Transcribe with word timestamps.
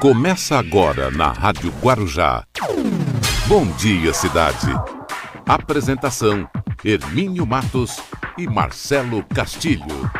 Começa 0.00 0.58
agora 0.58 1.10
na 1.10 1.32
Rádio 1.32 1.72
Guarujá. 1.82 2.44
Bom 3.46 3.66
dia, 3.78 4.12
cidade. 4.12 4.66
Apresentação: 5.46 6.46
Hermínio 6.84 7.46
Matos 7.46 7.98
e 8.36 8.46
Marcelo 8.46 9.24
Castilho. 9.24 10.10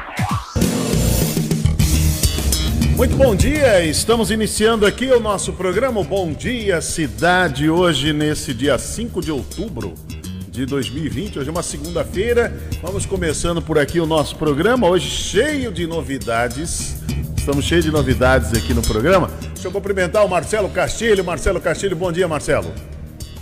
Muito 2.97 3.17
bom 3.17 3.37
dia, 3.37 3.85
estamos 3.85 4.31
iniciando 4.31 4.87
aqui 4.87 5.07
o 5.13 5.21
nosso 5.21 5.53
programa 5.53 6.03
Bom 6.03 6.33
Dia 6.33 6.81
Cidade, 6.81 7.69
hoje 7.69 8.15
nesse 8.15 8.55
dia 8.55 8.79
5 8.79 9.21
de 9.21 9.31
outubro 9.31 9.93
de 10.49 10.65
2020, 10.65 11.39
hoje 11.39 11.49
é 11.51 11.53
uma 11.53 11.63
segunda-feira, 11.63 12.51
vamos 12.81 13.05
começando 13.05 13.61
por 13.61 13.79
aqui 13.79 14.01
o 14.01 14.07
nosso 14.07 14.37
programa, 14.37 14.89
hoje 14.89 15.11
cheio 15.11 15.71
de 15.71 15.87
novidades, 15.87 16.97
estamos 17.47 17.65
cheios 17.65 17.85
de 17.85 17.93
novidades 17.93 18.53
aqui 18.53 18.75
no 18.75 18.83
programa. 18.83 19.31
Deixa 19.55 19.69
eu 19.69 19.71
cumprimentar 19.71 20.27
o 20.27 20.29
Marcelo 20.29 20.69
Castilho, 20.69 21.25
Marcelo 21.25 21.61
Castilho, 21.61 21.95
bom 21.95 22.11
dia 22.11 22.27
Marcelo. 22.27 22.73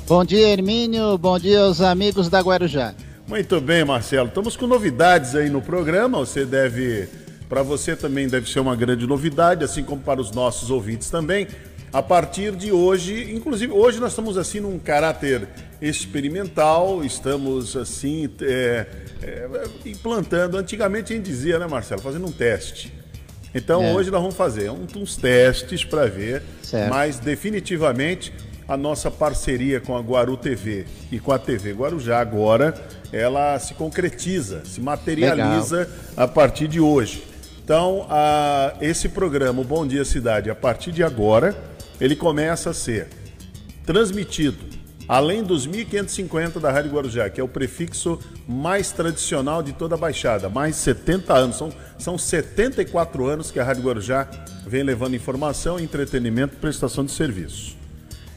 Bom 0.07 0.23
dia 0.23 0.47
Hermínio, 0.47 1.17
bom 1.17 1.39
dia 1.39 1.61
aos 1.61 1.81
amigos 1.81 2.29
da 2.29 2.39
Guarujá. 2.43 2.95
Muito 3.27 3.59
bem 3.63 3.83
Marcelo, 3.83 4.29
estamos 4.29 4.59
com 4.59 4.67
novidades 4.67 5.35
aí 5.35 5.49
no 5.49 5.63
programa, 5.63 6.19
você 6.19 6.45
deve 6.45 7.09
para 7.49 7.63
você 7.63 7.97
também 7.97 8.29
deve 8.29 8.47
ser 8.47 8.61
uma 8.61 8.77
grande 8.77 9.07
novidade, 9.07 9.65
assim 9.65 9.83
como 9.83 10.03
para 10.03 10.21
os 10.21 10.31
nossos 10.33 10.71
ouvintes 10.71 11.09
também. 11.09 11.47
A 11.91 12.03
partir 12.03 12.55
de 12.55 12.71
hoje, 12.71 13.33
inclusive 13.35 13.73
hoje 13.73 14.01
nós 14.01 14.13
estamos 14.13 14.37
assim 14.37 14.61
num 14.61 14.79
caráter 14.79 15.49
experimental, 15.81 17.03
estamos 17.03 17.75
assim 17.75 18.29
é, 18.43 18.87
é, 19.23 19.49
implantando. 19.87 20.59
Antigamente 20.59 21.15
a 21.15 21.17
gente 21.17 21.25
dizia, 21.25 21.59
né, 21.59 21.67
Marcelo, 21.67 22.03
fazendo 22.03 22.27
um 22.27 22.33
teste. 22.33 23.04
Então 23.55 23.83
é. 23.83 23.93
hoje 23.93 24.11
nós 24.11 24.21
vamos 24.21 24.37
fazer 24.37 24.71
uns 24.71 25.17
testes 25.17 25.85
para 25.85 26.07
ver, 26.07 26.43
certo. 26.63 26.91
mas 26.91 27.19
definitivamente 27.19 28.33
a 28.67 28.77
nossa 28.77 29.11
parceria 29.11 29.81
com 29.81 29.97
a 29.97 30.01
Guaru 30.01 30.37
TV 30.37 30.87
e 31.13 31.19
com 31.21 31.33
a 31.33 31.39
TV 31.39 31.73
Guarujá 31.73 32.19
agora, 32.19 32.75
ela 33.13 33.59
se 33.59 33.75
concretiza, 33.75 34.65
se 34.65 34.81
materializa 34.81 35.79
Legal. 35.79 35.93
a 36.17 36.27
partir 36.27 36.67
de 36.67 36.81
hoje. 36.81 37.23
Então, 37.63 38.07
a, 38.11 38.75
esse 38.81 39.09
programa, 39.09 39.61
o 39.61 39.65
Bom 39.65 39.87
Dia 39.87 40.05
Cidade, 40.05 40.51
a 40.51 40.55
partir 40.55 40.93
de 40.93 41.03
agora, 41.03 41.57
ele 42.01 42.17
começa 42.17 42.71
a 42.71 42.75
ser 42.75 43.09
transmitido, 43.87 44.65
além 45.09 45.43
dos 45.43 45.67
1550 45.67 46.59
da 46.59 46.71
Rádio 46.71 46.93
Guarujá, 46.93 47.29
que 47.29 47.41
é 47.41 47.45
o 47.45 47.49
prefixo 47.49 48.19
mais 48.49 48.91
tradicional 48.91 49.63
de 49.63 49.73
toda 49.73 49.95
a 49.95 49.99
Baixada, 49.99 50.49
mais 50.49 50.77
70 50.77 51.35
anos, 51.35 51.57
são, 51.57 51.73
são 51.99 52.19
74 52.19 53.27
anos 53.27 53.51
que 53.51 53.61
a 53.61 53.65
Rádio 53.65 53.83
Guarujá 53.83 54.29
vem 54.67 54.83
levando 54.83 55.15
informação, 55.15 55.79
entretenimento 55.79 56.55
e 56.55 56.59
prestação 56.59 57.05
de 57.05 57.13
serviço. 57.13 57.77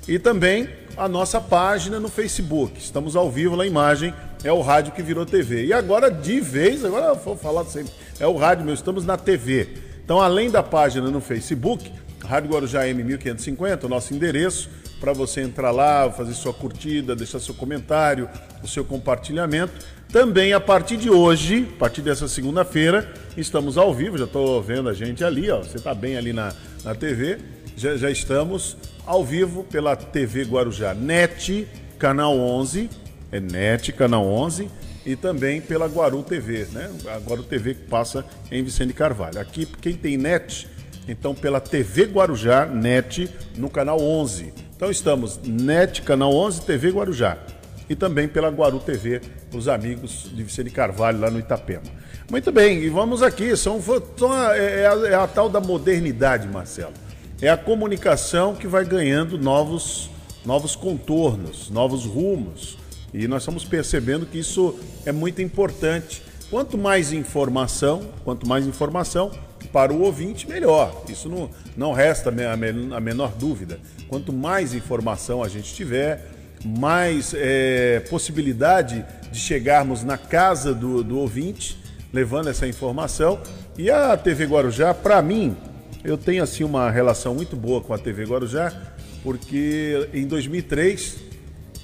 E 0.08 0.18
também 0.18 0.70
a 0.96 1.08
nossa 1.08 1.40
página 1.40 2.00
no 2.00 2.10
Facebook. 2.10 2.80
Estamos 2.80 3.16
ao 3.16 3.30
vivo 3.30 3.56
na 3.56 3.66
imagem, 3.66 4.14
é 4.44 4.52
o 4.52 4.62
rádio 4.62 4.94
que 4.94 5.02
virou 5.02 5.26
TV. 5.26 5.66
E 5.66 5.74
agora, 5.74 6.10
de 6.10 6.40
vez, 6.40 6.84
agora 6.84 7.08
eu 7.08 7.16
vou 7.16 7.38
falar 7.38 7.66
sempre, 7.66 7.92
é 8.20 8.26
o 8.26 8.36
rádio 8.36 8.66
meu, 8.66 8.74
estamos 8.74 9.06
na 9.06 9.18
TV. 9.18 9.70
Então, 10.04 10.22
além 10.22 10.50
da 10.50 10.64
página 10.64 11.12
no 11.12 11.20
Facebook, 11.20 11.92
Rádio 12.24 12.50
Guarujá 12.50 12.84
M1550, 12.86 13.84
o 13.84 13.90
nosso 13.90 14.14
endereço, 14.14 14.70
para 15.00 15.14
você 15.14 15.42
entrar 15.42 15.72
lá, 15.72 16.12
fazer 16.12 16.34
sua 16.34 16.54
curtida, 16.54 17.16
deixar 17.16 17.40
seu 17.40 17.54
comentário, 17.54 18.30
o 18.64 18.68
seu 18.68 18.84
compartilhamento. 18.84 19.74
Também 20.12 20.54
a 20.54 20.60
partir 20.60 20.98
de 20.98 21.10
hoje, 21.10 21.68
a 21.76 21.80
partir 21.80 22.02
dessa 22.02 22.28
segunda-feira, 22.28 23.14
estamos 23.36 23.78
ao 23.78 23.94
vivo, 23.94 24.18
já 24.18 24.26
estou 24.26 24.62
vendo 24.62 24.90
a 24.90 24.94
gente 24.94 25.24
ali, 25.24 25.50
ó, 25.50 25.60
você 25.60 25.78
está 25.78 25.94
bem 25.94 26.18
ali 26.18 26.34
na, 26.34 26.54
na 26.84 26.96
TV, 26.96 27.40
já, 27.76 27.96
já 27.98 28.10
estamos 28.10 28.78
ao 29.06 29.24
vivo 29.24 29.64
pela 29.64 29.96
TV 29.96 30.44
Guarujá 30.44 30.94
NET, 30.94 31.68
canal 32.00 32.38
11, 32.38 32.90
é 33.32 33.40
NET, 33.40 33.92
canal 33.92 34.26
11, 34.26 34.70
e 35.06 35.16
também 35.16 35.62
pela 35.62 35.88
Guaru 35.88 36.22
TV, 36.24 36.68
né? 36.72 36.90
A 37.08 37.18
Guaru 37.18 37.44
TV 37.44 37.74
que 37.74 37.84
passa 37.84 38.26
em 38.52 38.62
Vicente 38.64 38.94
Carvalho. 38.94 39.40
Aqui, 39.40 39.66
quem 39.66 39.94
tem 39.94 40.18
NET, 40.18 40.68
então 41.08 41.34
pela 41.34 41.60
TV 41.60 42.06
Guarujá, 42.06 42.66
NET, 42.66 43.30
no 43.56 43.70
canal 43.70 44.02
11. 44.02 44.54
Então 44.76 44.92
estamos 44.92 45.40
NET, 45.44 46.02
canal 46.02 46.34
11, 46.34 46.62
TV 46.62 46.90
Guarujá. 46.92 47.38
E 47.90 47.96
também 47.96 48.28
pela 48.28 48.50
Guaru 48.50 48.80
TV, 48.80 49.22
os 49.54 49.70
amigos 49.70 50.30
de 50.34 50.44
Vicente 50.44 50.70
Carvalho, 50.70 51.22
lá 51.22 51.32
no 51.32 51.40
Itapema. 51.40 51.84
Muito 52.30 52.52
bem, 52.52 52.80
e 52.80 52.90
vamos 52.90 53.24
aqui, 53.24 53.56
são, 53.56 53.82
são 54.18 54.34
é, 54.54 54.86
a, 54.86 55.08
é 55.08 55.16
a 55.16 55.26
tal 55.26 55.48
da 55.48 55.62
modernidade, 55.62 56.48
Marcelo 56.50 56.94
é 57.42 57.50
a 57.50 57.58
comunicação 57.58 58.56
que 58.56 58.68
vai 58.68 58.84
ganhando 58.84 59.38
novos, 59.38 60.10
novos 60.46 60.76
contornos, 60.76 61.70
novos 61.70 62.06
rumos. 62.06 62.78
E 63.14 63.28
nós 63.28 63.44
estamos 63.44 63.64
percebendo 63.64 64.26
que 64.26 64.40
isso 64.40 64.78
é 65.06 65.12
muito 65.12 65.42
importante. 65.42 66.22
Quanto 66.50 66.78
mais 66.78 67.14
informação, 67.14 68.10
quanto 68.24 68.48
mais 68.48 68.66
informação 68.66 69.32
para 69.72 69.94
o 69.94 70.02
ouvinte, 70.02 70.48
melhor. 70.48 71.04
Isso 71.10 71.30
não, 71.30 71.50
não 71.76 71.94
resta 71.94 72.30
a 72.30 73.00
menor 73.02 73.34
dúvida. 73.34 73.80
Quanto 74.08 74.32
mais 74.32 74.74
informação 74.74 75.44
a 75.44 75.48
gente 75.48 75.74
tiver, 75.74 76.32
mais 76.66 77.34
é, 77.36 78.00
possibilidade 78.10 79.06
de 79.32 79.40
chegarmos 79.40 80.04
na 80.04 80.18
casa 80.18 80.74
do, 80.74 81.04
do 81.04 81.20
ouvinte, 81.20 81.78
levando 82.12 82.50
essa 82.50 82.68
informação. 82.68 83.40
E 83.78 83.92
a 83.92 84.16
TV 84.18 84.46
Guarujá, 84.46 84.94
para 84.94 85.22
mim, 85.22 85.56
eu 86.04 86.18
tenho 86.18 86.44
assim 86.44 86.64
uma 86.64 86.90
relação 86.90 87.36
muito 87.36 87.56
boa 87.56 87.82
com 87.82 87.94
a 87.94 87.98
TV 87.98 88.24
Guarujá, 88.24 88.74
porque 89.24 90.10
em 90.14 90.26
2003 90.26 91.18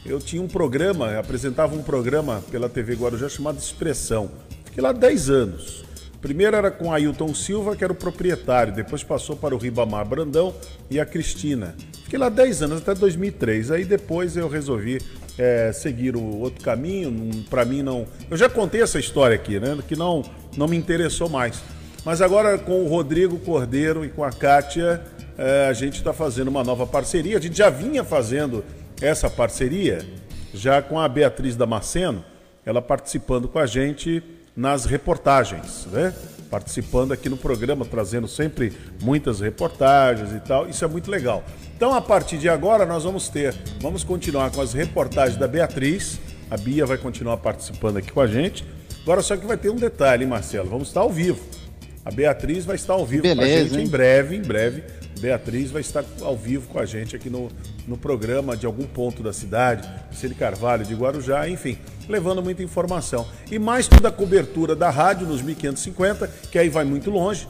eu 0.06 0.20
tinha 0.20 0.42
um 0.42 0.48
programa, 0.48 1.18
apresentava 1.18 1.76
um 1.76 1.84
programa 1.84 2.44
pela 2.52 2.68
TV 2.68 2.96
Guarujá 2.96 3.30
chamado 3.30 3.58
Expressão. 3.58 4.32
Fiquei 4.66 4.82
lá 4.82 4.92
10 4.92 5.30
anos. 5.30 5.84
Primeiro 6.24 6.56
era 6.56 6.72
com 6.72 6.94
Ailton 6.94 7.36
Silva, 7.36 7.76
que 7.76 7.84
era 7.84 7.92
o 7.92 7.96
proprietário, 7.96 8.72
depois 8.72 9.04
passou 9.04 9.36
para 9.36 9.54
o 9.54 9.58
Ribamar 9.58 10.06
Brandão 10.06 10.56
e 10.90 10.98
a 10.98 11.06
Cristina. 11.06 11.76
Fiquei 12.06 12.18
lá 12.18 12.30
10 12.30 12.62
anos, 12.62 12.82
até 12.82 12.96
2003. 12.96 13.72
Aí 13.72 13.84
depois 13.84 14.38
eu 14.38 14.48
resolvi 14.48 15.02
é, 15.38 15.74
seguir 15.74 16.16
o 16.16 16.24
outro 16.40 16.64
caminho. 16.64 17.44
Para 17.50 17.66
mim 17.66 17.84
não. 17.84 18.08
Eu 18.32 18.38
já 18.38 18.48
contei 18.48 18.82
essa 18.82 18.98
história 18.98 19.36
aqui, 19.36 19.60
né? 19.60 19.78
Que 19.86 19.98
não, 19.98 20.24
não 20.56 20.66
me 20.66 20.78
interessou 20.78 21.28
mais. 21.28 21.62
Mas 22.06 22.22
agora 22.22 22.58
com 22.58 22.86
o 22.86 22.88
Rodrigo 22.88 23.38
Cordeiro 23.40 24.06
e 24.06 24.10
com 24.10 24.24
a 24.24 24.32
Kátia, 24.32 25.04
é, 25.38 25.68
a 25.68 25.74
gente 25.74 25.96
está 25.96 26.14
fazendo 26.14 26.48
uma 26.48 26.64
nova 26.64 26.88
parceria. 26.88 27.38
A 27.38 27.42
gente 27.42 27.58
já 27.58 27.70
vinha 27.70 28.02
fazendo 28.02 28.64
essa 29.02 29.30
parceria, 29.30 30.06
já 30.54 30.82
com 30.82 30.98
a 30.98 31.10
Beatriz 31.10 31.58
Damasceno, 31.58 32.24
ela 32.66 32.82
participando 32.82 33.50
com 33.50 33.60
a 33.60 33.66
gente 33.66 34.24
nas 34.56 34.86
reportagens, 34.86 35.88
né? 35.92 36.14
Participando 36.50 37.12
aqui 37.12 37.30
no 37.30 37.38
programa, 37.38 37.84
trazendo 37.84 38.28
sempre 38.28 38.74
muitas 39.02 39.40
reportagens 39.40 40.32
e 40.32 40.40
tal. 40.40 40.70
Isso 40.70 40.86
é 40.86 40.88
muito 40.88 41.10
legal. 41.10 41.44
Então, 41.76 41.94
a 41.94 42.02
partir 42.02 42.38
de 42.38 42.48
agora, 42.48 42.86
nós 42.86 43.04
vamos 43.04 43.28
ter, 43.28 43.56
vamos 43.82 44.04
continuar 44.04 44.52
com 44.52 44.62
as 44.62 44.74
reportagens 44.74 45.38
da 45.38 45.48
Beatriz. 45.48 46.20
A 46.52 46.58
Bia 46.58 46.86
vai 46.86 46.98
continuar 46.98 47.38
participando 47.38 47.98
aqui 47.98 48.12
com 48.12 48.22
a 48.22 48.28
gente. 48.28 48.64
Agora, 49.02 49.22
só 49.22 49.36
que 49.36 49.46
vai 49.46 49.58
ter 49.58 49.70
um 49.70 49.76
detalhe, 49.76 50.26
Marcelo. 50.26 50.70
Vamos 50.70 50.90
estar 50.90 51.02
ao 51.02 51.10
vivo. 51.10 51.42
A 52.06 52.12
Beatriz 52.12 52.66
vai 52.66 52.76
estar 52.76 52.94
ao 52.94 53.06
vivo 53.06 53.24
Beleza, 53.24 53.42
com 53.42 53.44
a 53.44 53.48
gente 53.48 53.80
hein? 53.80 53.86
em 53.86 53.90
breve, 53.90 54.36
em 54.36 54.42
breve. 54.42 54.84
Beatriz 55.24 55.72
vai 55.72 55.80
estar 55.80 56.04
ao 56.22 56.36
vivo 56.36 56.68
com 56.68 56.78
a 56.78 56.86
gente 56.86 57.16
aqui 57.16 57.30
no, 57.30 57.48
no 57.88 57.98
programa 57.98 58.58
de 58.58 58.66
algum 58.66 58.84
ponto 58.84 59.24
da 59.24 59.32
cidade, 59.32 59.90
Cine 60.12 60.36
Carvalho, 60.36 60.86
de 60.86 60.94
Guarujá, 60.94 61.48
enfim, 61.48 61.78
levando 62.10 62.44
muita 62.44 62.62
informação. 62.62 63.26
E 63.50 63.58
mais 63.58 63.88
toda 63.88 64.10
a 64.10 64.12
cobertura 64.12 64.76
da 64.76 64.90
rádio 64.90 65.26
nos 65.26 65.42
1550, 65.42 66.28
que 66.52 66.60
aí 66.60 66.68
vai 66.68 66.84
muito 66.84 67.10
longe. 67.10 67.48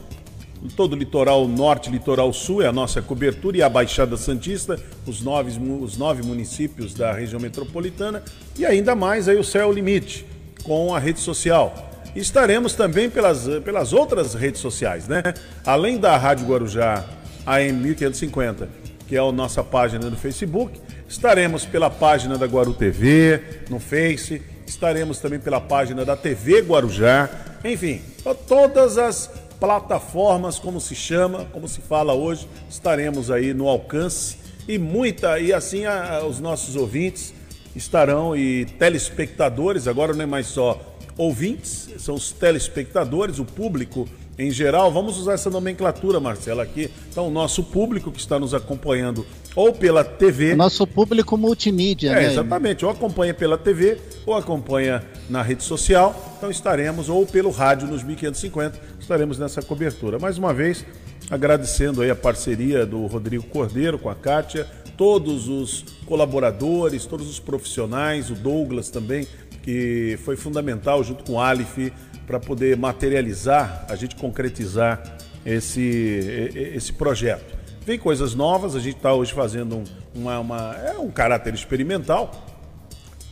Todo 0.76 0.92
o 0.92 0.96
litoral 0.96 1.48
norte, 1.48 1.90
litoral 1.90 2.32
sul 2.32 2.62
é 2.62 2.68
a 2.68 2.72
nossa 2.72 3.02
cobertura 3.02 3.56
e 3.56 3.62
a 3.62 3.68
Baixada 3.68 4.16
Santista, 4.16 4.78
os 5.04 5.20
nove, 5.20 5.58
os 5.58 5.96
nove 5.96 6.22
municípios 6.22 6.94
da 6.94 7.12
região 7.12 7.40
metropolitana 7.40 8.22
e 8.56 8.64
ainda 8.64 8.94
mais 8.94 9.28
aí 9.28 9.36
o 9.36 9.42
céu 9.42 9.72
limite 9.72 10.24
com 10.62 10.94
a 10.94 11.00
rede 11.00 11.18
social 11.18 11.90
estaremos 12.14 12.74
também 12.74 13.10
pelas, 13.10 13.48
pelas 13.64 13.92
outras 13.92 14.34
redes 14.34 14.60
sociais, 14.60 15.08
né? 15.08 15.20
Além 15.66 15.98
da 15.98 16.16
Rádio 16.16 16.46
Guarujá 16.46 17.04
AM 17.46 17.72
1550, 17.72 18.68
que 19.06 19.16
é 19.16 19.18
a 19.18 19.32
nossa 19.32 19.62
página 19.62 20.08
no 20.08 20.16
Facebook, 20.16 20.80
estaremos 21.08 21.64
pela 21.64 21.90
página 21.90 22.38
da 22.38 22.46
Guaru 22.46 22.74
TV, 22.74 23.40
no 23.68 23.78
Face, 23.78 24.40
estaremos 24.66 25.18
também 25.18 25.38
pela 25.38 25.60
página 25.60 26.04
da 26.04 26.16
TV 26.16 26.60
Guarujá, 26.60 27.28
enfim, 27.64 28.00
todas 28.46 28.98
as 28.98 29.30
plataformas, 29.58 30.58
como 30.58 30.80
se 30.80 30.94
chama, 30.94 31.46
como 31.52 31.68
se 31.68 31.80
fala 31.80 32.12
hoje, 32.12 32.48
estaremos 32.68 33.30
aí 33.30 33.54
no 33.54 33.68
alcance. 33.68 34.36
E 34.66 34.78
muita, 34.78 35.38
e 35.38 35.52
assim 35.52 35.84
a, 35.84 36.24
os 36.24 36.40
nossos 36.40 36.76
ouvintes 36.76 37.34
estarão 37.76 38.36
e 38.36 38.64
telespectadores, 38.64 39.86
agora 39.86 40.12
não 40.14 40.22
é 40.22 40.26
mais 40.26 40.46
só 40.46 40.80
ouvintes, 41.16 41.88
são 41.98 42.14
os 42.14 42.32
telespectadores, 42.32 43.38
o 43.38 43.44
público 43.44 44.08
em 44.38 44.50
geral, 44.50 44.90
vamos 44.92 45.18
usar 45.18 45.34
essa 45.34 45.48
nomenclatura, 45.48 46.18
Marcela, 46.18 46.62
aqui. 46.62 46.90
Então, 47.10 47.28
o 47.28 47.30
nosso 47.30 47.62
público 47.62 48.10
que 48.10 48.18
está 48.18 48.38
nos 48.38 48.52
acompanhando 48.52 49.24
ou 49.54 49.72
pela 49.72 50.02
TV. 50.02 50.54
Nosso 50.54 50.86
público 50.86 51.36
multimídia, 51.36 52.10
é, 52.10 52.14
né? 52.14 52.32
Exatamente, 52.32 52.84
ou 52.84 52.90
acompanha 52.90 53.32
pela 53.32 53.56
TV 53.56 53.98
ou 54.26 54.34
acompanha 54.34 55.02
na 55.28 55.42
rede 55.42 55.62
social. 55.62 56.34
Então 56.36 56.50
estaremos, 56.50 57.08
ou 57.08 57.24
pelo 57.26 57.50
rádio 57.50 57.86
nos 57.86 58.02
1550, 58.02 58.80
estaremos 58.98 59.38
nessa 59.38 59.62
cobertura. 59.62 60.18
Mais 60.18 60.38
uma 60.38 60.52
vez, 60.52 60.84
agradecendo 61.30 62.02
aí 62.02 62.10
a 62.10 62.16
parceria 62.16 62.84
do 62.84 63.06
Rodrigo 63.06 63.44
Cordeiro 63.44 63.98
com 63.98 64.08
a 64.08 64.14
Kátia, 64.14 64.66
todos 64.96 65.48
os 65.48 65.84
colaboradores, 66.06 67.06
todos 67.06 67.28
os 67.28 67.38
profissionais, 67.38 68.30
o 68.30 68.34
Douglas 68.34 68.90
também, 68.90 69.26
que 69.62 70.18
foi 70.24 70.36
fundamental 70.36 71.02
junto 71.02 71.24
com 71.24 71.34
o 71.34 71.40
Alif 71.40 71.92
para 72.26 72.40
poder 72.40 72.76
materializar, 72.76 73.86
a 73.88 73.96
gente 73.96 74.16
concretizar 74.16 75.02
esse, 75.44 76.50
esse 76.74 76.92
projeto. 76.92 77.54
Vem 77.84 77.98
coisas 77.98 78.34
novas, 78.34 78.74
a 78.74 78.80
gente 78.80 78.96
está 78.96 79.12
hoje 79.12 79.32
fazendo 79.32 79.76
um, 79.76 79.84
uma, 80.14 80.38
uma, 80.38 80.74
é 80.76 80.98
um 80.98 81.10
caráter 81.10 81.52
experimental, 81.52 82.46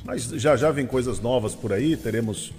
mas 0.04 0.24
já 0.24 0.56
já 0.56 0.70
vem 0.70 0.86
coisas 0.86 1.20
novas 1.20 1.54
por 1.54 1.72
aí, 1.72 1.96
teremos 1.96 2.52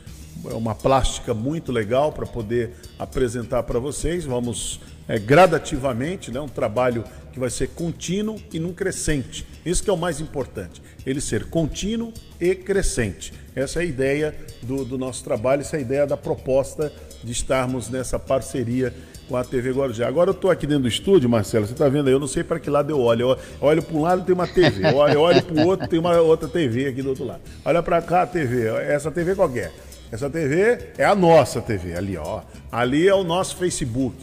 uma 0.44 0.74
plástica 0.74 1.34
muito 1.34 1.72
legal 1.72 2.12
para 2.12 2.26
poder 2.26 2.72
apresentar 2.98 3.64
para 3.64 3.80
vocês. 3.80 4.26
Vamos 4.26 4.80
é, 5.08 5.20
gradativamente, 5.20 6.32
né, 6.32 6.40
um 6.40 6.48
trabalho 6.48 7.04
que 7.32 7.40
vai 7.40 7.50
ser 7.50 7.70
contínuo 7.70 8.40
e 8.52 8.60
num 8.60 8.74
crescente. 8.74 9.46
Isso 9.66 9.84
que 9.84 9.90
é 9.90 9.94
o 9.94 9.98
mais 9.98 10.20
importante, 10.20 10.82
ele 11.06 11.22
ser 11.22 11.46
contínuo 11.46 12.14
e 12.40 12.56
crescente. 12.56 13.34
Essa 13.56 13.80
é 13.80 13.82
a 13.84 13.86
ideia 13.86 14.36
do, 14.62 14.84
do 14.84 14.98
nosso 14.98 15.24
trabalho, 15.24 15.62
essa 15.62 15.76
é 15.78 15.80
a 15.80 15.82
ideia 15.82 16.08
da 16.08 16.18
proposta 16.18 16.92
de 17.24 17.32
estarmos 17.32 17.90
nessa 17.90 18.18
parceria 18.18 18.94
com 19.28 19.38
a 19.38 19.44
TV 19.44 19.72
Guarujá. 19.72 20.08
Agora 20.08 20.30
eu 20.30 20.34
estou 20.34 20.52
aqui 20.52 20.68
dentro 20.68 20.84
do 20.84 20.88
estúdio, 20.88 21.30
Marcelo, 21.30 21.66
você 21.66 21.74
está 21.74 21.88
vendo 21.88 22.08
aí, 22.08 22.14
eu 22.14 22.20
não 22.20 22.28
sei 22.28 22.44
para 22.44 22.60
que 22.60 22.70
lado 22.70 22.90
eu 22.90 23.00
olho. 23.00 23.32
Eu 23.32 23.38
olho 23.62 23.82
para 23.82 23.96
um 23.96 24.02
lado 24.02 24.24
tem 24.24 24.34
uma 24.34 24.48
TV, 24.48 24.88
eu 24.88 24.98
olho, 24.98 25.20
olho 25.22 25.44
para 25.44 25.64
o 25.64 25.68
outro 25.68 25.88
tem 25.88 26.00
uma 26.00 26.20
outra 26.20 26.48
TV 26.48 26.88
aqui 26.88 27.02
do 27.02 27.10
outro 27.10 27.26
lado. 27.26 27.42
Olha 27.64 27.82
para 27.82 28.02
cá 28.02 28.24
a 28.24 28.28
TV, 28.28 28.68
essa 28.68 29.12
TV 29.12 29.36
qualquer. 29.36 29.72
Essa 30.12 30.30
TV 30.30 30.92
é 30.98 31.06
a 31.06 31.16
nossa 31.16 31.62
TV, 31.62 31.96
ali 31.96 32.18
ó. 32.18 32.42
Ali 32.72 33.08
é 33.08 33.16
o 33.16 33.24
nosso 33.24 33.56
Facebook. 33.58 34.16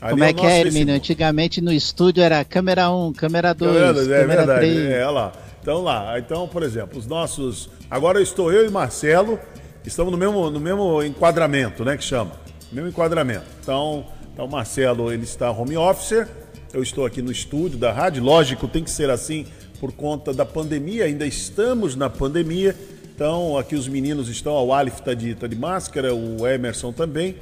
Ali 0.00 0.12
Como 0.12 0.24
é, 0.24 0.30
é 0.30 0.32
que 0.32 0.46
é, 0.46 0.60
Hermínio? 0.60 0.94
Antigamente 0.94 1.60
no 1.60 1.72
estúdio 1.72 2.22
era 2.22 2.44
câmera 2.44 2.90
1, 2.90 3.12
câmera 3.14 3.52
2, 3.52 3.72
câmera, 3.72 3.90
é 3.90 4.20
câmera 4.20 4.26
verdade, 4.26 4.60
3. 4.60 4.90
É, 4.90 5.06
lá. 5.06 5.32
Então 5.60 5.82
lá, 5.82 6.18
então, 6.18 6.48
por 6.48 6.62
exemplo, 6.62 6.98
os 6.98 7.06
nossos. 7.06 7.68
Agora 7.90 8.20
estou 8.20 8.50
eu 8.52 8.66
e 8.66 8.70
Marcelo, 8.70 9.38
estamos 9.84 10.10
no 10.10 10.16
mesmo, 10.16 10.50
no 10.50 10.58
mesmo 10.58 11.02
enquadramento, 11.02 11.84
né? 11.84 11.96
Que 11.96 12.04
chama. 12.04 12.32
Mesmo 12.72 12.88
enquadramento. 12.88 13.44
Então, 13.62 14.06
então, 14.32 14.46
o 14.46 14.50
Marcelo 14.50 15.12
ele 15.12 15.24
está 15.24 15.50
home 15.50 15.76
office, 15.76 16.26
eu 16.72 16.82
estou 16.82 17.04
aqui 17.04 17.20
no 17.20 17.30
estúdio 17.30 17.78
da 17.78 17.92
rádio. 17.92 18.22
Lógico, 18.22 18.66
tem 18.66 18.82
que 18.82 18.90
ser 18.90 19.10
assim 19.10 19.46
por 19.78 19.92
conta 19.92 20.32
da 20.32 20.46
pandemia, 20.46 21.04
ainda 21.04 21.26
estamos 21.26 21.94
na 21.94 22.08
pandemia. 22.08 22.74
Então, 23.14 23.58
aqui 23.58 23.74
os 23.74 23.86
meninos 23.86 24.30
estão, 24.30 24.54
o 24.54 24.72
Alif 24.72 24.98
está 24.98 25.12
de, 25.12 25.34
tá 25.34 25.46
de 25.46 25.56
máscara, 25.56 26.14
o 26.14 26.46
Emerson 26.46 26.90
também. 26.90 27.36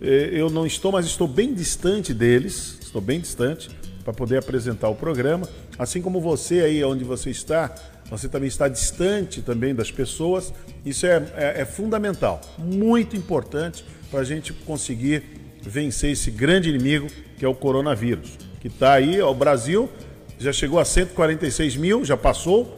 É, 0.00 0.30
eu 0.32 0.50
não 0.50 0.66
estou, 0.66 0.92
mas 0.92 1.06
estou 1.06 1.26
bem 1.26 1.52
distante 1.52 2.14
deles, 2.14 2.78
estou 2.80 3.00
bem 3.00 3.18
distante 3.18 3.70
para 4.06 4.14
poder 4.14 4.38
apresentar 4.38 4.88
o 4.88 4.94
programa. 4.94 5.48
Assim 5.76 6.00
como 6.00 6.20
você 6.20 6.60
aí 6.60 6.84
onde 6.84 7.02
você 7.02 7.28
está, 7.28 7.74
você 8.08 8.28
também 8.28 8.46
está 8.46 8.68
distante 8.68 9.42
também 9.42 9.74
das 9.74 9.90
pessoas. 9.90 10.54
Isso 10.84 11.04
é, 11.04 11.26
é, 11.34 11.62
é 11.62 11.64
fundamental, 11.64 12.40
muito 12.56 13.16
importante 13.16 13.84
para 14.08 14.20
a 14.20 14.24
gente 14.24 14.52
conseguir 14.52 15.24
vencer 15.60 16.12
esse 16.12 16.30
grande 16.30 16.68
inimigo 16.68 17.08
que 17.36 17.44
é 17.44 17.48
o 17.48 17.54
coronavírus, 17.54 18.38
que 18.60 18.68
está 18.68 18.92
aí, 18.92 19.20
ó, 19.20 19.32
o 19.32 19.34
Brasil 19.34 19.90
já 20.38 20.52
chegou 20.52 20.78
a 20.78 20.84
146 20.84 21.74
mil, 21.74 22.04
já 22.04 22.16
passou. 22.16 22.76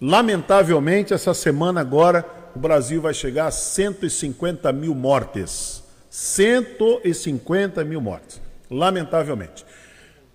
Lamentavelmente, 0.00 1.12
essa 1.12 1.34
semana 1.34 1.80
agora, 1.80 2.24
o 2.54 2.60
Brasil 2.60 3.02
vai 3.02 3.12
chegar 3.12 3.46
a 3.46 3.50
150 3.50 4.72
mil 4.72 4.94
mortes. 4.94 5.82
150 6.08 7.84
mil 7.84 8.00
mortes. 8.00 8.40
Lamentavelmente. 8.70 9.64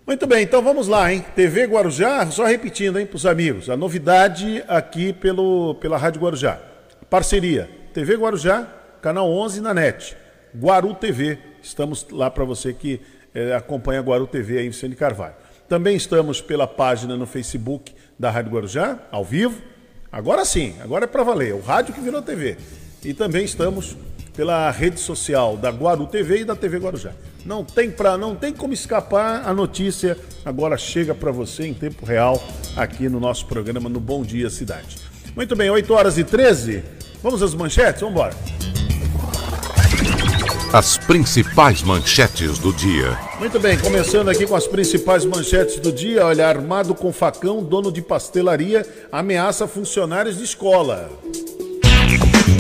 Muito 0.10 0.26
bem, 0.26 0.42
então 0.42 0.64
vamos 0.64 0.88
lá, 0.88 1.14
hein? 1.14 1.24
TV 1.36 1.66
Guarujá, 1.66 2.26
só 2.32 2.44
repetindo, 2.44 2.98
hein, 2.98 3.06
para 3.06 3.16
os 3.16 3.28
amigos. 3.28 3.70
A 3.70 3.78
novidade 3.78 4.64
aqui 4.68 5.14
pelo, 5.14 5.76
pela 5.76 6.00
Rádio 6.00 6.20
Guarujá. 6.20 6.60
Parceria, 7.08 7.70
TV 7.94 8.16
Guarujá, 8.16 8.68
canal 9.04 9.30
11 9.30 9.62
na 9.62 9.72
net. 9.72 10.18
Guaru 10.60 10.96
TV, 10.96 11.38
estamos 11.62 12.08
lá 12.10 12.32
para 12.32 12.44
você 12.44 12.74
que 12.74 13.00
é, 13.36 13.54
acompanha 13.54 14.02
Guaru 14.02 14.26
TV 14.26 14.58
aí 14.58 14.68
Vicente 14.68 14.96
Carvalho. 14.96 15.36
Também 15.68 15.96
estamos 15.96 16.42
pela 16.42 16.66
página 16.66 17.16
no 17.16 17.28
Facebook 17.28 17.94
da 18.18 18.32
Rádio 18.32 18.52
Guarujá, 18.52 18.98
ao 19.12 19.24
vivo. 19.24 19.62
Agora 20.12 20.44
sim, 20.44 20.74
agora 20.82 21.04
é 21.04 21.08
para 21.08 21.22
valer, 21.22 21.54
o 21.54 21.62
rádio 21.62 21.94
que 21.94 22.02
virou 22.02 22.20
TV. 22.24 22.58
E 23.06 23.14
também 23.14 23.46
estamos 23.46 23.96
pela 24.40 24.72
rede 24.72 25.02
social 25.02 25.58
da 25.58 25.70
Guaru 25.70 26.08
TV 26.08 26.40
e 26.40 26.46
da 26.46 26.56
TV 26.56 26.78
Guarujá. 26.78 27.12
Não 27.46 27.62
tem 27.62 27.92
para, 27.92 28.18
não 28.18 28.34
tem 28.34 28.54
como 28.54 28.72
escapar, 28.74 29.46
a 29.46 29.54
notícia 29.54 30.18
agora 30.46 30.78
chega 30.78 31.14
para 31.14 31.30
você 31.30 31.68
em 31.68 31.74
tempo 31.74 32.06
real 32.06 32.42
aqui 32.74 33.10
no 33.10 33.20
nosso 33.20 33.46
programa 33.48 33.90
no 33.90 34.00
Bom 34.00 34.24
Dia 34.24 34.50
Cidade. 34.50 34.96
Muito 35.36 35.58
bem, 35.58 35.70
8 35.70 35.94
horas 35.94 36.18
e 36.18 36.24
13. 36.24 36.82
Vamos 37.22 37.44
às 37.44 37.54
manchetes? 37.54 38.00
Vamos 38.00 38.16
embora. 38.16 38.34
As 40.72 40.98
principais 40.98 41.84
manchetes 41.84 42.60
do 42.60 42.72
dia. 42.72 43.20
Muito 43.40 43.60
bem, 43.60 43.78
começando 43.78 44.30
aqui 44.30 44.48
com 44.48 44.56
as 44.56 44.68
principais 44.68 45.26
manchetes 45.26 45.82
do 45.82 45.92
dia. 45.92 46.26
Olha, 46.26 46.48
armado 46.48 46.96
com 46.96 47.12
facão, 47.12 47.62
dono 47.62 47.92
de 47.92 48.02
pastelaria 48.02 48.88
ameaça 49.12 49.68
funcionários 49.68 50.38
de 50.38 50.46
escola. 50.46 51.10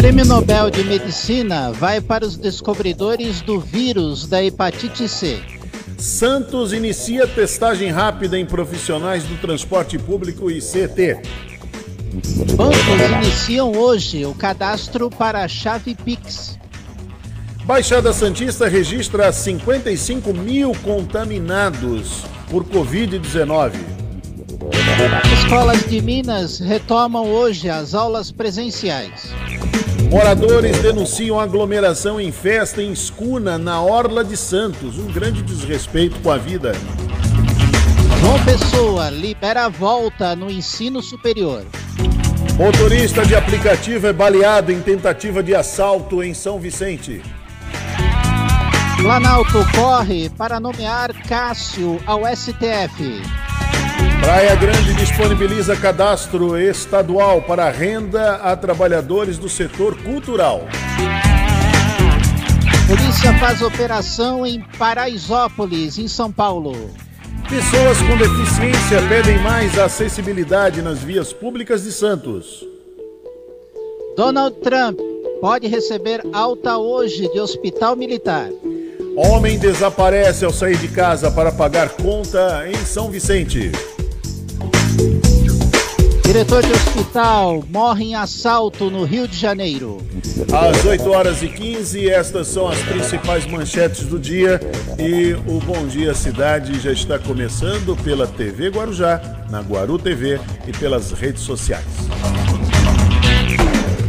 Prêmio 0.10 0.26
Nobel 0.26 0.72
de 0.72 0.84
Medicina 0.86 1.72
vai 1.72 2.02
para 2.02 2.26
os 2.26 2.36
descobridores 2.36 3.42
do 3.42 3.60
vírus 3.60 4.26
da 4.26 4.44
hepatite 4.44 5.08
C. 5.08 5.40
Santos 6.00 6.74
inicia 6.74 7.28
testagem 7.28 7.92
rápida 7.92 8.36
em 8.36 8.44
profissionais 8.44 9.24
do 9.26 9.40
transporte 9.40 10.00
público 10.00 10.50
e 10.50 10.60
CT. 10.62 11.22
Bancos 12.56 13.24
iniciam 13.24 13.72
hoje 13.78 14.26
o 14.26 14.34
cadastro 14.34 15.12
para 15.12 15.44
a 15.44 15.48
chave 15.48 15.94
Pix. 15.94 16.58
Baixada 17.64 18.12
Santista 18.12 18.68
registra 18.68 19.32
55 19.32 20.34
mil 20.34 20.72
contaminados 20.84 22.24
por 22.50 22.66
Covid-19. 22.66 23.74
Escolas 25.40 25.88
de 25.88 26.02
Minas 26.02 26.58
retomam 26.58 27.26
hoje 27.28 27.70
as 27.70 27.94
aulas 27.94 28.32
presenciais. 28.32 29.30
Moradores 30.10 30.80
denunciam 30.80 31.40
aglomeração 31.40 32.20
em 32.20 32.32
festa 32.32 32.82
em 32.82 32.92
Escuna, 32.92 33.60
na 33.60 33.80
Orla 33.80 34.24
de 34.24 34.36
Santos. 34.36 34.98
Um 34.98 35.06
grande 35.06 35.44
desrespeito 35.44 36.20
com 36.22 36.32
a 36.32 36.38
vida. 36.38 36.72
João 38.20 38.44
Pessoa 38.44 39.12
libera 39.12 39.66
a 39.66 39.70
volta 39.70 40.36
no 40.36 40.50
ensino 40.50 41.04
superior. 41.04 41.64
Motorista 42.58 43.24
de 43.24 43.36
aplicativo 43.36 44.08
é 44.08 44.12
baleado 44.12 44.72
em 44.72 44.82
tentativa 44.82 45.44
de 45.44 45.54
assalto 45.54 46.24
em 46.24 46.34
São 46.34 46.60
Vicente. 46.60 47.22
Planalto 49.00 49.60
corre 49.76 50.28
para 50.32 50.60
nomear 50.60 51.14
Cássio 51.28 52.02
ao 52.08 52.22
STF. 52.26 53.49
Praia 54.22 54.56
Grande 54.56 54.94
disponibiliza 54.94 55.76
cadastro 55.76 56.58
estadual 56.58 57.42
para 57.42 57.70
renda 57.70 58.36
a 58.36 58.56
trabalhadores 58.56 59.38
do 59.38 59.50
setor 59.50 59.98
cultural. 60.04 60.68
Polícia 62.88 63.34
faz 63.40 63.62
operação 63.62 64.46
em 64.46 64.62
Paraisópolis, 64.78 65.98
em 65.98 66.08
São 66.08 66.32
Paulo. 66.32 66.74
Pessoas 67.50 67.98
com 68.02 68.18
deficiência 68.18 69.02
pedem 69.08 69.40
mais 69.40 69.78
acessibilidade 69.80 70.82
nas 70.82 71.00
vias 71.00 71.34
públicas 71.34 71.84
de 71.84 71.92
Santos. 71.92 72.66
Donald 74.16 74.58
Trump 74.58 75.00
pode 75.40 75.68
receber 75.68 76.22
alta 76.34 76.78
hoje 76.78 77.32
de 77.32 77.40
hospital 77.40 77.96
militar. 77.96 78.50
Homem 79.16 79.58
desaparece 79.58 80.46
ao 80.46 80.52
sair 80.52 80.78
de 80.78 80.88
casa 80.88 81.32
para 81.32 81.52
pagar 81.52 81.90
conta 81.90 82.68
em 82.70 82.86
São 82.86 83.10
Vicente. 83.10 83.72
Diretor 86.30 86.64
de 86.64 86.72
hospital 86.72 87.64
morre 87.70 88.06
em 88.06 88.16
assalto 88.16 88.92
no 88.92 89.04
Rio 89.04 89.28
de 89.28 89.36
Janeiro. 89.36 89.98
Às 90.54 90.86
8 90.86 91.10
horas 91.10 91.42
e 91.42 91.48
15, 91.48 92.08
estas 92.08 92.50
são 92.50 92.68
as 92.68 92.80
principais 92.84 93.48
manchetes 93.48 94.04
do 94.04 94.20
dia. 94.20 94.60
E 95.00 95.34
o 95.52 95.60
Bom 95.60 95.88
Dia 95.88 96.14
Cidade 96.14 96.80
já 96.80 96.92
está 96.92 97.18
começando 97.18 97.98
pela 98.04 98.28
TV 98.28 98.70
Guarujá, 98.70 99.20
na 99.50 99.62
Guaru 99.62 99.98
TV 99.98 100.40
e 100.68 100.72
pelas 100.72 101.12
redes 101.14 101.42
sociais. 101.42 101.84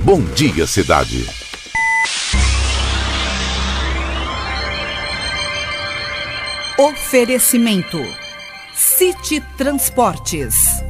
Bom 0.05 0.21
Dia 0.35 0.67
Cidade. 0.67 1.27
Oferecimento: 6.79 7.99
City 8.75 9.43
Transportes, 9.57 10.83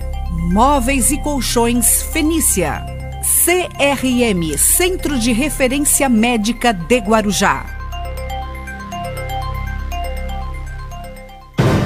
Móveis 0.53 1.13
e 1.13 1.19
Colchões 1.19 2.03
Fenícia, 2.03 2.85
CRM 3.23 4.59
Centro 4.59 5.17
de 5.17 5.31
Referência 5.31 6.09
Médica 6.09 6.73
de 6.73 6.99
Guarujá. 6.99 7.65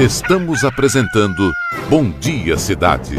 Estamos 0.01 0.65
apresentando 0.65 1.53
Bom 1.91 2.09
Dia 2.09 2.57
Cidade. 2.57 3.17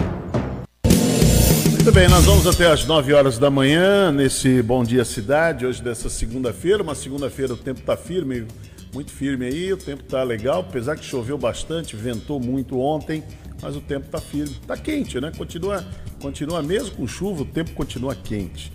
Muito 1.73 1.91
bem, 1.91 2.09
nós 2.09 2.25
vamos 2.25 2.47
até 2.47 2.65
às 2.65 2.83
9 2.83 3.13
horas 3.13 3.37
da 3.37 3.51
manhã 3.51 4.11
nesse 4.11 4.63
Bom 4.63 4.83
Dia 4.83 5.05
Cidade, 5.05 5.63
hoje 5.63 5.79
dessa 5.79 6.09
segunda-feira. 6.09 6.81
Uma 6.81 6.95
segunda-feira 6.95 7.53
o 7.53 7.57
tempo 7.57 7.81
está 7.81 7.95
firme, 7.95 8.47
muito 8.91 9.11
firme 9.11 9.45
aí, 9.45 9.71
o 9.71 9.77
tempo 9.77 10.01
está 10.01 10.23
legal, 10.23 10.61
apesar 10.61 10.95
que 10.95 11.05
choveu 11.05 11.37
bastante, 11.37 11.95
ventou 11.95 12.39
muito 12.39 12.79
ontem, 12.79 13.23
mas 13.61 13.75
o 13.75 13.81
tempo 13.81 14.05
está 14.05 14.19
firme. 14.19 14.55
Está 14.61 14.77
quente, 14.77 15.19
né? 15.19 15.31
Continua, 15.37 15.85
continua 16.21 16.61
mesmo 16.61 16.95
com 16.95 17.07
chuva, 17.07 17.43
o 17.43 17.45
tempo 17.45 17.71
continua 17.71 18.15
quente. 18.15 18.71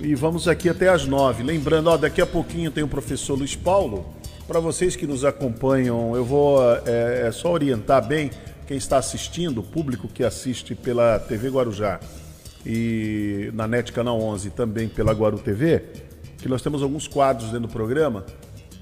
E 0.00 0.14
vamos 0.14 0.48
aqui 0.48 0.68
até 0.68 0.88
às 0.88 1.06
9. 1.06 1.42
Lembrando, 1.42 1.90
ó, 1.90 1.96
daqui 1.96 2.20
a 2.20 2.26
pouquinho 2.26 2.70
tem 2.70 2.82
o 2.82 2.88
professor 2.88 3.36
Luiz 3.36 3.54
Paulo. 3.54 4.14
Para 4.46 4.60
vocês 4.60 4.96
que 4.96 5.06
nos 5.06 5.24
acompanham, 5.24 6.16
eu 6.16 6.24
vou 6.24 6.60
é, 6.86 7.28
é 7.28 7.32
só 7.32 7.52
orientar 7.52 8.06
bem 8.06 8.30
quem 8.66 8.76
está 8.76 8.98
assistindo, 8.98 9.58
o 9.58 9.62
público 9.62 10.08
que 10.08 10.24
assiste 10.24 10.74
pela 10.74 11.18
TV 11.18 11.48
Guarujá 11.48 12.00
e 12.64 13.50
na 13.54 13.66
NET 13.66 13.92
Canal 13.92 14.20
11 14.20 14.50
também 14.50 14.88
pela 14.88 15.12
Guaru 15.12 15.38
TV, 15.38 15.82
que 16.38 16.48
nós 16.48 16.62
temos 16.62 16.82
alguns 16.82 17.06
quadros 17.08 17.50
dentro 17.50 17.68
do 17.68 17.72
programa, 17.72 18.24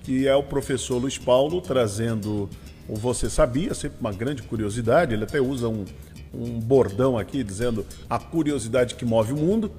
que 0.03 0.27
é 0.27 0.35
o 0.35 0.43
professor 0.43 0.99
Luiz 0.99 1.19
Paulo 1.19 1.61
trazendo 1.61 2.49
o 2.89 2.97
Você 2.97 3.29
Sabia, 3.29 3.75
sempre 3.75 3.99
uma 4.01 4.13
grande 4.13 4.43
curiosidade, 4.43 5.15
ele 5.15 5.25
até 5.25 5.41
usa 5.41 5.69
um, 5.69 5.85
um 6.33 6.59
bordão 6.59 7.19
aqui 7.19 7.45
dizendo 7.45 7.87
a 8.09 8.19
curiosidade 8.19 8.95
que 8.95 9.05
move 9.05 9.33
o 9.33 9.37
mundo. 9.37 9.71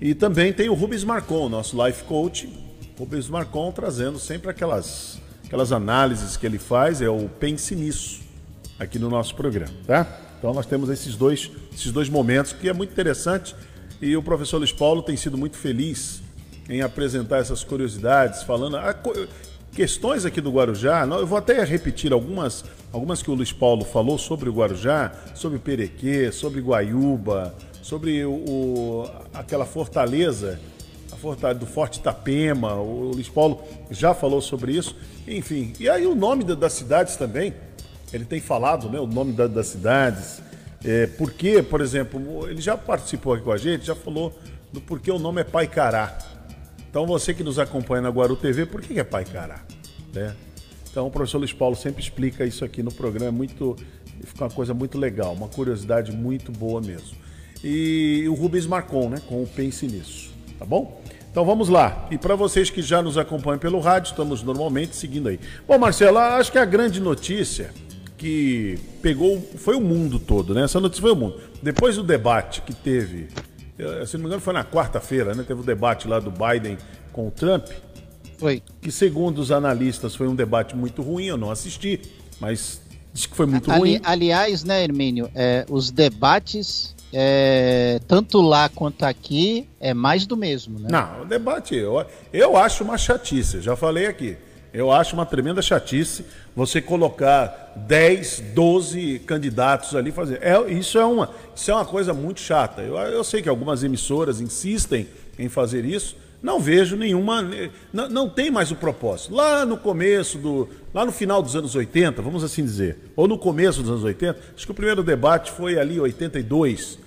E 0.00 0.14
também 0.14 0.52
tem 0.52 0.68
o 0.68 0.74
Rubens 0.74 1.04
Marcon, 1.04 1.48
nosso 1.48 1.82
life 1.86 2.04
coach, 2.04 2.48
Rubens 2.98 3.28
Marcon 3.28 3.70
trazendo 3.72 4.18
sempre 4.18 4.50
aquelas, 4.50 5.18
aquelas 5.44 5.72
análises 5.72 6.36
que 6.36 6.44
ele 6.44 6.58
faz, 6.58 7.00
é 7.00 7.08
o 7.08 7.28
Pense 7.28 7.74
Nisso, 7.74 8.20
aqui 8.78 8.98
no 8.98 9.08
nosso 9.08 9.34
programa, 9.34 9.72
tá? 9.86 10.06
Então 10.38 10.52
nós 10.52 10.66
temos 10.66 10.90
esses 10.90 11.16
dois, 11.16 11.50
esses 11.72 11.92
dois 11.92 12.08
momentos 12.08 12.52
que 12.52 12.68
é 12.68 12.72
muito 12.72 12.92
interessante 12.92 13.54
e 14.00 14.14
o 14.16 14.22
professor 14.22 14.58
Luiz 14.58 14.72
Paulo 14.72 15.02
tem 15.02 15.16
sido 15.16 15.38
muito 15.38 15.56
feliz 15.56 16.22
em 16.68 16.82
apresentar 16.82 17.38
essas 17.38 17.64
curiosidades, 17.64 18.42
falando 18.42 18.76
ah, 18.76 18.94
questões 19.76 20.24
aqui 20.24 20.40
do 20.40 20.50
Guarujá. 20.50 21.04
Eu 21.04 21.26
vou 21.26 21.36
até 21.36 21.62
repetir 21.62 22.10
algumas, 22.10 22.64
algumas 22.90 23.22
que 23.22 23.30
o 23.30 23.34
Luiz 23.34 23.52
Paulo 23.52 23.84
falou 23.84 24.16
sobre 24.16 24.48
o 24.48 24.52
Guarujá, 24.52 25.12
sobre 25.34 25.58
Perequê, 25.58 26.32
sobre 26.32 26.62
Guaiúba, 26.62 27.54
sobre 27.82 28.24
o, 28.24 28.32
o 28.32 29.10
aquela 29.34 29.66
fortaleza, 29.66 30.58
a 31.12 31.16
fortaleza 31.16 31.60
do 31.60 31.66
Forte 31.66 32.00
Itapema. 32.00 32.72
O 32.72 33.12
Luiz 33.14 33.28
Paulo 33.28 33.62
já 33.90 34.14
falou 34.14 34.40
sobre 34.40 34.72
isso. 34.72 34.96
Enfim, 35.28 35.74
e 35.78 35.90
aí 35.90 36.06
o 36.06 36.14
nome 36.14 36.42
das 36.42 36.72
cidades 36.72 37.16
também 37.16 37.52
ele 38.14 38.24
tem 38.24 38.40
falado 38.40 38.88
né, 38.88 38.98
o 38.98 39.06
nome 39.06 39.34
da, 39.34 39.46
das 39.46 39.66
cidades. 39.66 40.40
É, 40.82 41.06
porque, 41.06 41.62
por 41.62 41.82
exemplo, 41.82 42.48
ele 42.48 42.62
já 42.62 42.78
participou 42.78 43.34
aqui 43.34 43.44
com 43.44 43.52
a 43.52 43.58
gente, 43.58 43.84
já 43.84 43.94
falou 43.94 44.32
do 44.72 44.80
porquê 44.80 45.10
o 45.10 45.18
nome 45.18 45.42
é 45.42 45.44
Paicará. 45.44 46.16
Então 46.96 47.06
você 47.06 47.34
que 47.34 47.44
nos 47.44 47.58
acompanha 47.58 48.00
na 48.00 48.08
Guaru 48.08 48.34
TV, 48.36 48.64
por 48.64 48.80
que 48.80 48.98
é 48.98 49.04
Paicará? 49.04 49.60
Né? 50.14 50.34
Então 50.90 51.06
o 51.06 51.10
professor 51.10 51.36
Luiz 51.36 51.52
Paulo 51.52 51.76
sempre 51.76 52.02
explica 52.02 52.42
isso 52.42 52.64
aqui 52.64 52.82
no 52.82 52.90
programa, 52.90 53.26
é 53.26 53.30
muito, 53.30 53.76
fica 54.24 54.44
uma 54.44 54.50
coisa 54.50 54.72
muito 54.72 54.96
legal, 54.96 55.34
uma 55.34 55.46
curiosidade 55.46 56.10
muito 56.10 56.50
boa 56.50 56.80
mesmo. 56.80 57.14
E 57.62 58.24
o 58.30 58.32
Rubens 58.32 58.66
Marcon, 58.66 59.10
né, 59.10 59.20
com 59.28 59.42
o 59.42 59.46
Pense 59.46 59.86
Nisso, 59.86 60.30
tá 60.58 60.64
bom? 60.64 61.02
Então 61.30 61.44
vamos 61.44 61.68
lá. 61.68 62.08
E 62.10 62.16
para 62.16 62.34
vocês 62.34 62.70
que 62.70 62.80
já 62.80 63.02
nos 63.02 63.18
acompanham 63.18 63.58
pelo 63.58 63.78
rádio, 63.78 64.12
estamos 64.12 64.42
normalmente 64.42 64.96
seguindo 64.96 65.28
aí. 65.28 65.38
Bom, 65.68 65.76
Marcelo, 65.76 66.16
acho 66.16 66.50
que 66.50 66.56
a 66.56 66.64
grande 66.64 66.98
notícia 66.98 67.74
que 68.16 68.78
pegou. 69.02 69.38
Foi 69.58 69.76
o 69.76 69.82
mundo 69.82 70.18
todo, 70.18 70.54
né? 70.54 70.62
Essa 70.62 70.80
notícia 70.80 71.02
foi 71.02 71.12
o 71.12 71.16
mundo. 71.16 71.38
Depois 71.62 71.96
do 71.96 72.02
debate 72.02 72.62
que 72.62 72.74
teve, 72.74 73.28
se 74.06 74.14
não 74.14 74.20
me 74.20 74.26
engano, 74.26 74.40
foi 74.40 74.52
na 74.54 74.64
quarta-feira, 74.64 75.34
né? 75.34 75.44
Teve 75.46 75.60
o 75.60 75.64
debate 75.64 76.08
lá 76.08 76.18
do 76.18 76.30
Biden 76.30 76.78
com 77.12 77.28
o 77.28 77.30
Trump. 77.30 77.66
Foi. 78.38 78.62
Que, 78.80 78.92
segundo 78.92 79.38
os 79.38 79.50
analistas, 79.50 80.14
foi 80.14 80.28
um 80.28 80.34
debate 80.34 80.76
muito 80.76 81.02
ruim. 81.02 81.26
Eu 81.26 81.36
não 81.36 81.50
assisti, 81.50 82.00
mas 82.40 82.80
disse 83.12 83.28
que 83.28 83.36
foi 83.36 83.46
muito 83.46 83.70
Ali, 83.70 83.80
ruim. 83.80 84.00
Aliás, 84.04 84.64
né, 84.64 84.82
Hermínio, 84.84 85.30
é, 85.34 85.64
os 85.68 85.90
debates 85.90 86.94
é, 87.12 88.00
tanto 88.06 88.40
lá 88.40 88.68
quanto 88.68 89.04
aqui, 89.04 89.68
é 89.80 89.94
mais 89.94 90.26
do 90.26 90.36
mesmo, 90.36 90.78
né? 90.78 90.88
Não, 90.90 91.22
o 91.22 91.24
debate, 91.24 91.74
eu, 91.74 92.04
eu 92.32 92.56
acho 92.56 92.84
uma 92.84 92.98
chatice, 92.98 93.60
já 93.60 93.76
falei 93.76 94.06
aqui. 94.06 94.36
Eu 94.76 94.92
acho 94.92 95.14
uma 95.14 95.24
tremenda 95.24 95.62
chatice 95.62 96.26
você 96.54 96.82
colocar 96.82 97.72
10, 97.76 98.52
12 98.54 99.20
candidatos 99.20 99.96
ali 99.96 100.12
fazer. 100.12 100.38
É, 100.42 100.70
isso, 100.70 100.98
é 100.98 101.04
uma, 101.06 101.30
isso 101.54 101.70
é 101.70 101.74
uma 101.74 101.86
coisa 101.86 102.12
muito 102.12 102.40
chata. 102.40 102.82
Eu, 102.82 102.94
eu 102.94 103.24
sei 103.24 103.40
que 103.40 103.48
algumas 103.48 103.82
emissoras 103.82 104.38
insistem 104.38 105.08
em 105.38 105.48
fazer 105.48 105.86
isso. 105.86 106.14
Não 106.42 106.60
vejo 106.60 106.94
nenhuma. 106.94 107.42
Não, 107.90 108.06
não 108.10 108.28
tem 108.28 108.50
mais 108.50 108.70
o 108.70 108.76
propósito. 108.76 109.34
Lá 109.34 109.64
no 109.64 109.78
começo 109.78 110.36
do. 110.36 110.68
Lá 110.92 111.06
no 111.06 111.12
final 111.12 111.40
dos 111.40 111.56
anos 111.56 111.74
80, 111.74 112.20
vamos 112.20 112.44
assim 112.44 112.62
dizer, 112.62 112.98
ou 113.16 113.26
no 113.26 113.38
começo 113.38 113.80
dos 113.80 113.90
anos 113.90 114.04
80, 114.04 114.38
acho 114.54 114.66
que 114.66 114.72
o 114.72 114.74
primeiro 114.74 115.02
debate 115.02 115.52
foi 115.52 115.78
ali 115.78 115.98
82, 115.98 116.98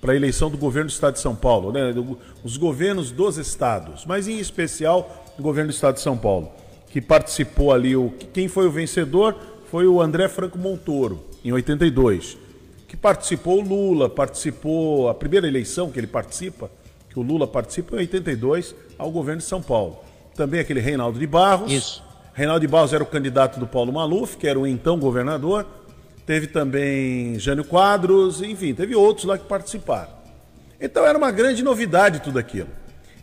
para 0.00 0.12
a 0.12 0.16
eleição 0.16 0.50
do 0.50 0.58
governo 0.58 0.88
do 0.88 0.92
estado 0.92 1.14
de 1.14 1.20
São 1.20 1.36
Paulo, 1.36 1.70
né? 1.70 1.94
Os 2.42 2.56
governos 2.56 3.12
dos 3.12 3.36
estados, 3.38 4.04
mas 4.06 4.26
em 4.26 4.40
especial 4.40 5.32
o 5.38 5.42
governo 5.42 5.70
do 5.70 5.74
estado 5.74 5.94
de 5.94 6.00
São 6.00 6.18
Paulo 6.18 6.61
que 6.92 7.00
participou 7.00 7.72
ali, 7.72 7.96
o, 7.96 8.12
quem 8.34 8.48
foi 8.48 8.66
o 8.66 8.70
vencedor 8.70 9.34
foi 9.70 9.86
o 9.86 10.02
André 10.02 10.28
Franco 10.28 10.58
Montoro, 10.58 11.24
em 11.42 11.50
82. 11.50 12.36
Que 12.86 12.94
participou 12.94 13.62
o 13.62 13.66
Lula, 13.66 14.10
participou, 14.10 15.08
a 15.08 15.14
primeira 15.14 15.48
eleição 15.48 15.90
que 15.90 15.98
ele 15.98 16.06
participa, 16.06 16.70
que 17.08 17.18
o 17.18 17.22
Lula 17.22 17.48
participa 17.48 17.96
em 17.96 18.00
82 18.00 18.74
ao 18.98 19.10
governo 19.10 19.38
de 19.38 19.46
São 19.46 19.62
Paulo. 19.62 20.00
Também 20.36 20.60
aquele 20.60 20.80
Reinaldo 20.80 21.18
de 21.18 21.26
Barros. 21.26 21.72
Isso. 21.72 22.04
Reinaldo 22.34 22.60
de 22.60 22.68
Barros 22.68 22.92
era 22.92 23.02
o 23.02 23.06
candidato 23.06 23.58
do 23.58 23.66
Paulo 23.66 23.90
Maluf, 23.90 24.36
que 24.36 24.46
era 24.46 24.60
o 24.60 24.66
então 24.66 24.98
governador. 24.98 25.66
Teve 26.26 26.46
também 26.46 27.38
Jânio 27.38 27.64
Quadros, 27.64 28.42
enfim, 28.42 28.74
teve 28.74 28.94
outros 28.94 29.24
lá 29.24 29.38
que 29.38 29.44
participaram. 29.44 30.10
Então 30.78 31.06
era 31.06 31.16
uma 31.16 31.30
grande 31.30 31.62
novidade 31.62 32.20
tudo 32.20 32.38
aquilo. 32.38 32.68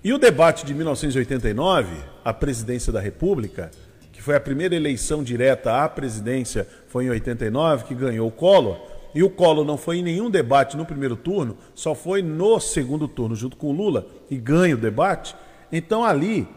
E 0.02 0.14
o 0.14 0.18
debate 0.18 0.66
de 0.66 0.74
1989, 0.74 1.94
a 2.24 2.34
presidência 2.34 2.92
da 2.92 3.02
República, 3.02 3.70
que 4.14 4.22
foi 4.22 4.34
a 4.34 4.40
primeira 4.40 4.74
eleição 4.74 5.22
direta 5.22 5.84
à 5.84 5.90
presidência, 5.90 6.66
foi 6.88 7.06
em 7.06 7.10
89, 7.10 7.84
que 7.84 7.94
ganhou 7.94 8.30
o 8.30 8.32
Collor. 8.32 8.80
E 9.14 9.22
o 9.22 9.30
Collor 9.30 9.66
não 9.66 9.78
foi 9.78 9.98
em 9.98 10.04
nenhum 10.04 10.30
debate 10.30 10.78
no 10.78 10.86
primeiro 10.86 11.18
turno, 11.18 11.58
só 11.76 11.94
foi 11.94 12.22
no 12.22 12.62
segundo 12.62 13.10
turno, 13.10 13.36
junto 13.36 13.58
com 13.58 13.68
o 13.68 13.72
Lula, 13.74 14.08
e 14.32 14.38
ganha 14.38 14.76
o 14.76 14.78
debate. 14.78 15.36
Então 15.70 16.06
ali, 16.06 16.48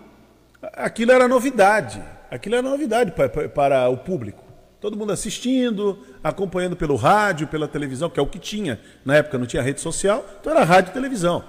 aquilo 0.74 1.10
era 1.10 1.26
novidade. 1.26 2.00
Aquilo 2.30 2.54
era 2.54 2.62
novidade 2.62 3.10
para, 3.10 3.48
para 3.48 3.88
o 3.88 3.96
público. 3.96 4.44
Todo 4.80 4.96
mundo 4.96 5.12
assistindo, 5.12 5.98
acompanhando 6.22 6.76
pelo 6.76 6.94
rádio, 6.94 7.48
pela 7.48 7.66
televisão, 7.66 8.08
que 8.08 8.20
é 8.20 8.22
o 8.22 8.26
que 8.26 8.38
tinha. 8.38 8.80
Na 9.04 9.16
época 9.16 9.36
não 9.36 9.46
tinha 9.46 9.62
rede 9.62 9.80
social, 9.80 10.24
então 10.40 10.52
era 10.52 10.62
rádio 10.62 10.90
e 10.90 10.94
televisão. 10.94 11.42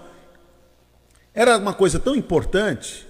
Era 1.34 1.58
uma 1.58 1.74
coisa 1.74 2.00
tão 2.00 2.16
importante 2.16 3.08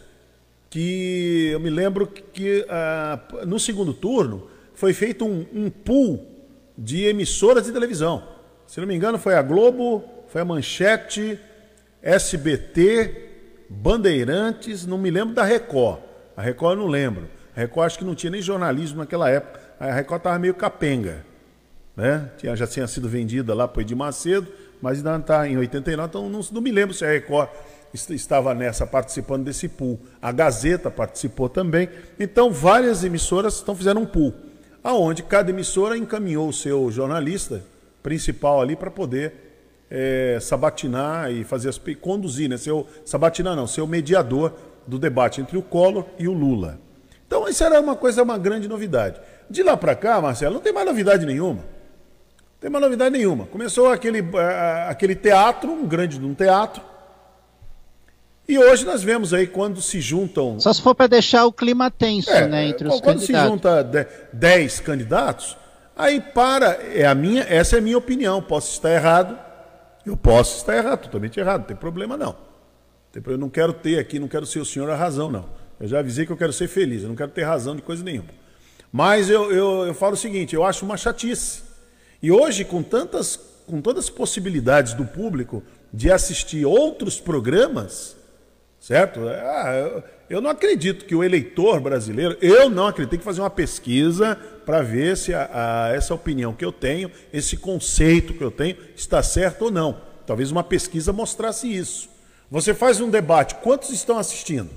que 0.69 1.49
eu 1.51 1.59
me 1.59 1.69
lembro 1.69 2.07
que 2.07 2.65
ah, 2.69 3.19
no 3.45 3.59
segundo 3.59 3.93
turno 3.93 4.49
foi 4.73 4.93
feito 4.93 5.25
um, 5.25 5.45
um 5.53 5.69
pool 5.69 6.25
de 6.77 7.03
emissoras 7.03 7.65
de 7.65 7.71
televisão. 7.71 8.23
Se 8.65 8.79
não 8.79 8.87
me 8.87 8.95
engano, 8.95 9.19
foi 9.19 9.35
a 9.35 9.41
Globo, 9.41 10.03
foi 10.29 10.41
a 10.41 10.45
Manchete, 10.45 11.37
SBT, 12.01 13.29
Bandeirantes, 13.69 14.85
não 14.85 14.97
me 14.97 15.11
lembro 15.11 15.35
da 15.35 15.43
Record. 15.43 15.99
A 16.35 16.41
Record 16.41 16.77
eu 16.77 16.83
não 16.83 16.89
lembro. 16.89 17.27
A 17.55 17.59
Record 17.59 17.85
acho 17.85 17.99
que 17.99 18.05
não 18.05 18.15
tinha 18.15 18.31
nem 18.31 18.41
jornalismo 18.41 18.99
naquela 18.99 19.29
época. 19.29 19.59
A 19.79 19.91
Record 19.91 20.21
estava 20.21 20.39
meio 20.39 20.55
capenga. 20.55 21.25
Né? 21.95 22.31
Tinha, 22.37 22.55
já 22.55 22.65
tinha 22.65 22.87
sido 22.87 23.07
vendida 23.07 23.53
lá 23.53 23.67
para 23.67 23.79
o 23.79 23.81
Edir 23.81 23.95
Macedo, 23.95 24.47
mas 24.81 24.97
ainda 24.97 25.17
está 25.17 25.47
em 25.47 25.57
89, 25.57 26.09
então 26.09 26.29
não, 26.29 26.39
não 26.51 26.61
me 26.61 26.71
lembro 26.71 26.95
se 26.95 27.05
a 27.05 27.09
Record 27.09 27.49
estava 27.93 28.53
nessa 28.53 28.87
participando 28.87 29.43
desse 29.43 29.67
pool. 29.67 29.99
A 30.21 30.31
Gazeta 30.31 30.89
participou 30.89 31.47
também. 31.47 31.89
Então, 32.19 32.51
várias 32.51 33.03
emissoras 33.03 33.55
estão 33.55 33.75
fazendo 33.75 33.99
um 33.99 34.05
pool, 34.05 34.33
aonde 34.83 35.23
cada 35.23 35.51
emissora 35.51 35.97
encaminhou 35.97 36.49
o 36.49 36.53
seu 36.53 36.91
jornalista 36.91 37.63
principal 38.01 38.61
ali 38.61 38.75
para 38.75 38.89
poder 38.91 39.33
é, 39.89 40.39
sabatinar 40.41 41.31
e 41.31 41.43
fazer 41.43 41.69
as 41.69 41.79
conduzir, 42.01 42.49
né? 42.49 42.57
Seu 42.57 42.87
sabatinar 43.05 43.55
não, 43.55 43.67
ser 43.67 43.81
o 43.81 43.87
mediador 43.87 44.53
do 44.87 44.97
debate 44.97 45.39
entre 45.39 45.57
o 45.57 45.61
Collor 45.61 46.05
e 46.17 46.27
o 46.27 46.33
Lula. 46.33 46.79
Então, 47.27 47.47
isso 47.47 47.63
era 47.63 47.79
uma 47.79 47.95
coisa, 47.95 48.21
uma 48.23 48.37
grande 48.37 48.67
novidade. 48.67 49.19
De 49.49 49.63
lá 49.63 49.77
para 49.77 49.95
cá, 49.95 50.19
Marcelo, 50.19 50.55
não 50.55 50.61
tem 50.61 50.73
mais 50.73 50.85
novidade 50.85 51.25
nenhuma. 51.25 51.63
Tem 52.59 52.69
mais 52.69 52.83
novidade 52.83 53.11
nenhuma. 53.15 53.45
Começou 53.47 53.91
aquele, 53.91 54.21
uh, 54.21 54.87
aquele 54.87 55.15
teatro, 55.15 55.71
um 55.71 55.85
grande 55.85 56.17
de 56.17 56.25
um 56.25 56.33
teatro. 56.33 56.81
E 58.47 58.57
hoje 58.59 58.85
nós 58.85 59.01
vemos 59.01 59.33
aí 59.33 59.47
quando 59.47 59.81
se 59.81 60.01
juntam. 60.01 60.59
Só 60.59 60.73
se 60.73 60.81
for 60.81 60.93
para 60.93 61.07
deixar 61.07 61.45
o 61.45 61.53
clima 61.53 61.89
tenso, 61.89 62.29
é, 62.29 62.47
né, 62.47 62.67
entre 62.67 62.87
os 62.87 62.99
quando 62.99 63.19
candidatos. 63.19 63.61
Quando 63.61 63.61
se 63.61 63.77
junta 63.83 64.07
10 64.33 64.79
candidatos, 64.81 65.57
aí 65.95 66.19
para. 66.19 66.77
É 66.93 67.05
a 67.05 67.15
minha, 67.15 67.43
essa 67.43 67.77
é 67.77 67.79
a 67.79 67.81
minha 67.81 67.97
opinião. 67.97 68.41
Posso 68.41 68.71
estar 68.71 68.91
errado. 68.91 69.37
Eu 70.05 70.17
posso 70.17 70.57
estar 70.57 70.75
errado, 70.75 71.03
totalmente 71.03 71.39
errado, 71.39 71.61
não 71.61 71.67
tem 71.67 71.77
problema 71.77 72.17
não. 72.17 72.35
Eu 73.25 73.37
não 73.37 73.49
quero 73.49 73.71
ter 73.71 73.99
aqui, 73.99 74.19
não 74.19 74.27
quero 74.27 74.45
ser 74.45 74.59
o 74.59 74.65
senhor 74.65 74.89
a 74.89 74.95
razão, 74.95 75.31
não. 75.31 75.45
Eu 75.79 75.87
já 75.87 75.99
avisei 75.99 76.25
que 76.25 76.31
eu 76.31 76.37
quero 76.37 76.51
ser 76.51 76.67
feliz, 76.67 77.03
eu 77.03 77.09
não 77.09 77.15
quero 77.15 77.31
ter 77.31 77.43
razão 77.43 77.75
de 77.75 77.81
coisa 77.81 78.03
nenhuma. 78.03 78.29
Mas 78.91 79.29
eu, 79.29 79.51
eu, 79.51 79.87
eu 79.87 79.93
falo 79.93 80.13
o 80.13 80.17
seguinte, 80.17 80.53
eu 80.53 80.63
acho 80.63 80.85
uma 80.85 80.97
chatice. 80.97 81.61
E 82.21 82.31
hoje, 82.31 82.65
com 82.65 82.83
tantas, 82.83 83.39
com 83.65 83.81
todas 83.81 84.05
as 84.05 84.09
possibilidades 84.09 84.93
do 84.93 85.05
público 85.05 85.63
de 85.93 86.11
assistir 86.11 86.65
outros 86.65 87.19
programas, 87.19 88.17
certo? 88.83 89.29
Ah, 89.29 90.03
eu, 90.29 90.41
não 90.41 90.49
acredito 90.49 91.05
que 91.05 91.15
o 91.15 91.23
eleitor 91.23 91.79
brasileiro, 91.79 92.37
eu 92.41 92.69
não 92.69 92.87
acredito, 92.87 93.11
tem 93.11 93.19
que 93.19 93.23
fazer 93.23 93.39
uma 93.39 93.49
pesquisa 93.49 94.35
para 94.65 94.81
ver 94.81 95.15
se 95.15 95.33
a, 95.33 95.49
a, 95.53 95.95
essa 95.95 96.13
opinião 96.13 96.53
que 96.53 96.65
eu 96.65 96.71
tenho, 96.71 97.09
esse 97.31 97.55
conceito 97.55 98.33
que 98.33 98.43
eu 98.43 98.51
tenho, 98.51 98.75
está 98.93 99.23
certo 99.23 99.63
ou 99.63 99.71
não. 99.71 100.01
Talvez 100.27 100.51
uma 100.51 100.65
pesquisa 100.65 101.13
mostrasse 101.13 101.73
isso. 101.73 102.09
Você 102.51 102.73
faz 102.73 102.99
um 102.99 103.09
debate, 103.09 103.55
quantos 103.55 103.89
estão 103.89 104.19
assistindo? 104.19 104.69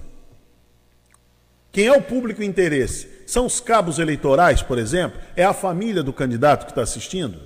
Quem 1.73 1.89
é 1.89 1.93
o 1.93 2.01
público 2.01 2.45
interesse? 2.45 3.09
São 3.27 3.45
os 3.45 3.59
cabos 3.59 3.99
eleitorais, 3.99 4.63
por 4.63 4.79
exemplo? 4.79 5.21
É 5.35 5.45
a 5.45 5.53
família 5.53 6.05
do 6.05 6.13
candidato 6.13 6.65
que 6.65 6.71
está 6.71 6.83
assistindo? 6.83 7.41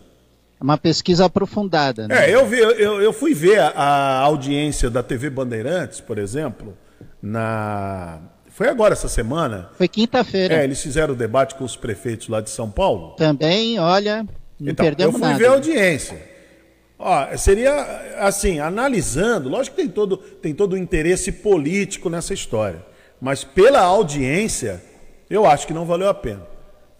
Uma 0.61 0.77
pesquisa 0.77 1.25
aprofundada. 1.25 2.07
Né? 2.07 2.31
É, 2.31 2.35
eu, 2.35 2.47
vi, 2.47 2.59
eu, 2.59 3.01
eu 3.01 3.13
fui 3.13 3.33
ver 3.33 3.59
a, 3.61 3.71
a 3.71 4.19
audiência 4.21 4.91
da 4.91 5.03
TV 5.03 5.31
Bandeirantes, 5.31 6.01
por 6.01 6.19
exemplo, 6.19 6.77
na. 7.23 8.21
Foi 8.49 8.69
agora 8.69 8.93
essa 8.93 9.09
semana. 9.09 9.71
Foi 9.79 9.89
quinta-feira. 9.89 10.57
É, 10.57 10.65
eles 10.65 10.83
fizeram 10.83 11.15
o 11.15 11.17
debate 11.17 11.55
com 11.55 11.65
os 11.65 11.77
prefeitos 11.77 12.29
lá 12.29 12.41
de 12.41 12.51
São 12.51 12.71
Paulo. 12.71 13.17
Também, 13.17 13.79
olha, 13.79 14.27
não 14.59 14.73
então, 14.73 14.85
perdemos 14.85 15.19
nada. 15.19 15.33
Eu 15.33 15.39
fui 15.39 15.39
nada. 15.39 15.39
ver 15.39 15.47
a 15.47 15.53
audiência. 15.53 16.31
Ó, 16.99 17.35
seria 17.39 17.73
assim, 18.19 18.61
analisando, 18.61 19.49
lógico 19.49 19.75
que 19.75 19.83
tem 19.83 19.91
todo, 19.91 20.19
tem 20.19 20.55
todo 20.55 20.75
o 20.75 20.77
interesse 20.77 21.33
político 21.33 22.11
nessa 22.11 22.35
história, 22.35 22.85
mas 23.19 23.43
pela 23.43 23.81
audiência, 23.81 24.83
eu 25.31 25.47
acho 25.47 25.67
que 25.67 25.73
não 25.73 25.87
valeu 25.87 26.11
a 26.11 26.15
pena. 26.15 26.50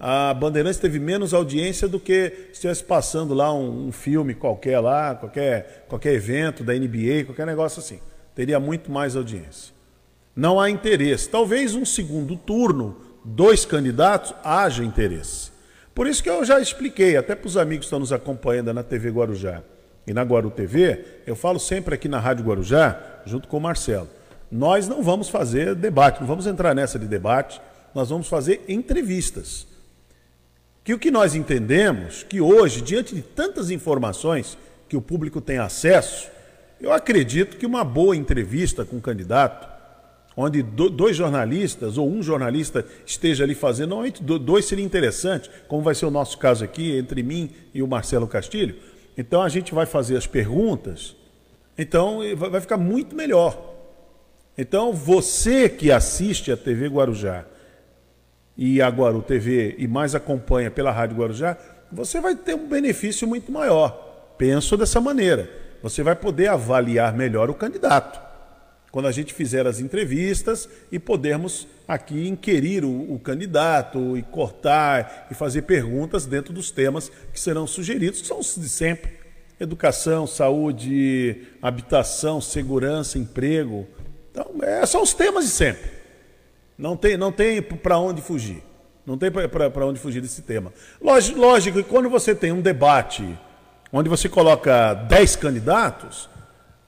A 0.03 0.33
Bandeirantes 0.33 0.81
teve 0.81 0.99
menos 0.99 1.35
audiência 1.35 1.87
do 1.87 2.01
que 2.01 2.31
se 2.31 2.53
estivesse 2.53 2.83
passando 2.83 3.35
lá 3.35 3.53
um, 3.53 3.89
um, 3.89 3.93
filme 3.93 4.35
qualquer 4.35 4.81
lá, 4.81 5.15
qualquer, 5.15 5.85
qualquer 5.89 6.15
evento 6.15 6.65
da 6.65 6.73
NBA, 6.73 7.27
qualquer 7.27 7.47
negócio 7.47 7.81
assim. 7.81 8.01
Teria 8.35 8.59
muito 8.59 8.91
mais 8.91 9.15
audiência. 9.15 9.75
Não 10.35 10.59
há 10.59 10.71
interesse. 10.71 11.29
Talvez 11.29 11.75
um 11.75 11.85
segundo 11.85 12.35
turno, 12.35 12.97
dois 13.23 13.67
candidatos, 13.67 14.33
haja 14.43 14.83
interesse. 14.83 15.51
Por 15.95 16.07
isso 16.07 16.23
que 16.23 16.31
eu 16.31 16.43
já 16.47 16.59
expliquei, 16.59 17.19
até 17.19 17.35
para 17.35 17.47
os 17.47 17.59
amigos 17.59 17.81
que 17.81 17.89
estão 17.89 17.99
nos 17.99 18.11
acompanhando 18.11 18.73
na 18.73 18.83
TV 18.83 19.11
Guarujá 19.11 19.63
e 20.07 20.15
na 20.15 20.23
Guaru 20.23 20.51
TV, 20.51 21.05
eu 21.27 21.37
falo 21.37 21.61
sempre 21.61 21.95
aqui 21.95 22.09
na 22.09 22.19
Rádio 22.19 22.47
Guarujá, 22.47 22.99
junto 23.27 23.47
com 23.49 23.59
o 23.59 23.61
Marcelo. 23.61 24.09
Nós 24.51 24.89
não 24.89 25.03
vamos 25.03 25.29
fazer 25.29 25.75
debate, 25.75 26.21
não 26.21 26.27
vamos 26.27 26.47
entrar 26.47 26.75
nessa 26.75 26.99
de 26.99 27.07
debate, 27.07 27.61
nós 27.95 28.09
vamos 28.09 28.29
fazer 28.29 28.65
entrevistas. 28.67 29.69
Que 30.83 30.95
o 30.95 30.99
que 30.99 31.11
nós 31.11 31.35
entendemos, 31.35 32.23
que 32.23 32.41
hoje, 32.41 32.81
diante 32.81 33.15
de 33.15 33.23
tantas 33.23 33.71
informações 33.71 34.57
que 34.89 34.97
o 34.97 35.03
público 35.03 35.41
tem 35.41 35.59
acesso, 35.59 36.29
eu 36.81 36.93
acredito 36.93 37.57
que 37.57 37.67
uma 37.67 37.85
boa 37.85 38.17
entrevista 38.17 38.85
com 38.85 38.97
o 38.97 38.99
um 38.99 39.03
candidato, 39.03 39.69
onde 40.37 40.63
dois 40.63 41.17
jornalistas 41.17 41.99
ou 41.99 42.11
um 42.11 42.23
jornalista 42.23 42.85
esteja 43.05 43.45
ali 43.45 43.55
fazendo, 43.55 43.91
normalmente 43.91 44.23
dois 44.23 44.65
seria 44.65 44.85
interessante, 44.85 45.51
como 45.69 45.83
vai 45.83 45.95
ser 45.95 46.07
o 46.07 46.11
nosso 46.11 46.39
caso 46.39 46.65
aqui, 46.65 46.97
entre 46.97 47.23
mim 47.23 47.51
e 47.75 47.83
o 47.83 47.87
Marcelo 47.87 48.27
Castilho, 48.27 48.77
então 49.19 49.43
a 49.43 49.49
gente 49.49 49.75
vai 49.75 49.85
fazer 49.85 50.17
as 50.17 50.27
perguntas, 50.27 51.15
então 51.77 52.21
vai 52.37 52.61
ficar 52.61 52.79
muito 52.79 53.15
melhor. 53.15 53.75
Então 54.57 54.93
você 54.93 55.69
que 55.69 55.93
assiste 55.93 56.51
a 56.51 56.57
TV 56.57 56.89
Guarujá 56.89 57.45
e 58.63 58.83
a 58.83 58.91
Guaru 58.91 59.23
TV 59.23 59.75
e 59.79 59.89
mais 59.89 60.15
acompanha 60.15 60.71
pela 60.71 60.93
Rádio 60.93 61.17
Guarujá, 61.17 61.57
você 61.91 62.21
vai 62.21 62.37
ter 62.37 62.55
um 62.55 62.69
benefício 62.69 63.27
muito 63.27 63.51
maior. 63.51 64.35
Penso 64.37 64.77
dessa 64.77 65.01
maneira. 65.01 65.49
Você 65.83 66.03
vai 66.03 66.15
poder 66.15 66.49
avaliar 66.49 67.17
melhor 67.17 67.49
o 67.49 67.55
candidato 67.55 68.21
quando 68.93 69.09
a 69.09 69.13
gente 69.13 69.33
fizer 69.33 69.67
as 69.67 69.81
entrevistas 69.81 70.69
e 70.93 70.99
podermos 70.99 71.67
aqui 71.89 72.29
inquirir 72.29 72.85
o, 72.85 73.15
o, 73.15 73.19
candidato 73.19 74.15
e 74.19 74.23
cortar 74.23 75.29
e 75.31 75.35
fazer 75.35 75.63
perguntas 75.63 76.27
dentro 76.27 76.53
dos 76.53 76.71
temas 76.71 77.11
que 77.33 77.41
serão 77.41 77.67
sugeridos, 77.67 78.21
que 78.21 78.27
são 78.27 78.41
os 78.41 78.57
de 78.57 78.69
sempre: 78.69 79.13
educação, 79.59 80.27
saúde, 80.27 81.47
habitação, 81.63 82.43
segurança, 82.43 83.17
emprego. 83.17 83.87
Então, 84.31 84.53
é, 84.63 84.85
são 84.85 85.03
os 85.03 85.15
temas 85.15 85.47
de 85.47 85.51
sempre. 85.51 86.00
Não 86.81 86.97
tem, 86.97 87.17
não 87.17 87.31
tem 87.31 87.63
para 87.63 87.99
onde 87.99 88.21
fugir. 88.21 88.63
Não 89.07 89.17
tem 89.17 89.31
para 89.31 89.87
onde 89.87 90.01
fugir 90.01 90.21
desse 90.21 90.43
tema. 90.43 90.73
Lógico, 91.01 91.39
lógico 91.39 91.79
que 91.83 91.89
quando 91.89 92.09
você 92.09 92.35
tem 92.35 92.53
um 92.53 92.61
debate 92.61 93.39
onde 93.93 94.09
você 94.09 94.29
coloca 94.29 94.95
10 94.95 95.37
candidatos, 95.37 96.29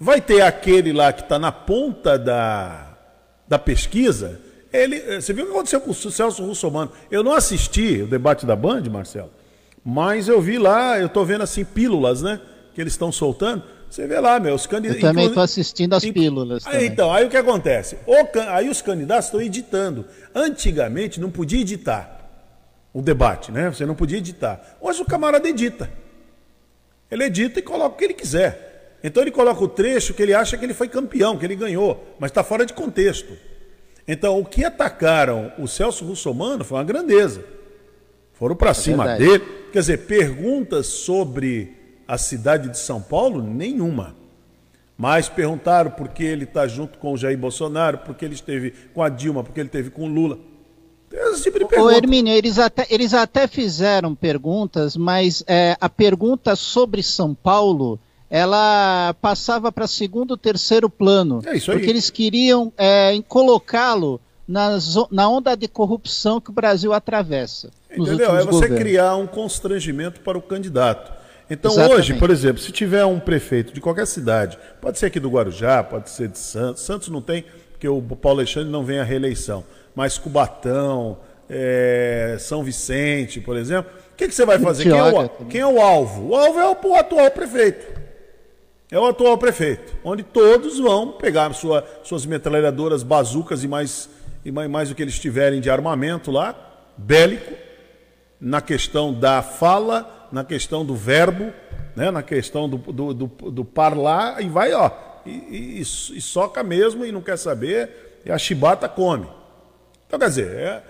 Vai 0.04 0.20
ter 0.20 0.40
aquele 0.40 0.92
lá 0.92 1.12
que 1.12 1.22
está 1.22 1.38
na 1.38 1.52
ponta 1.52 2.18
da, 2.18 2.88
da 3.46 3.56
pesquisa. 3.56 4.40
Ele, 4.72 4.96
eh, 4.96 5.20
você 5.20 5.32
viu 5.32 5.44
o 5.44 5.46
que 5.46 5.52
aconteceu 5.52 5.80
com 5.80 5.92
o 5.92 5.94
Celso 5.94 6.44
Russomano? 6.44 6.90
Eu 7.08 7.22
não 7.22 7.32
assisti 7.32 8.02
o 8.02 8.08
debate 8.08 8.44
da 8.44 8.56
Band, 8.56 8.82
Marcelo, 8.90 9.30
mas 9.84 10.26
eu 10.26 10.40
vi 10.40 10.58
lá, 10.58 10.98
eu 10.98 11.06
estou 11.06 11.24
vendo 11.24 11.42
assim 11.42 11.64
pílulas, 11.64 12.20
né? 12.20 12.40
Que 12.74 12.80
eles 12.80 12.94
estão 12.94 13.12
soltando. 13.12 13.62
Você 13.92 14.06
vê 14.06 14.18
lá, 14.18 14.40
meus 14.40 14.66
candidatos. 14.66 15.02
Eu 15.02 15.08
também 15.10 15.26
estou 15.26 15.42
assistindo 15.42 15.92
as 15.94 16.02
pílulas. 16.02 16.66
Aí, 16.66 16.86
então, 16.86 17.12
aí 17.12 17.26
o 17.26 17.28
que 17.28 17.36
acontece? 17.36 17.98
O, 18.06 18.14
aí 18.48 18.70
os 18.70 18.80
candidatos 18.80 19.26
estão 19.26 19.38
editando. 19.38 20.06
Antigamente 20.34 21.20
não 21.20 21.30
podia 21.30 21.60
editar 21.60 22.18
o 22.90 23.02
debate, 23.02 23.52
né? 23.52 23.68
Você 23.68 23.84
não 23.84 23.94
podia 23.94 24.16
editar. 24.16 24.78
Hoje 24.80 25.02
o 25.02 25.04
camarada 25.04 25.46
edita. 25.46 25.90
Ele 27.10 27.24
edita 27.24 27.58
e 27.58 27.62
coloca 27.62 27.94
o 27.94 27.98
que 27.98 28.04
ele 28.04 28.14
quiser. 28.14 28.96
Então 29.04 29.22
ele 29.22 29.30
coloca 29.30 29.62
o 29.62 29.68
trecho 29.68 30.14
que 30.14 30.22
ele 30.22 30.32
acha 30.32 30.56
que 30.56 30.64
ele 30.64 30.72
foi 30.72 30.88
campeão, 30.88 31.36
que 31.36 31.44
ele 31.44 31.54
ganhou, 31.54 32.16
mas 32.18 32.30
está 32.30 32.42
fora 32.42 32.64
de 32.64 32.72
contexto. 32.72 33.36
Então, 34.08 34.40
o 34.40 34.44
que 34.46 34.64
atacaram 34.64 35.52
o 35.58 35.68
Celso 35.68 36.06
Russomano 36.06 36.64
foi 36.64 36.78
uma 36.78 36.84
grandeza. 36.84 37.44
Foram 38.32 38.56
para 38.56 38.70
é 38.70 38.74
cima 38.74 39.04
verdade. 39.04 39.38
dele. 39.38 39.44
Quer 39.70 39.80
dizer, 39.80 39.98
perguntas 40.06 40.86
sobre 40.86 41.81
a 42.06 42.18
cidade 42.18 42.68
de 42.68 42.78
São 42.78 43.00
Paulo, 43.00 43.42
nenhuma. 43.42 44.14
Mas 44.96 45.28
perguntaram 45.28 45.90
por 45.90 46.08
que 46.08 46.22
ele 46.22 46.44
está 46.44 46.66
junto 46.66 46.98
com 46.98 47.12
o 47.12 47.16
Jair 47.16 47.36
Bolsonaro, 47.38 47.98
por 47.98 48.14
que 48.14 48.24
ele 48.24 48.34
esteve 48.34 48.72
com 48.94 49.02
a 49.02 49.08
Dilma, 49.08 49.42
por 49.42 49.52
que 49.52 49.60
ele 49.60 49.68
esteve 49.68 49.90
com 49.90 50.04
o 50.04 50.08
Lula. 50.08 50.38
Esse 51.10 51.42
tipo 51.42 51.58
de 51.58 51.66
pergunta. 51.66 51.92
Ô, 51.92 51.96
Hermínio, 51.96 52.32
eles 52.32 52.58
até, 52.58 52.86
eles 52.88 53.12
até 53.12 53.46
fizeram 53.46 54.14
perguntas, 54.14 54.96
mas 54.96 55.44
é, 55.46 55.76
a 55.80 55.88
pergunta 55.88 56.56
sobre 56.56 57.02
São 57.02 57.34
Paulo 57.34 57.98
ela 58.30 59.14
passava 59.20 59.70
para 59.70 59.86
segundo, 59.86 60.38
terceiro 60.38 60.88
plano. 60.88 61.42
É 61.44 61.54
isso 61.54 61.70
aí. 61.70 61.76
Porque 61.76 61.90
eles 61.90 62.08
queriam 62.08 62.72
é, 62.78 63.20
colocá-lo 63.28 64.18
na, 64.48 64.78
na 65.10 65.28
onda 65.28 65.54
de 65.54 65.68
corrupção 65.68 66.40
que 66.40 66.48
o 66.48 66.52
Brasil 66.52 66.94
atravessa. 66.94 67.70
Entendeu? 67.90 68.34
É 68.34 68.38
você 68.38 68.52
governos. 68.52 68.78
criar 68.78 69.16
um 69.16 69.26
constrangimento 69.26 70.20
para 70.20 70.38
o 70.38 70.40
candidato. 70.40 71.12
Então 71.52 71.70
Exatamente. 71.70 71.98
hoje, 71.98 72.14
por 72.14 72.30
exemplo, 72.30 72.62
se 72.62 72.72
tiver 72.72 73.04
um 73.04 73.20
prefeito 73.20 73.74
de 73.74 73.80
qualquer 73.80 74.06
cidade, 74.06 74.58
pode 74.80 74.98
ser 74.98 75.06
aqui 75.06 75.20
do 75.20 75.28
Guarujá, 75.28 75.84
pode 75.84 76.08
ser 76.08 76.28
de 76.28 76.38
Santos, 76.38 76.82
Santos 76.82 77.08
não 77.10 77.20
tem, 77.20 77.44
porque 77.70 77.86
o 77.86 78.00
Paulo 78.00 78.38
Alexandre 78.38 78.70
não 78.70 78.82
vem 78.82 78.98
à 78.98 79.04
reeleição, 79.04 79.62
mas 79.94 80.16
Cubatão, 80.16 81.18
é, 81.50 82.36
São 82.40 82.64
Vicente, 82.64 83.38
por 83.38 83.54
exemplo, 83.54 83.92
o 84.12 84.16
que, 84.16 84.28
que 84.28 84.34
você 84.34 84.46
vai 84.46 84.58
fazer? 84.58 84.84
Quem 84.84 84.98
é, 84.98 85.02
o, 85.02 85.28
quem 85.46 85.60
é, 85.60 85.66
o, 85.66 85.78
alvo? 85.78 86.30
O 86.30 86.34
alvo 86.34 86.58
é 86.58 86.66
o 86.66 86.94
atual 86.96 87.30
prefeito 87.30 88.00
é 88.90 88.98
o 88.98 89.06
atual 89.06 89.38
prefeito, 89.38 89.96
onde 90.04 90.22
todos 90.22 90.78
vão 90.78 91.12
pegar 91.12 91.54
sua, 91.54 91.82
suas 92.04 92.26
metralhadoras, 92.26 93.02
bazucas 93.02 93.64
e 93.64 93.68
mais, 93.68 94.06
e 94.44 94.52
mais, 94.52 94.70
mais 94.70 94.90
o 94.90 94.94
que 94.94 95.00
eles 95.00 95.18
tiverem 95.18 95.62
de 95.62 95.70
armamento 95.70 96.30
lá, 96.30 96.54
bélico, 96.98 97.54
na 98.38 98.60
questão 98.60 99.14
da 99.14 99.40
fala, 99.40 100.21
na 100.32 100.42
questão 100.42 100.84
do 100.84 100.96
verbo, 100.96 101.52
né, 101.94 102.10
na 102.10 102.22
questão 102.22 102.68
do, 102.68 102.78
do, 102.78 103.14
do, 103.14 103.26
do 103.50 103.64
parlar, 103.64 104.42
e 104.42 104.48
vai, 104.48 104.72
ó, 104.72 104.90
e, 105.26 105.30
e, 105.30 105.80
e, 105.80 106.20
soca 106.20 106.62
mesmo 106.62 107.04
e 107.04 107.12
não 107.12 107.20
quer 107.20 107.36
saber, 107.36 108.20
e 108.24 108.32
a 108.32 108.38
chibata 108.38 108.88
come. 108.88 109.28
Então, 110.06 110.18
quer 110.18 110.28
dizer, 110.28 110.46
é, 110.46 110.82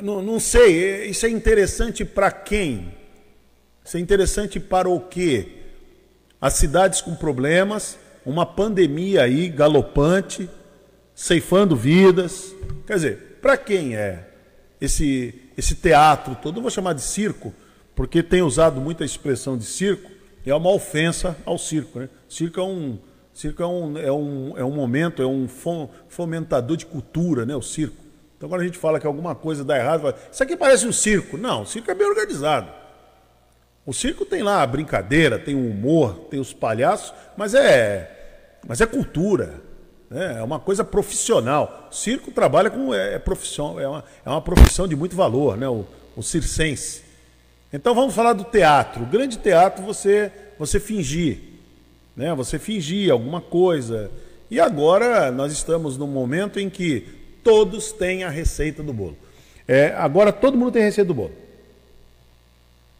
não, 0.00 0.22
não 0.22 0.40
sei, 0.40 1.06
isso 1.06 1.26
é 1.26 1.28
interessante 1.28 2.04
para 2.04 2.30
quem? 2.30 2.94
Isso 3.84 3.96
é 3.96 4.00
interessante 4.00 4.58
para 4.58 4.88
o 4.88 5.00
quê? 5.00 5.48
As 6.40 6.54
cidades 6.54 7.00
com 7.00 7.14
problemas, 7.14 7.98
uma 8.24 8.46
pandemia 8.46 9.22
aí 9.22 9.48
galopante, 9.48 10.48
ceifando 11.14 11.76
vidas. 11.76 12.54
Quer 12.86 12.94
dizer, 12.94 13.38
para 13.40 13.56
quem 13.56 13.96
é 13.96 14.28
esse, 14.80 15.50
esse 15.56 15.74
teatro 15.74 16.36
todo? 16.36 16.58
Eu 16.58 16.62
vou 16.62 16.70
chamar 16.70 16.94
de 16.94 17.02
circo, 17.02 17.52
porque 17.94 18.22
tem 18.22 18.42
usado 18.42 18.80
muita 18.80 19.04
expressão 19.04 19.56
de 19.56 19.64
circo, 19.64 20.10
é 20.44 20.54
uma 20.54 20.70
ofensa 20.70 21.36
ao 21.44 21.58
circo. 21.58 22.00
Né? 22.00 22.08
Circo 22.28 22.60
é 22.60 22.64
um, 22.64 22.98
circo 23.32 23.62
é 23.62 23.66
um, 23.66 23.98
é 23.98 24.12
um, 24.12 24.58
é 24.58 24.64
um 24.64 24.72
momento, 24.72 25.22
é 25.22 25.26
um 25.26 25.46
fomentador 26.08 26.76
de 26.76 26.86
cultura, 26.86 27.46
né? 27.46 27.54
o 27.54 27.62
circo. 27.62 28.02
Então, 28.36 28.48
quando 28.48 28.62
a 28.62 28.64
gente 28.64 28.78
fala 28.78 28.98
que 28.98 29.06
alguma 29.06 29.34
coisa 29.34 29.64
dá 29.64 29.78
errado, 29.78 30.00
fala, 30.00 30.18
isso 30.30 30.42
aqui 30.42 30.56
parece 30.56 30.86
um 30.86 30.92
circo. 30.92 31.36
Não, 31.36 31.62
o 31.62 31.66
circo 31.66 31.90
é 31.90 31.94
bem 31.94 32.08
organizado. 32.08 32.68
O 33.84 33.92
circo 33.92 34.24
tem 34.24 34.42
lá 34.42 34.62
a 34.62 34.66
brincadeira, 34.66 35.38
tem 35.38 35.54
o 35.54 35.70
humor, 35.70 36.26
tem 36.30 36.40
os 36.40 36.52
palhaços, 36.52 37.12
mas 37.36 37.54
é, 37.54 38.58
mas 38.66 38.80
é 38.80 38.86
cultura. 38.86 39.60
Né? 40.08 40.38
É 40.38 40.42
uma 40.42 40.60
coisa 40.60 40.84
profissional. 40.84 41.88
O 41.90 41.94
circo 41.94 42.30
trabalha 42.30 42.70
com. 42.70 42.94
É, 42.94 43.14
é 43.14 43.18
profissão, 43.18 43.78
é, 43.78 43.88
uma, 43.88 44.04
é 44.24 44.28
uma 44.28 44.42
profissão 44.42 44.86
de 44.86 44.94
muito 44.94 45.16
valor, 45.16 45.56
né? 45.56 45.68
o, 45.68 45.84
o 46.16 46.22
circense. 46.22 47.01
Então 47.72 47.94
vamos 47.94 48.14
falar 48.14 48.34
do 48.34 48.44
teatro. 48.44 49.04
O 49.04 49.06
grande 49.06 49.38
teatro 49.38 49.82
você, 49.82 50.30
você 50.58 50.78
fingir. 50.78 51.38
Né? 52.14 52.34
Você 52.34 52.58
fingir 52.58 53.10
alguma 53.10 53.40
coisa. 53.40 54.10
E 54.50 54.60
agora 54.60 55.30
nós 55.30 55.52
estamos 55.52 55.96
num 55.96 56.06
momento 56.06 56.60
em 56.60 56.68
que 56.68 57.08
todos 57.42 57.90
têm 57.90 58.24
a 58.24 58.28
receita 58.28 58.82
do 58.82 58.92
bolo. 58.92 59.16
É, 59.66 59.94
agora 59.96 60.32
todo 60.32 60.58
mundo 60.58 60.72
tem 60.72 60.82
a 60.82 60.86
receita 60.86 61.08
do 61.08 61.14
bolo. 61.14 61.32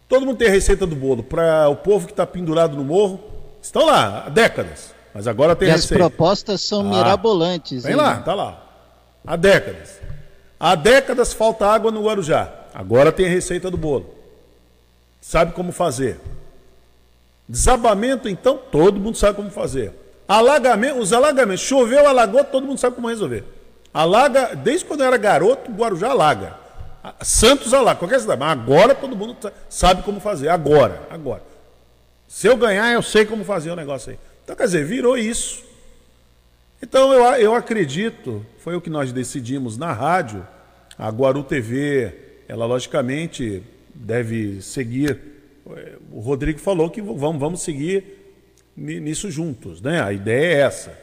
Todo 0.09 0.25
mundo 0.25 0.39
tem 0.39 0.49
a 0.49 0.53
receita 0.53 0.87
do 0.87 0.97
bolo. 0.97 1.23
Para 1.23 1.69
o 1.69 1.77
povo 1.77 2.07
que 2.07 2.13
está 2.13 2.27
pendurado 2.27 2.77
no 2.77 2.85
morro, 2.85 3.21
estão 3.61 3.85
lá 3.85 4.25
há 4.27 4.29
décadas. 4.31 4.95
Mas 5.15 5.27
agora 5.27 5.55
tem 5.55 5.69
e 5.69 5.73
receita. 5.73 5.95
as 5.95 5.99
propostas 5.99 6.63
são 6.63 6.81
ah, 6.81 6.85
mirabolantes. 6.85 7.85
Vem 7.85 7.95
lá, 7.95 8.21
tá 8.21 8.35
lá. 8.35 8.63
Há 9.27 9.37
décadas. 9.37 10.01
Há 10.59 10.75
décadas 10.75 11.33
falta 11.35 11.67
água 11.67 11.91
no 11.91 12.05
Guarujá. 12.05 12.51
Agora 12.73 13.13
tem 13.13 13.27
a 13.27 13.29
receita 13.29 13.71
do 13.71 13.77
bolo. 13.77 14.22
Sabe 15.23 15.53
como 15.53 15.71
fazer. 15.71 16.19
Desabamento, 17.49 18.29
então, 18.29 18.59
todo 18.59 18.99
mundo 18.99 19.17
sabe 19.17 19.37
como 19.37 19.51
fazer. 19.51 19.93
Alagamento, 20.27 20.99
os 20.99 21.13
alagamentos. 21.13 21.63
Choveu, 21.63 22.09
alagou, 22.09 22.43
todo 22.43 22.67
mundo 22.67 22.79
sabe 22.79 22.97
como 22.97 23.09
resolver. 23.09 23.45
Alaga, 23.95 24.57
desde 24.57 24.85
quando 24.85 25.03
eu 25.03 25.07
era 25.07 25.17
garoto, 25.17 25.71
Guarujá 25.71 26.11
alaga. 26.11 26.57
Santos 27.21 27.73
alaga, 27.73 28.01
qualquer 28.01 28.19
cidade. 28.19 28.41
Mas 28.41 28.51
agora 28.51 28.97
todo 28.97 29.15
mundo 29.15 29.37
sabe 29.69 30.03
como 30.03 30.19
fazer. 30.19 30.49
Agora, 30.49 31.01
agora. 31.09 31.43
Se 32.27 32.49
eu 32.49 32.57
ganhar, 32.57 32.93
eu 32.93 33.03
sei 33.03 33.25
como 33.25 33.45
fazer 33.45 33.71
o 33.71 33.77
negócio 33.77 34.11
aí. 34.11 34.19
Então, 34.43 34.57
quer 34.57 34.65
dizer, 34.65 34.85
virou 34.85 35.17
isso. 35.17 35.63
Então, 36.83 37.13
eu, 37.13 37.23
eu 37.35 37.55
acredito, 37.55 38.45
foi 38.59 38.75
o 38.75 38.81
que 38.81 38.91
nós 38.91 39.13
decidimos 39.13 39.79
na 39.79 39.93
rádio, 39.93 40.45
a 40.99 41.09
Guaru 41.11 41.45
TV, 41.45 42.43
ela 42.49 42.67
logicamente 42.67 43.63
deve 43.95 44.61
seguir. 44.63 45.19
O 46.11 46.21
Rodrigo 46.21 46.59
falou 46.59 46.91
que 46.91 47.01
vamos, 47.01 47.41
vamos 47.41 47.63
seguir 47.63 48.05
nisso 48.77 49.31
juntos, 49.31 49.81
né? 49.81 50.03
A 50.03 50.13
ideia 50.13 50.55
é 50.55 50.61
essa. 50.61 50.99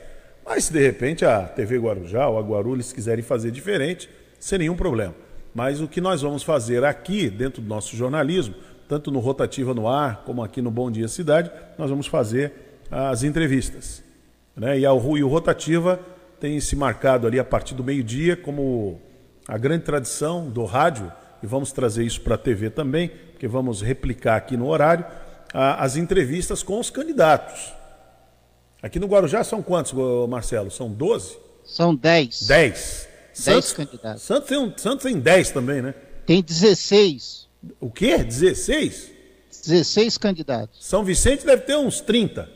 Mas 0.46 0.66
se 0.66 0.74
de 0.74 0.80
repente 0.80 1.24
a 1.24 1.44
TV 1.44 1.78
Guarujá 1.78 2.28
ou 2.28 2.40
a 2.40 2.42
Guaru 2.42 2.76
eles 2.76 2.92
quiserem 2.92 3.24
fazer 3.24 3.52
diferente, 3.52 4.10
sem 4.40 4.60
nenhum 4.60 4.76
problema. 4.76 5.14
Mas 5.54 5.82
o 5.82 5.88
que 5.88 6.02
nós 6.02 6.22
vamos 6.22 6.44
fazer 6.44 6.84
aqui, 6.84 7.30
dentro 7.30 7.62
do 7.62 7.68
nosso 7.68 7.96
jornalismo, 7.96 8.56
tanto 8.88 9.12
no 9.12 9.20
Rotativa 9.20 9.74
no 9.74 9.88
Ar, 9.88 10.24
como 10.26 10.44
aqui 10.44 10.62
no 10.62 10.72
Bom 10.72 10.90
Dia 10.90 11.08
Cidade, 11.08 11.52
nós 11.78 11.90
vamos 11.90 12.08
fazer 12.08 12.52
as 12.90 13.24
entrevistas. 13.24 14.04
Né? 14.56 14.80
E, 14.80 14.86
a, 14.86 14.90
e 14.90 15.24
o 15.24 15.28
Rotativa 15.28 16.00
tem 16.40 16.60
se 16.60 16.76
marcado 16.76 17.28
ali 17.28 17.40
a 17.40 17.44
partir 17.44 17.76
do 17.76 17.84
meio-dia 17.84 18.36
como 18.36 19.00
a 19.48 19.58
grande 19.58 19.84
tradição 19.84 20.50
do 20.50 20.66
rádio, 20.66 21.12
e 21.42 21.48
vamos 21.48 21.72
trazer 21.72 22.04
isso 22.04 22.22
para 22.22 22.36
a 22.36 22.38
TV 22.38 22.70
também, 22.70 23.10
porque 23.32 23.48
vamos 23.48 23.82
replicar 23.82 24.36
aqui 24.36 24.58
no 24.58 24.68
horário, 24.68 25.06
a, 25.54 25.84
as 25.84 25.96
entrevistas 25.96 26.62
com 26.64 26.80
os 26.80 26.90
candidatos. 26.90 27.74
Aqui 28.82 29.00
no 29.00 29.08
Guarujá 29.08 29.44
são 29.44 29.62
quantos, 29.62 29.94
Marcelo? 30.28 30.72
São 30.72 30.90
12? 30.90 31.38
São 31.66 31.94
10. 31.94 32.48
10. 32.48 33.10
10 33.46 33.74
candidatos. 33.74 34.24
Santos 34.24 34.50
tem, 34.50 34.74
Santos 34.78 35.04
tem 35.04 35.20
10 35.20 35.52
também, 35.52 35.82
né? 35.82 35.94
Tem 36.26 36.42
16. 36.42 37.48
O 37.80 37.90
quê? 37.90 38.18
16? 38.18 39.12
16 39.66 40.18
candidatos. 40.18 40.86
São 40.86 41.04
Vicente 41.04 41.46
deve 41.46 41.64
ter 41.64 41.76
uns 41.76 42.02
30. 42.02 42.50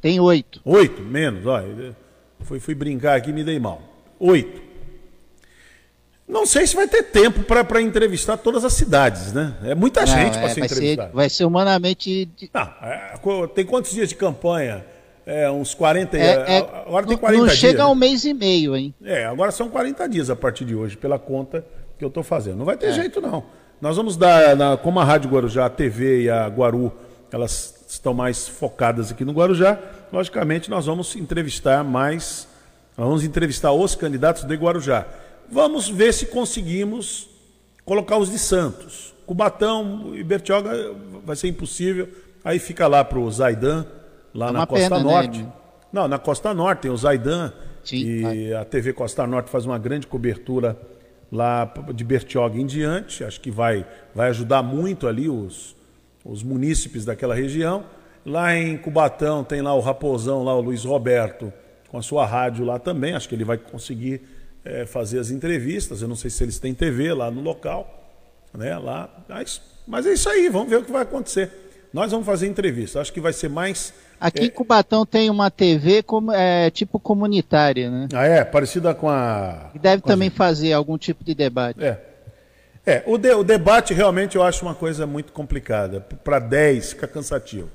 Tem 0.00 0.20
8. 0.20 0.60
8, 0.64 1.02
menos. 1.02 1.46
Ó, 1.46 1.60
fui, 2.40 2.60
fui 2.60 2.74
brincar 2.74 3.16
aqui 3.16 3.30
e 3.30 3.32
me 3.32 3.42
dei 3.42 3.58
mal. 3.58 3.82
8. 4.18 4.65
Não 6.28 6.44
sei 6.44 6.66
se 6.66 6.74
vai 6.74 6.88
ter 6.88 7.04
tempo 7.04 7.42
para 7.44 7.80
entrevistar 7.80 8.36
todas 8.36 8.64
as 8.64 8.72
cidades, 8.72 9.32
né? 9.32 9.54
É 9.62 9.74
muita 9.74 10.00
Não, 10.00 10.06
gente 10.08 10.38
para 10.38 10.46
é, 10.46 10.48
ser 10.48 10.64
entrevistada. 10.64 11.10
vai 11.12 11.30
ser 11.30 11.44
humanamente. 11.44 12.28
Não, 12.52 12.62
é, 12.82 13.14
tem 13.54 13.64
quantos 13.64 13.92
dias 13.92 14.08
de 14.08 14.16
campanha? 14.16 14.84
É, 15.24 15.50
uns 15.50 15.74
40 15.74 16.16
é, 16.16 16.20
é, 16.20 16.58
Agora 16.86 17.04
tem 17.04 17.16
40 17.16 17.38
não 17.38 17.46
dias. 17.46 17.62
Não 17.62 17.68
chega 17.68 17.82
a 17.82 17.88
um 17.88 17.94
mês 17.96 18.24
e 18.24 18.32
meio, 18.32 18.76
hein? 18.76 18.94
É, 19.04 19.24
agora 19.26 19.50
são 19.50 19.68
40 19.68 20.08
dias 20.08 20.30
a 20.30 20.36
partir 20.36 20.64
de 20.64 20.74
hoje, 20.74 20.96
pela 20.96 21.18
conta 21.18 21.64
que 21.98 22.04
eu 22.04 22.08
estou 22.08 22.22
fazendo. 22.22 22.58
Não 22.58 22.64
vai 22.64 22.76
ter 22.76 22.86
é. 22.86 22.92
jeito, 22.92 23.20
não. 23.20 23.44
Nós 23.80 23.96
vamos 23.96 24.16
dar, 24.16 24.56
na, 24.56 24.76
como 24.76 25.00
a 25.00 25.04
Rádio 25.04 25.30
Guarujá, 25.30 25.66
a 25.66 25.70
TV 25.70 26.22
e 26.22 26.30
a 26.30 26.46
Guaru, 26.48 26.92
elas 27.30 27.84
estão 27.88 28.14
mais 28.14 28.48
focadas 28.48 29.10
aqui 29.10 29.24
no 29.24 29.32
Guarujá, 29.32 29.78
logicamente 30.12 30.70
nós 30.70 30.86
vamos 30.86 31.14
entrevistar 31.14 31.84
mais, 31.84 32.48
vamos 32.96 33.24
entrevistar 33.24 33.72
os 33.72 33.94
candidatos 33.94 34.44
de 34.44 34.54
Guarujá. 34.54 35.06
Vamos 35.50 35.88
ver 35.88 36.12
se 36.12 36.26
conseguimos 36.26 37.28
colocar 37.84 38.18
os 38.18 38.30
de 38.30 38.38
Santos. 38.38 39.14
Cubatão 39.26 40.12
e 40.14 40.22
Bertioga 40.22 40.94
vai 41.24 41.34
ser 41.34 41.48
impossível, 41.48 42.08
aí 42.44 42.58
fica 42.58 42.86
lá 42.86 43.04
para 43.04 43.18
o 43.18 43.30
Zaidan, 43.30 43.84
lá 44.32 44.48
é 44.48 44.52
na 44.52 44.66
Costa 44.66 44.88
pena, 44.88 44.98
né, 44.98 45.02
Norte. 45.02 45.42
Né? 45.42 45.52
Não, 45.92 46.08
na 46.08 46.18
Costa 46.18 46.54
Norte 46.54 46.82
tem 46.82 46.90
o 46.90 46.96
Zaidan 46.96 47.52
Sim, 47.82 47.96
e 47.96 48.54
a 48.54 48.64
TV 48.64 48.92
Costa 48.92 49.26
Norte 49.26 49.50
faz 49.50 49.66
uma 49.66 49.78
grande 49.78 50.06
cobertura 50.06 50.78
lá 51.30 51.72
de 51.92 52.04
Bertioga 52.04 52.58
em 52.58 52.66
diante. 52.66 53.24
Acho 53.24 53.40
que 53.40 53.50
vai, 53.50 53.84
vai 54.14 54.28
ajudar 54.28 54.62
muito 54.62 55.08
ali 55.08 55.28
os, 55.28 55.74
os 56.24 56.42
munícipes 56.42 57.04
daquela 57.04 57.34
região. 57.34 57.84
Lá 58.24 58.56
em 58.56 58.76
Cubatão 58.76 59.44
tem 59.44 59.60
lá 59.62 59.74
o 59.74 59.80
Raposão, 59.80 60.42
lá 60.42 60.54
o 60.54 60.60
Luiz 60.60 60.84
Roberto, 60.84 61.52
com 61.88 61.98
a 61.98 62.02
sua 62.02 62.26
rádio 62.26 62.64
lá 62.64 62.78
também. 62.78 63.14
Acho 63.14 63.28
que 63.28 63.34
ele 63.34 63.44
vai 63.44 63.56
conseguir 63.58 64.20
é, 64.66 64.86
fazer 64.86 65.18
as 65.18 65.30
entrevistas. 65.30 66.02
Eu 66.02 66.08
não 66.08 66.16
sei 66.16 66.30
se 66.30 66.42
eles 66.42 66.58
têm 66.58 66.74
TV 66.74 67.12
lá 67.12 67.30
no 67.30 67.40
local. 67.40 67.92
Né, 68.52 68.76
lá. 68.78 69.08
Mas, 69.28 69.60
mas 69.86 70.06
é 70.06 70.12
isso 70.12 70.28
aí, 70.28 70.48
vamos 70.48 70.68
ver 70.68 70.76
o 70.76 70.84
que 70.84 70.92
vai 70.92 71.02
acontecer. 71.02 71.50
Nós 71.92 72.10
vamos 72.10 72.26
fazer 72.26 72.46
entrevista. 72.46 73.00
Acho 73.00 73.12
que 73.12 73.20
vai 73.20 73.32
ser 73.32 73.48
mais 73.48 73.92
Aqui 74.20 74.40
é... 74.40 74.44
em 74.46 74.50
Cubatão 74.50 75.04
tem 75.04 75.30
uma 75.30 75.50
TV 75.50 76.02
como, 76.02 76.32
é, 76.32 76.70
tipo 76.70 76.98
comunitária, 76.98 77.90
né? 77.90 78.08
Ah, 78.14 78.24
é? 78.24 78.44
Parecida 78.44 78.94
com 78.94 79.08
a. 79.08 79.70
E 79.74 79.78
deve 79.78 80.02
com 80.02 80.08
também 80.08 80.28
a... 80.28 80.30
fazer 80.30 80.72
algum 80.72 80.96
tipo 80.96 81.22
de 81.22 81.34
debate. 81.34 81.84
É. 81.84 82.00
É, 82.88 83.02
o, 83.04 83.18
de, 83.18 83.34
o 83.34 83.42
debate 83.42 83.92
realmente 83.92 84.36
eu 84.36 84.42
acho 84.44 84.64
uma 84.64 84.74
coisa 84.74 85.06
muito 85.06 85.32
complicada. 85.32 86.00
Para 86.00 86.38
10 86.38 86.90
fica 86.90 87.08
cansativo. 87.08 87.68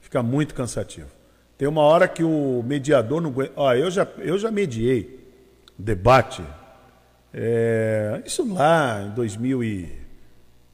Fica 0.00 0.22
muito 0.22 0.54
cansativo. 0.54 1.08
Tem 1.56 1.68
uma 1.68 1.82
hora 1.82 2.08
que 2.08 2.24
o 2.24 2.62
mediador 2.66 3.20
não 3.20 3.30
aguenta. 3.30 3.52
Ó, 3.56 3.72
eu 3.72 3.90
já, 3.90 4.06
eu 4.18 4.36
já 4.36 4.50
mediei 4.50 5.25
debate. 5.78 6.42
É, 7.32 8.22
isso 8.24 8.52
lá 8.52 9.02
em 9.02 9.10
2000 9.10 9.64
e, 9.64 9.98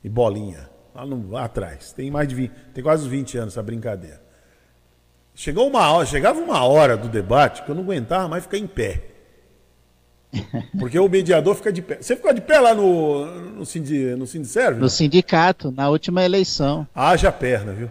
e 0.04 0.08
bolinha. 0.08 0.70
Lá, 0.94 1.06
no, 1.06 1.30
lá 1.30 1.44
atrás. 1.44 1.92
Tem 1.92 2.10
mais 2.10 2.28
de 2.28 2.34
20, 2.34 2.52
tem 2.74 2.84
quase 2.84 3.08
20 3.08 3.38
anos 3.38 3.54
essa 3.54 3.62
brincadeira. 3.62 4.20
Chegou 5.34 5.66
uma 5.66 5.90
hora, 5.90 6.06
chegava 6.06 6.38
uma 6.38 6.62
hora 6.64 6.96
do 6.96 7.08
debate 7.08 7.62
que 7.62 7.70
eu 7.70 7.74
não 7.74 7.82
aguentava 7.82 8.28
mais 8.28 8.44
ficar 8.44 8.58
em 8.58 8.66
pé. 8.66 9.02
Porque 10.78 10.98
o 10.98 11.08
mediador 11.08 11.54
fica 11.54 11.72
de 11.72 11.82
pé. 11.82 11.98
Você 12.00 12.16
ficou 12.16 12.32
de 12.32 12.40
pé 12.40 12.58
lá 12.60 12.74
no, 12.74 13.24
no, 13.50 13.66
sindi, 13.66 14.14
no 14.14 14.26
Sindicerve? 14.26 14.80
No 14.80 14.88
sindicato, 14.88 15.70
na 15.70 15.88
última 15.88 16.22
eleição. 16.24 16.86
Haja 16.94 17.30
perna, 17.32 17.72
viu? 17.72 17.90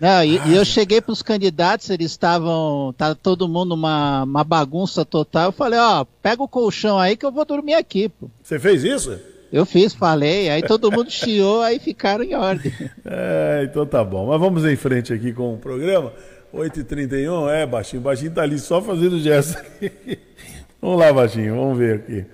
Não, 0.00 0.24
e, 0.24 0.38
e 0.48 0.54
eu 0.54 0.64
cheguei 0.64 1.00
para 1.00 1.12
os 1.12 1.22
candidatos, 1.22 1.88
eles 1.90 2.10
estavam. 2.10 2.94
Tá 2.96 3.14
todo 3.14 3.48
mundo 3.48 3.74
uma, 3.74 4.24
uma 4.24 4.44
bagunça 4.44 5.04
total. 5.04 5.46
Eu 5.46 5.52
falei, 5.52 5.78
ó, 5.78 6.04
pega 6.22 6.42
o 6.42 6.48
colchão 6.48 6.98
aí 6.98 7.16
que 7.16 7.24
eu 7.24 7.32
vou 7.32 7.44
dormir 7.44 7.74
aqui, 7.74 8.08
pô. 8.08 8.28
Você 8.42 8.58
fez 8.58 8.84
isso? 8.84 9.18
Eu 9.52 9.66
fiz, 9.66 9.92
falei, 9.92 10.48
aí 10.48 10.62
todo 10.62 10.92
mundo 10.92 11.10
chiou, 11.10 11.60
aí 11.60 11.78
ficaram 11.78 12.22
em 12.22 12.34
ordem. 12.34 12.72
É, 13.04 13.64
então 13.64 13.84
tá 13.84 14.04
bom. 14.04 14.26
Mas 14.26 14.38
vamos 14.38 14.64
em 14.64 14.76
frente 14.76 15.12
aqui 15.12 15.32
com 15.32 15.54
o 15.54 15.58
programa. 15.58 16.12
8h31, 16.54 17.50
é, 17.50 17.66
Baixinho. 17.66 18.02
Baixinho 18.02 18.30
tá 18.30 18.42
ali 18.42 18.58
só 18.58 18.80
fazendo 18.80 19.18
gesto. 19.18 19.60
vamos 20.80 20.98
lá, 20.98 21.12
Baixinho, 21.12 21.56
vamos 21.56 21.78
ver 21.78 21.96
aqui. 21.96 22.26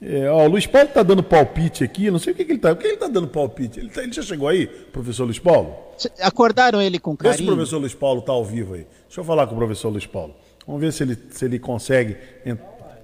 É, 0.00 0.30
ó, 0.30 0.44
o 0.44 0.48
Luiz 0.48 0.64
Paulo 0.64 0.88
está 0.88 1.02
dando 1.02 1.24
palpite 1.24 1.82
aqui, 1.82 2.08
não 2.10 2.20
sei 2.20 2.32
o 2.32 2.36
que, 2.36 2.44
que 2.44 2.52
ele 2.52 2.58
está. 2.58 2.72
O 2.72 2.76
que 2.76 2.86
ele 2.86 2.94
está 2.94 3.08
dando 3.08 3.26
palpite? 3.26 3.80
Ele, 3.80 3.88
tá, 3.88 4.02
ele, 4.02 4.12
já 4.12 4.22
chegou 4.22 4.46
aí, 4.46 4.66
professor 4.66 5.24
Luiz 5.24 5.40
Paulo? 5.40 5.74
Acordaram 6.20 6.80
ele 6.80 7.00
com 7.00 7.16
carinho? 7.16 7.36
Vê 7.36 7.44
se 7.44 7.50
o 7.50 7.54
professor 7.54 7.78
Luiz 7.78 7.94
Paulo 7.94 8.20
está 8.20 8.32
ao 8.32 8.44
vivo 8.44 8.74
aí. 8.74 8.86
Deixa 9.06 9.20
eu 9.20 9.24
falar 9.24 9.46
com 9.48 9.54
o 9.54 9.58
professor 9.58 9.88
Luiz 9.88 10.06
Paulo. 10.06 10.36
Vamos 10.64 10.80
ver 10.80 10.92
se 10.92 11.02
ele, 11.02 11.18
se 11.30 11.44
ele 11.44 11.58
consegue 11.58 12.16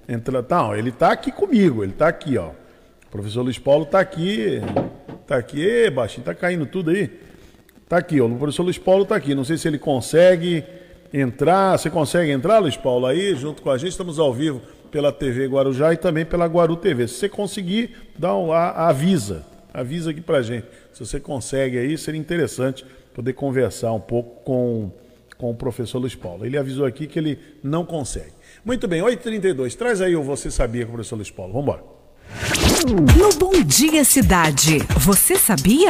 entrar. 0.07 0.41
Tá, 0.43 0.77
ele 0.77 0.89
está 0.89 1.11
aqui 1.11 1.31
comigo, 1.31 1.83
ele 1.83 1.91
está 1.91 2.07
aqui, 2.07 2.37
ó. 2.37 2.51
O 3.07 3.11
professor 3.11 3.41
Luiz 3.41 3.59
Paulo 3.59 3.83
está 3.83 3.99
aqui. 3.99 4.61
Está 5.21 5.35
aqui, 5.35 5.61
Ê, 5.61 5.89
baixinho, 5.89 6.21
está 6.21 6.33
caindo 6.33 6.65
tudo 6.65 6.91
aí. 6.91 7.11
Está 7.83 7.97
aqui, 7.97 8.21
ó. 8.21 8.25
O 8.25 8.37
professor 8.37 8.63
Luiz 8.63 8.77
Paulo 8.77 9.03
está 9.03 9.17
aqui. 9.17 9.35
Não 9.35 9.43
sei 9.43 9.57
se 9.57 9.67
ele 9.67 9.79
consegue 9.79 10.63
entrar. 11.13 11.77
Você 11.77 11.89
consegue 11.89 12.31
entrar, 12.31 12.59
Luiz 12.59 12.77
Paulo, 12.77 13.05
aí, 13.05 13.35
junto 13.35 13.61
com 13.61 13.69
a 13.69 13.77
gente? 13.77 13.91
Estamos 13.91 14.17
ao 14.17 14.33
vivo 14.33 14.61
pela 14.95 15.11
TV 15.11 15.45
Guarujá 15.47 15.91
e 15.91 15.97
também 15.97 16.23
pela 16.23 16.45
Guaru 16.45 16.77
TV. 16.77 17.05
Se 17.09 17.15
você 17.15 17.27
conseguir, 17.27 17.93
dá 18.17 18.33
um, 18.33 18.53
a, 18.53 18.87
avisa. 18.87 19.45
Avisa 19.73 20.11
aqui 20.11 20.21
pra 20.21 20.41
gente. 20.41 20.67
Se 20.93 21.01
você 21.01 21.19
consegue 21.19 21.77
aí, 21.77 21.97
seria 21.97 22.17
interessante 22.17 22.85
poder 23.13 23.33
conversar 23.33 23.91
um 23.91 23.99
pouco 23.99 24.41
com, 24.45 24.89
com 25.37 25.51
o 25.51 25.53
professor 25.53 25.99
Luiz 25.99 26.15
Paulo. 26.15 26.45
Ele 26.45 26.57
avisou 26.57 26.85
aqui 26.85 27.07
que 27.07 27.19
ele 27.19 27.37
não 27.61 27.85
consegue. 27.85 28.31
Muito 28.63 28.87
bem, 28.87 29.01
8h32. 29.01 29.75
Traz 29.75 29.99
aí 29.99 30.15
o 30.15 30.23
Você 30.23 30.49
Sabia 30.49 30.85
com 30.85 30.91
o 30.91 30.93
professor 30.93 31.17
Luiz 31.17 31.29
Paulo. 31.29 31.51
Vamos 31.51 31.67
embora. 31.67 31.83
No 33.17 33.37
Bom 33.37 33.61
Dia 33.65 34.05
Cidade, 34.05 34.77
você 35.01 35.35
sabia? 35.35 35.89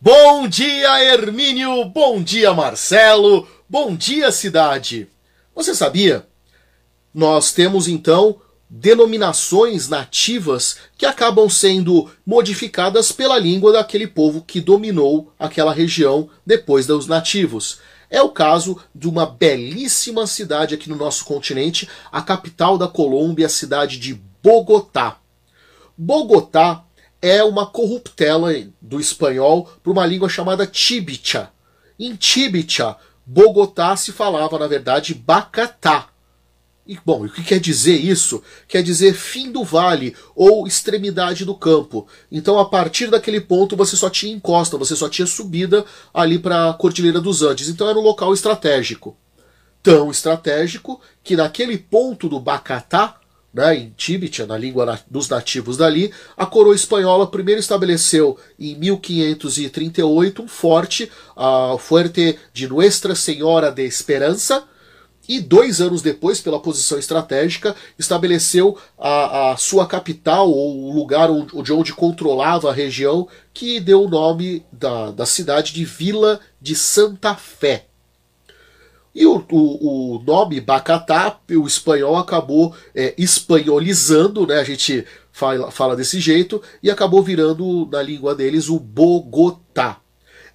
Bom 0.00 0.46
dia, 0.46 1.12
Hermínio! 1.12 1.86
Bom 1.86 2.22
dia, 2.22 2.54
Marcelo! 2.54 3.48
Bom 3.68 3.96
dia, 3.96 4.30
cidade! 4.30 5.08
Você 5.54 5.74
sabia? 5.74 6.26
Nós 7.12 7.52
temos 7.52 7.88
então 7.88 8.40
denominações 8.68 9.86
nativas 9.86 10.78
que 10.96 11.04
acabam 11.04 11.48
sendo 11.50 12.10
modificadas 12.24 13.12
pela 13.12 13.38
língua 13.38 13.70
daquele 13.70 14.06
povo 14.06 14.42
que 14.42 14.62
dominou 14.62 15.30
aquela 15.38 15.74
região 15.74 16.30
depois 16.46 16.86
dos 16.86 17.06
nativos. 17.06 17.80
É 18.08 18.22
o 18.22 18.30
caso 18.30 18.78
de 18.94 19.06
uma 19.06 19.26
belíssima 19.26 20.26
cidade 20.26 20.74
aqui 20.74 20.88
no 20.88 20.96
nosso 20.96 21.24
continente, 21.26 21.86
a 22.10 22.22
capital 22.22 22.78
da 22.78 22.88
Colômbia, 22.88 23.46
a 23.46 23.50
cidade 23.50 23.98
de 23.98 24.18
Bogotá. 24.42 25.18
Bogotá 25.96 26.84
é 27.20 27.44
uma 27.44 27.66
corruptela 27.66 28.52
do 28.80 28.98
espanhol 28.98 29.70
para 29.82 29.92
uma 29.92 30.06
língua 30.06 30.30
chamada 30.30 30.68
Chibicha. 30.70 31.50
Em 31.98 32.16
Chibicha, 32.18 32.96
Bogotá 33.24 33.96
se 33.96 34.12
falava, 34.12 34.58
na 34.58 34.66
verdade, 34.66 35.14
Bacatá. 35.14 36.08
E, 36.84 36.98
bom, 37.04 37.24
o 37.24 37.28
que 37.28 37.44
quer 37.44 37.60
dizer 37.60 37.94
isso? 37.94 38.42
Quer 38.66 38.82
dizer 38.82 39.14
fim 39.14 39.52
do 39.52 39.62
vale 39.62 40.16
ou 40.34 40.66
extremidade 40.66 41.44
do 41.44 41.54
campo. 41.54 42.08
Então, 42.30 42.58
a 42.58 42.64
partir 42.64 43.08
daquele 43.08 43.40
ponto, 43.40 43.76
você 43.76 43.96
só 43.96 44.10
tinha 44.10 44.34
encosta, 44.34 44.76
você 44.76 44.96
só 44.96 45.08
tinha 45.08 45.26
subida 45.26 45.84
ali 46.12 46.40
para 46.40 46.70
a 46.70 46.74
Cordilheira 46.74 47.20
dos 47.20 47.42
Andes. 47.42 47.68
Então, 47.68 47.88
era 47.88 47.98
um 47.98 48.02
local 48.02 48.34
estratégico. 48.34 49.16
Tão 49.80 50.10
estratégico 50.10 51.00
que 51.22 51.36
naquele 51.36 51.78
ponto 51.78 52.28
do 52.28 52.40
Bacatá, 52.40 53.20
né, 53.52 53.76
em 53.76 53.94
Tibitia, 53.96 54.46
na 54.46 54.56
língua 54.56 54.98
dos 55.10 55.28
nativos 55.28 55.76
dali, 55.76 56.12
a 56.36 56.46
coroa 56.46 56.74
espanhola 56.74 57.26
primeiro 57.26 57.60
estabeleceu 57.60 58.38
em 58.58 58.74
1538 58.76 60.42
um 60.42 60.48
forte, 60.48 61.10
uh, 61.36 61.76
Fuerte 61.78 62.38
de 62.52 62.66
Nuestra 62.66 63.14
Senhora 63.14 63.70
de 63.70 63.84
Esperança, 63.84 64.64
e 65.28 65.38
dois 65.38 65.80
anos 65.80 66.02
depois, 66.02 66.40
pela 66.40 66.60
posição 66.60 66.98
estratégica, 66.98 67.76
estabeleceu 67.98 68.76
a, 68.98 69.52
a 69.52 69.56
sua 69.56 69.86
capital, 69.86 70.50
ou 70.50 70.90
o 70.90 70.94
lugar 70.94 71.30
onde, 71.30 71.62
de 71.62 71.72
onde 71.72 71.92
controlava 71.92 72.70
a 72.70 72.74
região, 72.74 73.28
que 73.54 73.78
deu 73.78 74.02
o 74.02 74.08
nome 74.08 74.64
da, 74.72 75.12
da 75.12 75.24
cidade 75.24 75.72
de 75.72 75.84
Vila 75.84 76.40
de 76.60 76.74
Santa 76.74 77.36
Fé. 77.36 77.86
E 79.14 79.26
o, 79.26 79.44
o, 79.50 80.16
o 80.16 80.22
nome 80.22 80.60
Bacatá, 80.60 81.38
o 81.50 81.66
espanhol 81.66 82.16
acabou 82.16 82.74
é, 82.94 83.14
espanholizando, 83.18 84.46
né? 84.46 84.58
A 84.58 84.64
gente 84.64 85.04
fala, 85.30 85.70
fala 85.70 85.96
desse 85.96 86.18
jeito, 86.20 86.62
e 86.82 86.90
acabou 86.90 87.22
virando 87.22 87.88
na 87.90 88.02
língua 88.02 88.34
deles 88.34 88.68
o 88.68 88.78
Bogotá. 88.78 89.98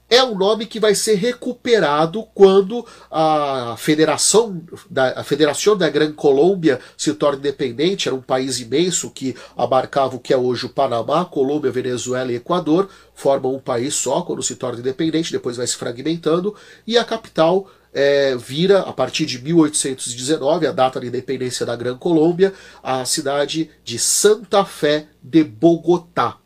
É 0.09 0.23
um 0.23 0.37
nome 0.37 0.65
que 0.65 0.79
vai 0.79 0.95
ser 0.95 1.15
recuperado 1.15 2.23
quando 2.33 2.85
a 3.11 3.75
Federação 3.77 4.63
da, 4.89 5.19
a 5.19 5.23
Federação 5.23 5.75
da 5.75 5.89
Gran 5.89 6.13
Colômbia 6.13 6.79
se 6.97 7.13
torna 7.13 7.39
independente. 7.39 8.07
Era 8.07 8.15
um 8.15 8.21
país 8.21 8.57
imenso 8.61 9.09
que 9.09 9.35
abarcava 9.55 10.15
o 10.15 10.19
que 10.19 10.33
é 10.33 10.37
hoje 10.37 10.65
o 10.65 10.69
Panamá, 10.69 11.25
Colômbia, 11.25 11.71
Venezuela 11.71 12.31
e 12.31 12.35
Equador. 12.35 12.89
Formam 13.13 13.53
um 13.53 13.59
país 13.59 13.95
só 13.95 14.21
quando 14.21 14.41
se 14.41 14.55
torna 14.55 14.79
independente, 14.79 15.31
depois 15.31 15.57
vai 15.57 15.67
se 15.67 15.75
fragmentando. 15.75 16.55
E 16.85 16.97
a 16.97 17.03
capital 17.03 17.67
é, 17.99 18.37
vira, 18.37 18.81
a 18.81 18.93
partir 18.93 19.25
de 19.25 19.41
1819, 19.41 20.67
a 20.67 20.71
data 20.71 20.99
da 20.99 21.07
independência 21.07 21.65
da 21.65 21.75
Gran 21.75 21.97
Colômbia, 21.97 22.53
a 22.83 23.03
cidade 23.05 23.71
de 23.83 23.97
Santa 23.97 24.63
Fé 24.63 25.07
de 25.23 25.43
Bogotá. 25.43 26.37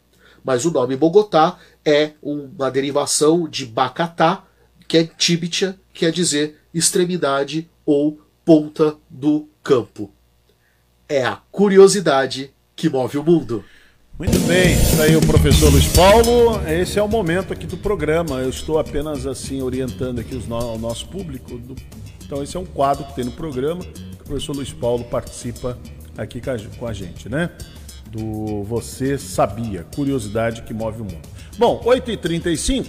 Mas 0.46 0.64
o 0.64 0.72
nome 0.72 0.96
Bogotá 0.96 1.60
é 1.84 2.12
uma 2.22 2.72
derivação 2.72 3.50
de 3.50 3.66
Bacatá, 3.66 4.46
que 4.88 4.98
é 4.98 5.04
Tibitia, 5.04 5.78
quer 5.94 6.14
dizer 6.14 6.58
extremidade 6.74 7.70
ou 7.86 8.22
ponta 8.46 8.96
do 9.10 9.50
campo. 9.62 10.10
É 11.10 11.26
a 11.26 11.36
curiosidade 11.52 12.54
que 12.78 12.88
move 12.88 13.18
o 13.18 13.24
mundo. 13.24 13.62
Muito 14.19 14.39
bem, 14.47 14.74
está 14.74 15.04
aí 15.04 15.15
o 15.15 15.21
professor 15.21 15.71
Luiz 15.71 15.88
Paulo. 15.88 16.62
Esse 16.69 17.00
é 17.00 17.04
o 17.04 17.08
momento 17.08 17.52
aqui 17.52 17.65
do 17.65 17.76
programa. 17.78 18.38
Eu 18.38 18.50
estou 18.50 18.78
apenas 18.78 19.26
assim 19.26 19.62
orientando 19.62 20.19
aqui 20.19 20.36
os 20.36 20.47
no, 20.47 20.58
o 20.76 20.78
nosso 20.78 21.08
público. 21.08 21.58
Do... 21.58 21.76
Então 22.24 22.43
esse 22.43 22.56
é 22.56 22.60
um 22.60 22.65
quadro 22.65 23.04
que 23.06 23.15
tem 23.15 23.26
no 23.26 23.32
programa 23.32 23.84
que 23.84 24.21
o 24.21 24.26
professor 24.26 24.56
Luiz 24.56 24.71
Paulo 24.71 25.04
participa 25.06 25.78
aqui 26.17 26.39
com 26.78 26.88
a 26.88 26.93
gente, 26.93 27.28
né? 27.28 27.50
Do 28.12 28.63
Você 28.63 29.17
Sabia, 29.17 29.86
curiosidade 29.95 30.62
que 30.62 30.74
move 30.74 31.02
o 31.02 31.06
mundo. 31.06 31.28
Bom, 31.58 31.82
8h35, 31.84 32.86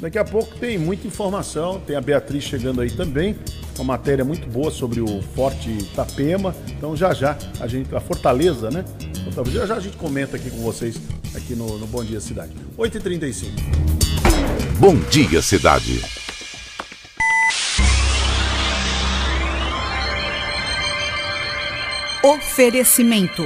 daqui 0.00 0.18
a 0.18 0.24
pouco 0.24 0.54
tem 0.56 0.78
muita 0.78 1.06
informação, 1.06 1.80
tem 1.80 1.96
a 1.96 2.00
Beatriz 2.00 2.44
chegando 2.44 2.80
aí 2.80 2.90
também, 2.90 3.36
uma 3.76 3.84
matéria 3.84 4.24
muito 4.24 4.48
boa 4.48 4.70
sobre 4.70 5.00
o 5.00 5.22
Forte 5.34 5.70
Itapema. 5.70 6.54
Então 6.68 6.96
já 6.96 7.12
já 7.12 7.36
a 7.60 7.66
gente, 7.66 7.94
a 7.94 8.00
Fortaleza, 8.00 8.70
né? 8.70 8.84
Já 9.52 9.66
já 9.66 9.74
a 9.76 9.80
gente 9.80 9.96
comenta 9.96 10.36
aqui 10.36 10.50
com 10.50 10.58
vocês, 10.58 10.96
aqui 11.34 11.54
no, 11.54 11.78
no 11.78 11.86
Bom 11.86 12.04
Dia 12.04 12.20
Cidade. 12.20 12.52
8h35. 12.78 13.48
Bom 14.78 14.96
Dia 15.10 15.42
Cidade. 15.42 16.00
Oferecimento: 22.22 23.44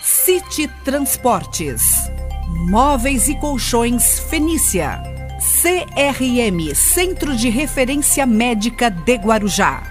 City 0.00 0.66
Transportes, 0.82 1.82
Móveis 2.70 3.28
e 3.28 3.38
Colchões 3.38 4.18
Fenícia, 4.20 5.02
CRM 5.48 6.74
Centro 6.74 7.34
de 7.34 7.48
Referência 7.48 8.26
Médica 8.26 8.90
de 8.90 9.14
Guarujá. 9.14 9.82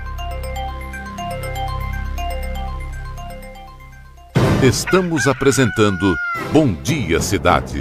Estamos 4.61 5.25
apresentando 5.25 6.15
Bom 6.53 6.71
Dia 6.83 7.19
Cidade. 7.19 7.79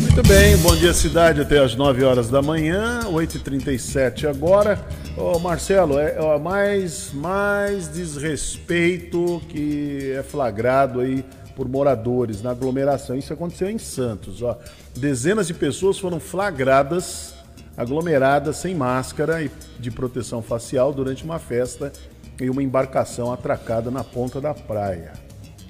Muito 0.00 0.26
bem, 0.26 0.56
bom 0.56 0.74
dia 0.74 0.94
cidade 0.94 1.42
até 1.42 1.58
as 1.58 1.74
9 1.74 2.02
horas 2.02 2.30
da 2.30 2.40
manhã, 2.40 3.00
8h37 3.04 4.26
agora. 4.26 4.80
Ô 5.18 5.38
Marcelo, 5.38 5.98
é, 5.98 6.16
é 6.16 6.38
mais, 6.38 7.12
mais 7.12 7.88
desrespeito 7.88 9.42
que 9.50 10.12
é 10.16 10.22
flagrado 10.22 11.00
aí 11.00 11.22
por 11.56 11.66
moradores 11.66 12.42
na 12.42 12.50
aglomeração. 12.50 13.16
Isso 13.16 13.32
aconteceu 13.32 13.68
em 13.68 13.78
Santos. 13.78 14.42
Ó. 14.42 14.56
Dezenas 14.94 15.46
de 15.46 15.54
pessoas 15.54 15.98
foram 15.98 16.20
flagradas, 16.20 17.34
aglomeradas, 17.76 18.58
sem 18.58 18.74
máscara 18.74 19.42
e 19.42 19.50
de 19.80 19.90
proteção 19.90 20.42
facial 20.42 20.92
durante 20.92 21.24
uma 21.24 21.38
festa 21.38 21.90
em 22.38 22.50
uma 22.50 22.62
embarcação 22.62 23.32
atracada 23.32 23.90
na 23.90 24.04
ponta 24.04 24.40
da 24.40 24.52
praia. 24.52 25.14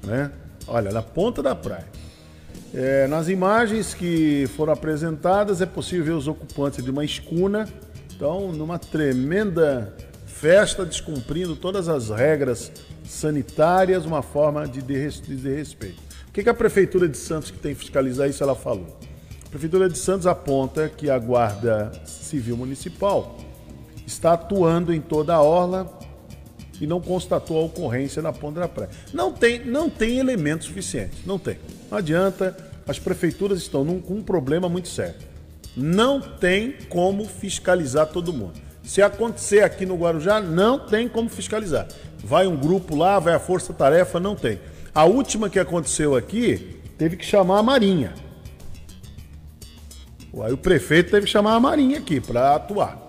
Né? 0.05 0.31
Olha, 0.67 0.91
na 0.91 1.03
ponta 1.03 1.41
da 1.41 1.55
praia. 1.55 1.87
É, 2.75 3.07
nas 3.07 3.29
imagens 3.29 3.95
que 3.95 4.49
foram 4.57 4.73
apresentadas 4.73 5.63
é 5.63 5.67
possível 5.67 6.05
ver 6.05 6.13
os 6.13 6.27
ocupantes 6.27 6.85
de 6.85 6.91
uma 6.91 7.05
escuna, 7.05 7.69
então 8.15 8.53
numa 8.53 8.79
tremenda 8.79 9.95
festa, 10.27 10.85
descumprindo 10.85 11.55
todas 11.55 11.89
as 11.89 12.11
regras 12.11 12.73
sanitárias, 13.07 14.05
uma 14.05 14.23
forma 14.23 14.67
de 14.67 14.83
desrespeito. 14.83 16.03
O 16.29 16.33
que, 16.33 16.49
a 16.49 16.55
Prefeitura 16.55 17.09
de 17.09 17.17
Santos, 17.17 17.51
que 17.51 17.59
tem 17.59 17.75
que 17.75 17.81
fiscalizar 17.81 18.29
isso, 18.29 18.43
ela 18.43 18.55
falou? 18.55 18.99
A 19.47 19.49
Prefeitura 19.49 19.89
de 19.89 19.97
Santos 19.97 20.27
aponta 20.27 20.89
que 20.89 21.09
a 21.09 21.19
Guarda 21.19 21.93
Civil 22.05 22.57
Municipal 22.57 23.39
está 24.07 24.35
atuando 24.35 24.93
em 24.93 25.01
toda 25.01 25.35
a 25.35 25.43
orla 25.43 25.99
e 26.81 26.87
não 26.87 27.01
constatou 27.01 27.59
a 27.59 27.65
ocorrência 27.65 28.21
na 28.21 28.33
ponta 28.33 28.61
da 28.61 28.69
praia. 28.69 28.91
Não 29.13 29.33
tem, 29.33 29.65
não 29.65 29.89
tem 29.89 30.19
elementos 30.19 30.67
suficientes, 30.67 31.25
não 31.25 31.39
tem. 31.39 31.59
Não 31.91 31.99
adianta, 31.99 32.57
as 32.87 32.99
prefeituras 32.99 33.59
estão 33.59 33.85
num, 33.85 34.01
com 34.01 34.15
um 34.15 34.23
problema 34.23 34.69
muito 34.69 34.89
sério. 34.89 35.15
Não 35.77 36.21
tem 36.21 36.75
como 36.89 37.25
fiscalizar 37.25 38.07
todo 38.07 38.33
mundo. 38.33 38.55
Se 38.83 39.03
acontecer 39.03 39.63
aqui 39.63 39.85
no 39.85 39.97
Guarujá, 39.97 40.41
não 40.41 40.79
tem 40.79 41.09
como 41.09 41.29
fiscalizar. 41.29 41.89
Vai 42.27 42.49
um 42.49 42.57
grupo 42.57 42.97
lá, 42.97 43.21
vai 43.21 43.35
a 43.35 43.39
força-tarefa, 43.39 44.19
não 44.19 44.35
tem. 44.35 44.59
A 44.93 45.05
última 45.05 45.49
que 45.49 45.61
aconteceu 45.61 46.17
aqui, 46.17 46.81
teve 46.99 47.17
que 47.17 47.25
chamar 47.25 47.61
a 47.61 47.63
Marinha. 47.63 48.15
Aí 50.43 50.53
o 50.53 50.59
prefeito 50.59 51.13
teve 51.13 51.27
que 51.27 51.31
chamar 51.31 51.55
a 51.55 51.61
Marinha 51.61 51.99
aqui 51.99 52.21
para 52.21 52.57
atuar. 52.57 53.09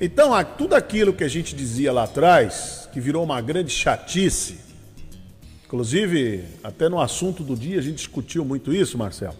Então, 0.00 0.30
tudo 0.56 0.76
aquilo 0.76 1.12
que 1.12 1.24
a 1.24 1.28
gente 1.28 1.52
dizia 1.56 1.92
lá 1.92 2.04
atrás, 2.04 2.88
que 2.92 3.00
virou 3.00 3.24
uma 3.24 3.40
grande 3.40 3.72
chatice, 3.72 4.58
inclusive 5.66 6.44
até 6.62 6.88
no 6.88 7.00
assunto 7.00 7.42
do 7.42 7.56
dia 7.56 7.80
a 7.80 7.82
gente 7.82 7.96
discutiu 7.96 8.44
muito 8.44 8.72
isso, 8.72 8.96
Marcelo. 8.96 9.36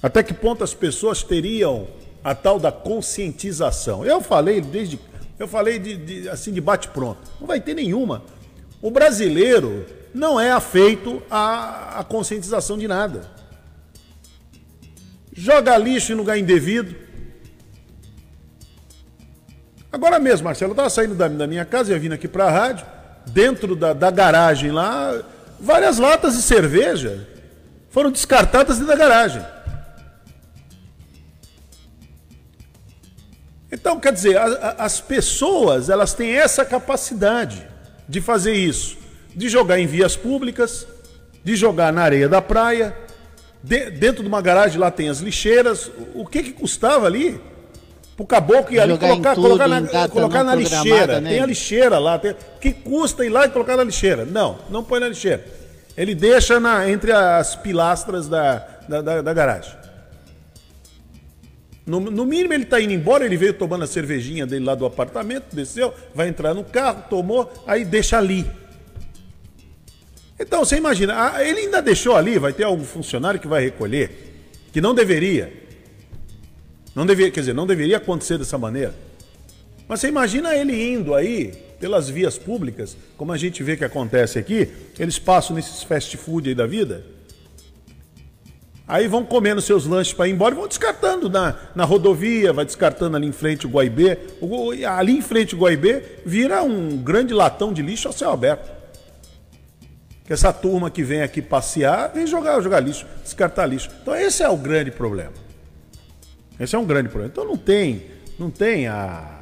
Até 0.00 0.22
que 0.22 0.32
ponto 0.32 0.62
as 0.62 0.72
pessoas 0.72 1.24
teriam 1.24 1.88
a 2.22 2.32
tal 2.32 2.60
da 2.60 2.70
conscientização? 2.70 4.04
Eu 4.04 4.20
falei 4.20 4.60
desde 4.60 5.00
eu 5.40 5.48
falei 5.48 5.78
de, 5.78 5.96
de 5.96 6.28
assim 6.28 6.52
de 6.52 6.60
bate 6.60 6.88
pronto. 6.88 7.22
Não 7.40 7.46
vai 7.46 7.58
ter 7.58 7.72
nenhuma. 7.72 8.22
O 8.82 8.90
brasileiro 8.90 9.86
não 10.12 10.38
é 10.38 10.52
afeito 10.52 11.22
à, 11.30 11.98
à 12.00 12.04
conscientização 12.04 12.76
de 12.76 12.86
nada. 12.86 13.22
Joga 15.32 15.78
lixo 15.78 16.12
em 16.12 16.14
lugar 16.14 16.36
indevido. 16.36 16.94
Agora 19.90 20.18
mesmo, 20.18 20.44
Marcelo, 20.44 20.72
eu 20.72 20.74
estava 20.74 20.90
saindo 20.90 21.14
da, 21.14 21.26
da, 21.26 21.46
minha 21.46 21.64
casa, 21.64 21.90
ia 21.90 21.98
vindo 21.98 22.12
aqui 22.12 22.28
para 22.28 22.44
a 22.44 22.50
rádio, 22.50 22.84
dentro 23.26 23.74
da, 23.74 23.94
da 23.94 24.10
garagem 24.10 24.70
lá, 24.70 25.22
várias 25.58 25.98
latas 25.98 26.36
de 26.36 26.42
cerveja 26.42 27.26
foram 27.88 28.10
descartadas 28.10 28.76
dentro 28.76 28.94
da 28.94 28.96
garagem. 28.96 29.42
Então, 33.72 34.00
quer 34.00 34.12
dizer, 34.12 34.36
a, 34.36 34.44
a, 34.44 34.84
as 34.84 35.00
pessoas, 35.00 35.88
elas 35.88 36.12
têm 36.12 36.32
essa 36.32 36.64
capacidade 36.64 37.66
de 38.08 38.20
fazer 38.20 38.52
isso, 38.52 38.96
de 39.34 39.48
jogar 39.48 39.78
em 39.78 39.86
vias 39.86 40.16
públicas, 40.16 40.86
de 41.44 41.54
jogar 41.54 41.92
na 41.92 42.02
areia 42.02 42.28
da 42.28 42.42
praia, 42.42 42.94
de, 43.62 43.90
dentro 43.90 44.22
de 44.22 44.28
uma 44.28 44.40
garagem 44.40 44.78
lá 44.78 44.90
tem 44.90 45.08
as 45.08 45.20
lixeiras. 45.20 45.90
O 46.14 46.26
que 46.26 46.42
que 46.42 46.52
custava 46.52 47.06
ali? 47.06 47.40
Pro 48.16 48.26
caboclo 48.26 48.74
ir 48.74 48.80
ali 48.80 48.98
colocar, 48.98 49.34
tudo, 49.34 49.48
colocar 49.48 49.68
na, 49.68 50.08
colocar 50.08 50.44
na 50.44 50.54
lixeira. 50.54 51.20
Né? 51.20 51.30
Tem 51.30 51.40
a 51.40 51.46
lixeira 51.46 51.98
lá. 51.98 52.18
Tem, 52.18 52.34
que 52.60 52.72
custa 52.72 53.24
ir 53.24 53.30
lá 53.30 53.46
e 53.46 53.50
colocar 53.50 53.76
na 53.76 53.84
lixeira? 53.84 54.24
Não, 54.24 54.58
não 54.68 54.82
põe 54.82 55.00
na 55.00 55.08
lixeira. 55.08 55.44
Ele 55.96 56.14
deixa 56.14 56.58
na, 56.58 56.88
entre 56.90 57.12
as 57.12 57.56
pilastras 57.56 58.28
da, 58.28 58.66
da, 58.88 59.00
da, 59.00 59.22
da 59.22 59.34
garagem. 59.34 59.79
No, 61.90 61.98
no, 61.98 62.24
mínimo 62.24 62.54
ele 62.54 62.62
está 62.62 62.80
indo 62.80 62.92
embora, 62.92 63.24
ele 63.24 63.36
veio 63.36 63.52
tomando 63.52 63.82
a 63.82 63.86
cervejinha 63.86 64.46
dele 64.46 64.64
lá 64.64 64.76
do 64.76 64.86
apartamento, 64.86 65.46
desceu, 65.52 65.92
vai 66.14 66.28
entrar 66.28 66.54
no 66.54 66.62
carro, 66.62 67.02
tomou, 67.10 67.52
aí 67.66 67.84
deixa 67.84 68.16
ali. 68.16 68.48
Então, 70.38 70.64
você 70.64 70.76
imagina, 70.76 71.42
ele 71.42 71.62
ainda 71.62 71.82
deixou 71.82 72.14
ali, 72.14 72.38
vai 72.38 72.52
ter 72.52 72.62
algum 72.62 72.84
funcionário 72.84 73.40
que 73.40 73.48
vai 73.48 73.64
recolher, 73.64 74.36
que 74.72 74.80
não 74.80 74.94
deveria. 74.94 75.52
Não 76.94 77.04
deveria, 77.04 77.32
quer 77.32 77.40
dizer, 77.40 77.54
não 77.54 77.66
deveria 77.66 77.96
acontecer 77.96 78.38
dessa 78.38 78.56
maneira. 78.56 78.94
Mas 79.88 79.98
você 79.98 80.06
imagina 80.06 80.54
ele 80.54 80.92
indo 80.92 81.12
aí 81.12 81.52
pelas 81.80 82.08
vias 82.08 82.38
públicas, 82.38 82.96
como 83.16 83.32
a 83.32 83.36
gente 83.36 83.64
vê 83.64 83.76
que 83.76 83.84
acontece 83.84 84.38
aqui, 84.38 84.68
eles 84.96 85.18
passam 85.18 85.56
nesses 85.56 85.82
fast 85.82 86.16
food 86.16 86.50
aí 86.50 86.54
da 86.54 86.68
vida. 86.68 87.04
Aí 88.90 89.06
vão 89.06 89.24
comendo 89.24 89.60
seus 89.60 89.86
lanches 89.86 90.12
para 90.12 90.26
ir 90.26 90.32
embora 90.32 90.52
e 90.52 90.58
vão 90.58 90.66
descartando 90.66 91.30
na, 91.30 91.54
na 91.76 91.84
rodovia, 91.84 92.52
vai 92.52 92.64
descartando 92.64 93.16
ali 93.16 93.28
em 93.28 93.32
frente 93.32 93.64
o 93.64 93.70
Guaibê. 93.70 94.18
O, 94.40 94.72
ali 94.84 95.16
em 95.16 95.22
frente 95.22 95.54
o 95.54 95.58
Guaibê 95.58 96.02
vira 96.26 96.60
um 96.64 96.96
grande 96.96 97.32
latão 97.32 97.72
de 97.72 97.82
lixo 97.82 98.08
a 98.08 98.12
céu 98.12 98.32
aberto 98.32 98.80
que 100.24 100.34
essa 100.34 100.52
turma 100.52 100.90
que 100.92 101.02
vem 101.02 101.22
aqui 101.22 101.42
passear 101.42 102.12
vem 102.14 102.24
jogar, 102.24 102.60
jogar 102.60 102.78
lixo, 102.78 103.04
descartar 103.20 103.66
lixo. 103.66 103.90
Então 104.00 104.14
esse 104.14 104.44
é 104.44 104.48
o 104.48 104.56
grande 104.56 104.92
problema. 104.92 105.32
Esse 106.58 106.76
é 106.76 106.78
um 106.78 106.84
grande 106.84 107.08
problema. 107.08 107.32
Então 107.32 107.44
não 107.44 107.56
tem, 107.56 108.06
não 108.38 108.48
tem 108.48 108.86
a, 108.86 109.40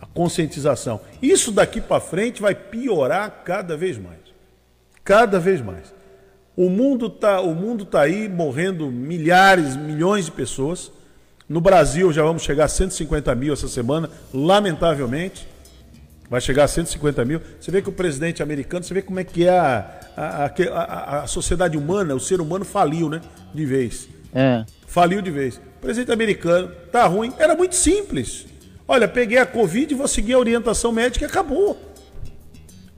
a 0.00 0.06
conscientização. 0.14 1.00
Isso 1.22 1.50
daqui 1.50 1.80
para 1.80 1.98
frente 1.98 2.42
vai 2.42 2.54
piorar 2.54 3.42
cada 3.42 3.74
vez 3.74 3.96
mais. 3.96 4.18
Cada 5.02 5.40
vez 5.40 5.62
mais. 5.62 5.95
O 6.56 6.70
mundo 6.70 7.10
tá, 7.10 7.40
o 7.40 7.54
mundo 7.54 7.84
tá 7.84 8.00
aí 8.00 8.28
morrendo 8.28 8.90
milhares, 8.90 9.76
milhões 9.76 10.24
de 10.24 10.32
pessoas. 10.32 10.90
No 11.48 11.60
Brasil 11.60 12.10
já 12.12 12.22
vamos 12.22 12.42
chegar 12.42 12.64
a 12.64 12.68
150 12.68 13.34
mil 13.34 13.52
essa 13.52 13.68
semana, 13.68 14.08
lamentavelmente. 14.32 15.46
Vai 16.30 16.40
chegar 16.40 16.64
a 16.64 16.68
150 16.68 17.24
mil. 17.24 17.40
Você 17.60 17.70
vê 17.70 17.82
que 17.82 17.88
o 17.88 17.92
presidente 17.92 18.42
americano, 18.42 18.82
você 18.82 18.94
vê 18.94 19.02
como 19.02 19.20
é 19.20 19.24
que 19.24 19.46
é 19.46 19.50
a, 19.50 20.00
a, 20.16 20.46
a, 20.46 21.22
a 21.22 21.26
sociedade 21.26 21.76
humana, 21.76 22.14
o 22.14 22.20
ser 22.20 22.40
humano 22.40 22.64
faliu, 22.64 23.08
né? 23.08 23.20
De 23.54 23.64
vez. 23.64 24.08
É. 24.34 24.64
Faliu 24.86 25.22
de 25.22 25.30
vez. 25.30 25.56
O 25.56 25.80
presidente 25.80 26.10
americano, 26.10 26.72
tá 26.90 27.06
ruim. 27.06 27.32
Era 27.38 27.54
muito 27.54 27.76
simples. 27.76 28.46
Olha, 28.88 29.06
peguei 29.06 29.38
a 29.38 29.46
Covid, 29.46 29.94
vou 29.94 30.08
seguir 30.08 30.32
a 30.32 30.38
orientação 30.38 30.90
médica 30.90 31.24
e 31.24 31.28
acabou. 31.28 31.78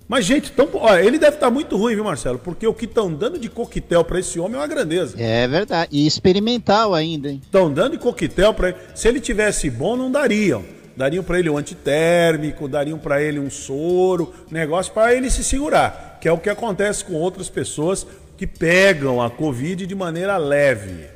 Mas, 0.09 0.25
gente, 0.25 0.51
tão, 0.51 0.68
olha, 0.75 1.05
ele 1.05 1.18
deve 1.18 1.37
estar 1.37 1.47
tá 1.47 1.53
muito 1.53 1.77
ruim, 1.77 1.94
viu, 1.94 2.03
Marcelo? 2.03 2.38
Porque 2.38 2.66
o 2.66 2.73
que 2.73 2.87
estão 2.87 3.12
dando 3.12 3.38
de 3.38 3.51
coquetel 3.51 4.03
para 4.03 4.18
esse 4.18 4.40
homem 4.40 4.55
é 4.55 4.59
uma 4.59 4.66
grandeza. 4.66 5.21
É 5.21 5.47
verdade. 5.47 5.90
E 5.92 6.07
experimental 6.07 6.94
ainda, 6.94 7.29
hein? 7.29 7.40
Estão 7.44 7.71
dando 7.71 7.92
de 7.92 7.99
coquetel 7.99 8.55
para 8.55 8.71
ele. 8.71 8.79
Se 8.94 9.07
ele 9.07 9.21
tivesse 9.21 9.68
bom, 9.68 9.97
não 9.97 10.11
dariam 10.11 10.64
dariam 10.99 11.23
para 11.23 11.38
ele 11.38 11.49
um 11.49 11.57
antitérmico, 11.57 12.66
dariam 12.66 12.99
para 12.99 13.23
ele 13.23 13.38
um 13.38 13.49
soro, 13.49 14.35
negócio 14.51 14.92
para 14.92 15.14
ele 15.14 15.31
se 15.31 15.44
segurar, 15.44 16.18
que 16.21 16.27
é 16.27 16.33
o 16.33 16.38
que 16.38 16.51
acontece 16.51 17.05
com 17.05 17.12
outras 17.12 17.49
pessoas 17.49 18.05
que 18.37 18.49
pegam 18.49 19.23
a 19.23 19.31
Covid 19.31 19.87
de 19.87 19.94
maneira 19.94 20.37
leve. 20.37 21.07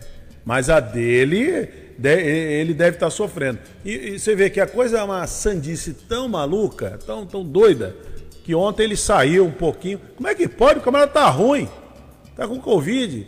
Mas 0.45 0.71
a 0.71 0.79
dele, 0.79 1.69
ele 2.01 2.73
deve 2.75 2.97
estar 2.97 3.07
tá 3.07 3.11
sofrendo. 3.11 3.59
E, 3.85 4.21
você 4.21 4.37
vê 4.37 4.49
que 4.49 4.61
a 4.61 4.69
coisa 4.69 4.99
é 4.99 5.03
uma 5.03 5.27
sandice 5.27 5.93
tão 5.93 6.29
maluca, 6.29 7.01
tão, 7.05 7.27
tão 7.27 7.45
doida, 7.45 7.97
que 8.45 8.55
ontem 8.55 8.85
ele 8.85 8.97
saiu 8.97 9.47
um 9.47 9.53
pouquinho. 9.53 10.01
Como 10.17 10.29
é 10.29 10.35
que 10.35 10.49
pode? 10.49 10.81
O 10.81 10.83
camarada 10.83 11.13
tá 11.13 11.29
ruim, 11.29 11.69
tá 12.37 12.47
com 12.47 12.61
Covid. 12.61 13.27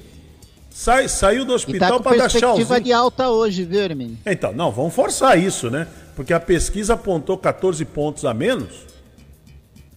Sai, 0.70 1.08
saiu 1.08 1.44
do 1.44 1.52
hospital 1.52 1.98
tá 1.98 2.02
para 2.02 2.16
dar 2.16 2.28
tchauzinho. 2.28 2.66
perspectiva 2.66 2.80
de 2.80 2.92
alta 2.92 3.30
hoje, 3.30 3.64
viu, 3.64 3.80
Hermínio? 3.80 4.18
Então, 4.26 4.52
não, 4.52 4.72
vamos 4.72 4.92
forçar 4.92 5.38
isso, 5.38 5.70
né? 5.70 5.86
porque 6.14 6.32
a 6.32 6.40
pesquisa 6.40 6.94
apontou 6.94 7.36
14 7.36 7.84
pontos 7.84 8.24
a 8.24 8.32
menos. 8.32 8.86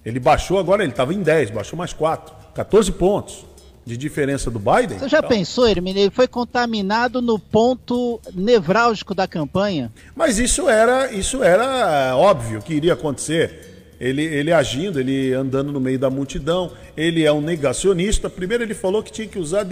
Ele 0.03 0.19
baixou 0.19 0.57
agora, 0.57 0.83
ele 0.83 0.91
estava 0.91 1.13
em 1.13 1.21
10, 1.21 1.51
baixou 1.51 1.77
mais 1.77 1.93
4. 1.93 2.35
14 2.53 2.91
pontos 2.93 3.45
de 3.85 3.95
diferença 3.95 4.49
do 4.49 4.59
Biden. 4.59 4.99
Você 4.99 5.07
já 5.07 5.19
então... 5.19 5.29
pensou, 5.29 5.67
Hermínio? 5.67 6.01
Ele 6.01 6.11
foi 6.11 6.27
contaminado 6.27 7.21
no 7.21 7.37
ponto 7.37 8.19
nevrálgico 8.33 9.13
da 9.13 9.27
campanha. 9.27 9.91
Mas 10.15 10.39
isso 10.39 10.67
era, 10.67 11.11
isso 11.11 11.43
era 11.43 12.15
óbvio 12.15 12.61
que 12.61 12.73
iria 12.73 12.93
acontecer. 12.93 13.66
Ele, 13.99 14.23
ele 14.23 14.51
agindo, 14.51 14.99
ele 14.99 15.33
andando 15.33 15.71
no 15.71 15.79
meio 15.79 15.97
da 15.97 16.09
multidão, 16.09 16.71
ele 16.95 17.25
é 17.25 17.31
um 17.31 17.41
negacionista. 17.41 18.29
Primeiro 18.29 18.63
ele 18.63 18.73
falou 18.73 19.01
que 19.01 19.11
tinha 19.11 19.27
que 19.27 19.39
usar 19.39 19.65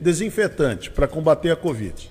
desinfetante 0.00 0.90
para 0.90 1.08
combater 1.08 1.50
a 1.50 1.56
Covid. 1.56 2.10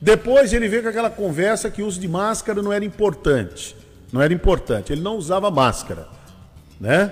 Depois 0.00 0.52
ele 0.52 0.68
veio 0.68 0.82
com 0.82 0.88
aquela 0.88 1.10
conversa 1.10 1.70
que 1.70 1.82
o 1.82 1.86
uso 1.86 2.00
de 2.00 2.08
máscara 2.08 2.60
não 2.60 2.72
era 2.72 2.84
importante. 2.84 3.76
Não 4.12 4.20
era 4.20 4.34
importante. 4.34 4.92
Ele 4.92 5.00
não 5.00 5.16
usava 5.16 5.50
máscara, 5.50 6.08
né? 6.80 7.10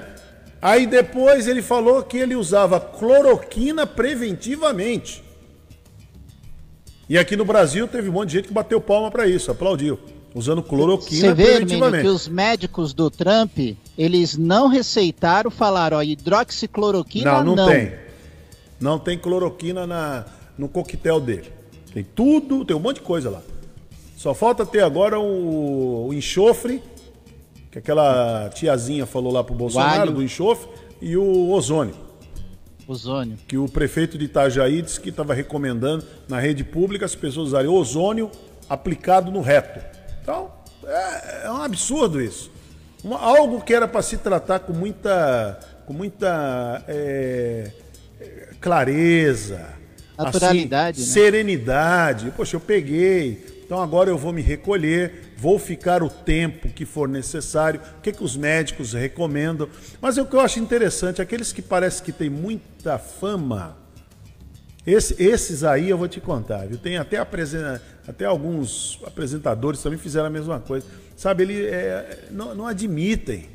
Aí 0.61 0.87
depois 0.87 1.49
ele 1.49 1.63
falou 1.63 2.03
que 2.03 2.19
ele 2.19 2.35
usava 2.35 2.79
cloroquina 2.79 3.87
preventivamente. 3.87 5.25
E 7.09 7.17
aqui 7.17 7.35
no 7.35 7.45
Brasil 7.45 7.89
teve 7.89 8.09
um 8.09 8.13
monte 8.13 8.29
de 8.29 8.35
gente 8.37 8.49
que 8.49 8.53
bateu 8.53 8.81
palma 8.81 9.11
para 9.11 9.27
isso, 9.27 9.51
aplaudiu, 9.51 9.99
usando 10.35 10.63
cloroquina 10.63 11.29
Você 11.29 11.35
vê, 11.35 11.45
preventivamente. 11.45 12.05
que 12.05 12.09
os 12.09 12.29
médicos 12.29 12.93
do 12.93 13.11
Trump, 13.11 13.59
eles 13.97 14.37
não 14.37 14.69
receitaram, 14.69 15.51
falaram, 15.51 15.99
ó, 15.99 16.03
hidroxicloroquina 16.03 17.43
não. 17.43 17.57
Não, 17.57 17.57
não 17.57 17.69
tem. 17.69 17.93
Não 18.81 18.99
tem 18.99 19.19
cloroquina 19.19 19.87
na, 19.87 20.25
no 20.57 20.69
coquetel 20.69 21.21
dele. 21.21 21.53
Tem 21.93 22.05
tudo, 22.05 22.65
tem 22.65 22.77
um 22.77 22.81
monte 22.81 22.97
de 22.97 23.03
coisa 23.03 23.31
lá. 23.31 23.43
Só 24.17 24.35
falta 24.35 24.65
ter 24.65 24.83
agora 24.83 25.19
o, 25.19 26.09
o 26.09 26.15
enxofre, 26.15 26.83
que 27.71 27.79
aquela 27.79 28.49
tiazinha 28.51 29.07
falou 29.07 29.33
lá 29.33 29.43
pro 29.43 29.55
Bolsonaro, 29.55 30.13
do 30.13 30.23
enxofre, 30.23 30.69
e 31.01 31.17
o 31.17 31.51
ozônio. 31.51 31.95
Ozônio. 32.87 33.39
Que 33.47 33.57
o 33.57 33.69
prefeito 33.69 34.19
de 34.19 34.25
Itajaí 34.25 34.83
disse 34.83 35.01
que 35.01 35.11
estava 35.11 35.33
recomendando 35.33 36.05
na 36.29 36.41
rede 36.41 36.65
pública 36.65 37.05
as 37.05 37.15
pessoas 37.15 37.49
usarem 37.49 37.71
ozônio 37.71 38.31
aplicado 38.69 39.31
no 39.31 39.41
reto. 39.41 39.81
Então, 40.23 40.51
é, 40.85 41.47
é 41.47 41.51
um 41.51 41.63
absurdo 41.63 42.21
isso. 42.21 42.51
Uma, 43.03 43.19
algo 43.19 43.61
que 43.61 43.73
era 43.73 43.89
para 43.89 44.03
se 44.03 44.19
tratar 44.19 44.61
com 44.61 44.73
muita, 44.73 45.59
com 45.87 45.93
muita 45.93 46.85
é, 46.87 47.71
clareza, 48.61 49.67
naturalidade, 50.19 51.01
assim, 51.01 51.09
né? 51.09 51.15
serenidade. 51.15 52.33
Poxa, 52.37 52.57
eu 52.57 52.61
peguei, 52.61 53.63
então 53.65 53.81
agora 53.81 54.11
eu 54.11 54.19
vou 54.19 54.33
me 54.33 54.43
recolher, 54.43 55.33
vou 55.37 55.59
ficar 55.59 56.03
o 56.03 56.11
tempo 56.11 56.69
que 56.69 56.85
for 56.85 57.09
necessário, 57.09 57.81
o 57.99 58.03
que, 58.03 58.13
que 58.13 58.23
os 58.23 58.37
médicos 58.37 58.93
recomendam. 58.93 59.69
Mas 60.01 60.19
o 60.19 60.27
que 60.27 60.37
eu 60.37 60.41
acho 60.41 60.61
interessante, 60.61 61.23
aqueles 61.23 61.53
que 61.53 61.63
parece 61.63 62.03
que 62.03 62.13
têm 62.13 62.29
muita 62.29 62.99
fama, 62.99 63.77
esse, 64.87 65.23
esses 65.23 65.63
aí 65.63 65.91
eu 65.91 65.99
vou 65.99 66.09
te 66.09 66.21
contar, 66.21 66.67
viu? 66.67 66.79
Tem 66.79 66.97
até, 66.97 67.19
até 67.19 68.25
alguns 68.25 68.99
apresentadores 69.05 69.83
também 69.83 69.99
fizeram 69.99 70.27
a 70.27 70.31
mesma 70.31 70.59
coisa. 70.59 70.87
Sabe, 71.17 71.43
ele 71.43 71.67
é, 71.67 72.25
não, 72.31 72.55
não 72.55 72.67
admitem. 72.67 73.49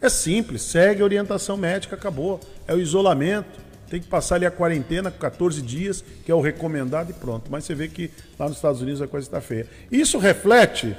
É 0.00 0.08
simples, 0.10 0.60
segue 0.60 1.00
a 1.00 1.04
orientação 1.04 1.56
médica, 1.56 1.96
acabou. 1.96 2.38
É 2.68 2.74
o 2.74 2.80
isolamento. 2.80 3.64
Tem 3.88 4.00
que 4.00 4.06
passar 4.06 4.34
ali 4.34 4.44
a 4.44 4.50
quarentena, 4.50 5.10
14 5.10 5.62
dias, 5.62 6.04
que 6.24 6.30
é 6.30 6.34
o 6.34 6.40
recomendado 6.40 7.10
e 7.10 7.14
pronto. 7.14 7.50
Mas 7.50 7.64
você 7.64 7.74
vê 7.74 7.88
que 7.88 8.10
lá 8.38 8.46
nos 8.46 8.56
Estados 8.56 8.82
Unidos 8.82 9.00
a 9.00 9.06
coisa 9.06 9.26
está 9.26 9.40
feia. 9.40 9.66
Isso 9.90 10.18
reflete 10.18 10.96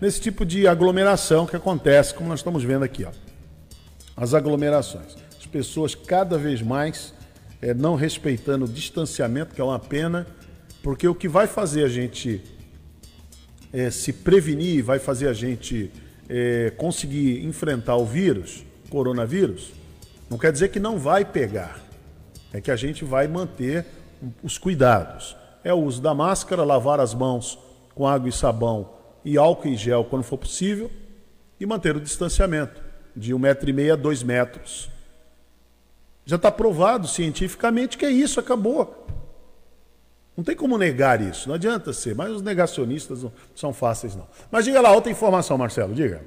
nesse 0.00 0.20
tipo 0.20 0.44
de 0.44 0.66
aglomeração 0.66 1.46
que 1.46 1.54
acontece, 1.54 2.14
como 2.14 2.28
nós 2.28 2.40
estamos 2.40 2.64
vendo 2.64 2.84
aqui. 2.84 3.04
Ó. 3.04 3.10
As 4.16 4.34
aglomerações. 4.34 5.16
As 5.38 5.46
pessoas 5.46 5.94
cada 5.94 6.36
vez 6.36 6.62
mais 6.62 7.12
é, 7.60 7.74
não 7.74 7.94
respeitando 7.94 8.64
o 8.64 8.68
distanciamento, 8.68 9.54
que 9.54 9.60
é 9.60 9.64
uma 9.64 9.78
pena, 9.78 10.26
porque 10.82 11.06
o 11.08 11.14
que 11.14 11.28
vai 11.28 11.46
fazer 11.46 11.84
a 11.84 11.88
gente 11.88 12.42
é, 13.72 13.90
se 13.90 14.12
prevenir, 14.12 14.82
vai 14.82 14.98
fazer 14.98 15.28
a 15.28 15.32
gente 15.32 15.90
é, 16.28 16.72
conseguir 16.76 17.44
enfrentar 17.44 17.96
o 17.96 18.04
vírus, 18.04 18.64
coronavírus, 18.88 19.72
não 20.30 20.38
quer 20.38 20.52
dizer 20.52 20.68
que 20.68 20.78
não 20.78 20.98
vai 20.98 21.24
pegar. 21.24 21.80
É 22.52 22.60
que 22.60 22.70
a 22.70 22.76
gente 22.76 23.04
vai 23.04 23.26
manter 23.26 23.84
os 24.42 24.56
cuidados. 24.56 25.36
É 25.62 25.72
o 25.72 25.78
uso 25.78 26.00
da 26.00 26.14
máscara, 26.14 26.64
lavar 26.64 27.00
as 27.00 27.14
mãos 27.14 27.58
com 27.94 28.06
água 28.06 28.28
e 28.28 28.32
sabão 28.32 28.90
e 29.24 29.36
álcool 29.36 29.68
e 29.68 29.76
gel 29.76 30.04
quando 30.04 30.22
for 30.22 30.38
possível 30.38 30.90
e 31.58 31.66
manter 31.66 31.96
o 31.96 32.00
distanciamento 32.00 32.80
de 33.14 33.34
um 33.34 33.38
metro 33.38 33.68
e 33.68 33.72
meio 33.72 33.92
a 33.92 33.96
dois 33.96 34.22
metros. 34.22 34.90
Já 36.28 36.36
está 36.36 36.52
provado 36.52 37.08
cientificamente 37.08 37.96
que 37.96 38.04
é 38.04 38.10
isso, 38.10 38.38
acabou. 38.38 39.06
Não 40.36 40.44
tem 40.44 40.54
como 40.54 40.76
negar 40.76 41.22
isso, 41.22 41.48
não 41.48 41.54
adianta 41.54 41.90
ser, 41.90 42.14
mas 42.14 42.30
os 42.30 42.42
negacionistas 42.42 43.22
não 43.22 43.32
são 43.56 43.72
fáceis 43.72 44.14
não. 44.14 44.26
Mas 44.50 44.66
diga 44.66 44.78
lá, 44.78 44.92
outra 44.92 45.10
informação, 45.10 45.56
Marcelo, 45.56 45.94
diga. 45.94 46.22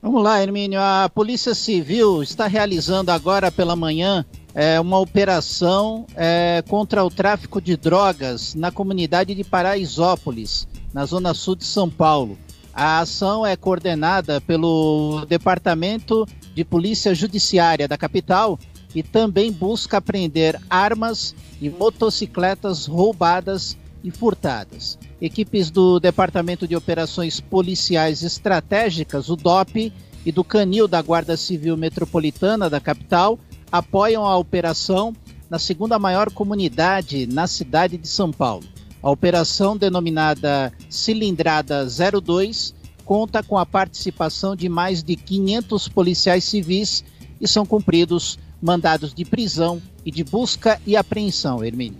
Vamos 0.00 0.22
lá, 0.22 0.40
Hermínio. 0.40 0.78
A 0.80 1.10
Polícia 1.12 1.56
Civil 1.56 2.22
está 2.22 2.46
realizando 2.46 3.10
agora 3.10 3.50
pela 3.50 3.74
manhã 3.74 4.24
é, 4.54 4.78
uma 4.78 5.00
operação 5.00 6.06
é, 6.14 6.62
contra 6.68 7.04
o 7.04 7.10
tráfico 7.10 7.60
de 7.60 7.76
drogas 7.76 8.54
na 8.54 8.70
comunidade 8.70 9.34
de 9.34 9.42
Paraisópolis, 9.42 10.68
na 10.94 11.04
zona 11.04 11.34
sul 11.34 11.56
de 11.56 11.64
São 11.64 11.90
Paulo. 11.90 12.38
A 12.72 13.00
ação 13.00 13.44
é 13.44 13.56
coordenada 13.56 14.40
pelo 14.40 15.26
Departamento 15.26 16.26
de 16.54 16.64
Polícia 16.64 17.12
Judiciária 17.12 17.88
da 17.88 17.98
capital 17.98 18.56
e 18.94 19.02
também 19.02 19.50
busca 19.50 19.98
apreender 19.98 20.60
armas 20.68 21.34
e 21.60 21.70
motocicletas 21.70 22.86
roubadas 22.86 23.76
e 24.04 24.10
furtadas. 24.10 24.98
Equipes 25.20 25.70
do 25.70 26.00
Departamento 26.00 26.66
de 26.66 26.74
Operações 26.74 27.40
Policiais 27.40 28.22
Estratégicas, 28.22 29.28
o 29.28 29.36
DOP, 29.36 29.92
e 30.24 30.30
do 30.30 30.44
Canil 30.44 30.86
da 30.86 31.02
Guarda 31.02 31.36
Civil 31.36 31.76
Metropolitana 31.76 32.70
da 32.70 32.80
capital 32.80 33.38
apoiam 33.70 34.24
a 34.24 34.36
operação 34.36 35.14
na 35.50 35.58
segunda 35.58 35.98
maior 35.98 36.30
comunidade 36.30 37.26
na 37.26 37.46
cidade 37.46 37.98
de 37.98 38.08
São 38.08 38.30
Paulo. 38.30 38.64
A 39.02 39.10
operação, 39.10 39.76
denominada 39.76 40.72
Cilindrada 40.88 41.86
02, 41.86 42.74
conta 43.04 43.42
com 43.42 43.58
a 43.58 43.66
participação 43.66 44.54
de 44.54 44.68
mais 44.68 45.02
de 45.02 45.16
500 45.16 45.88
policiais 45.88 46.44
civis 46.44 47.04
e 47.40 47.48
são 47.48 47.66
cumpridos 47.66 48.38
mandados 48.62 49.12
de 49.12 49.24
prisão 49.24 49.82
e 50.06 50.10
de 50.10 50.22
busca 50.22 50.80
e 50.86 50.96
apreensão, 50.96 51.64
Hermínio. 51.64 51.98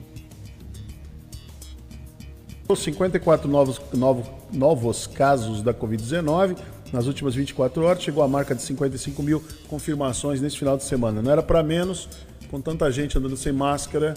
54 2.75 3.51
novos, 3.51 3.79
novos, 3.93 4.27
novos 4.51 5.07
casos 5.07 5.61
da 5.61 5.75
Covid-19 5.75 6.57
nas 6.93 7.07
últimas 7.07 7.35
24 7.35 7.83
horas, 7.83 8.03
chegou 8.03 8.23
a 8.23 8.29
marca 8.29 8.55
de 8.55 8.61
55 8.63 9.23
mil 9.23 9.43
confirmações 9.69 10.41
nesse 10.41 10.57
final 10.59 10.77
de 10.77 10.85
semana. 10.85 11.23
Não 11.23 11.33
era 11.33 11.43
para 11.43 11.63
menos, 11.63 12.09
com 12.51 12.61
tanta 12.61 12.93
gente 12.93 13.17
andando 13.17 13.35
sem 13.37 13.53
máscara, 13.53 14.13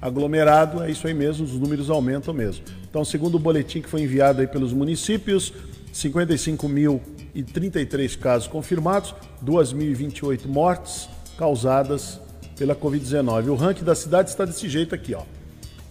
aglomerado, 0.00 0.82
é 0.82 0.90
isso 0.90 1.06
aí 1.06 1.12
mesmo, 1.12 1.44
os 1.44 1.52
números 1.52 1.90
aumentam 1.90 2.32
mesmo. 2.32 2.64
Então, 2.88 3.04
segundo 3.04 3.34
o 3.34 3.38
boletim 3.38 3.82
que 3.82 3.88
foi 3.88 4.00
enviado 4.02 4.40
aí 4.40 4.46
pelos 4.46 4.72
municípios, 4.72 5.52
55.033 5.92 8.18
casos 8.18 8.48
confirmados, 8.48 9.14
2.028 9.44 10.46
mortes, 10.46 11.10
causadas 11.38 12.20
pela 12.56 12.74
Covid-19. 12.74 13.48
O 13.48 13.54
ranking 13.54 13.84
da 13.84 13.94
cidade 13.94 14.28
está 14.28 14.44
desse 14.44 14.68
jeito 14.68 14.94
aqui, 14.94 15.14
ó. 15.14 15.22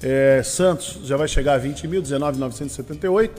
É, 0.04 0.44
Santos 0.44 1.00
já 1.06 1.18
vai 1.18 1.28
chegar 1.28 1.56
a 1.56 1.64
20.019.978, 1.64 3.32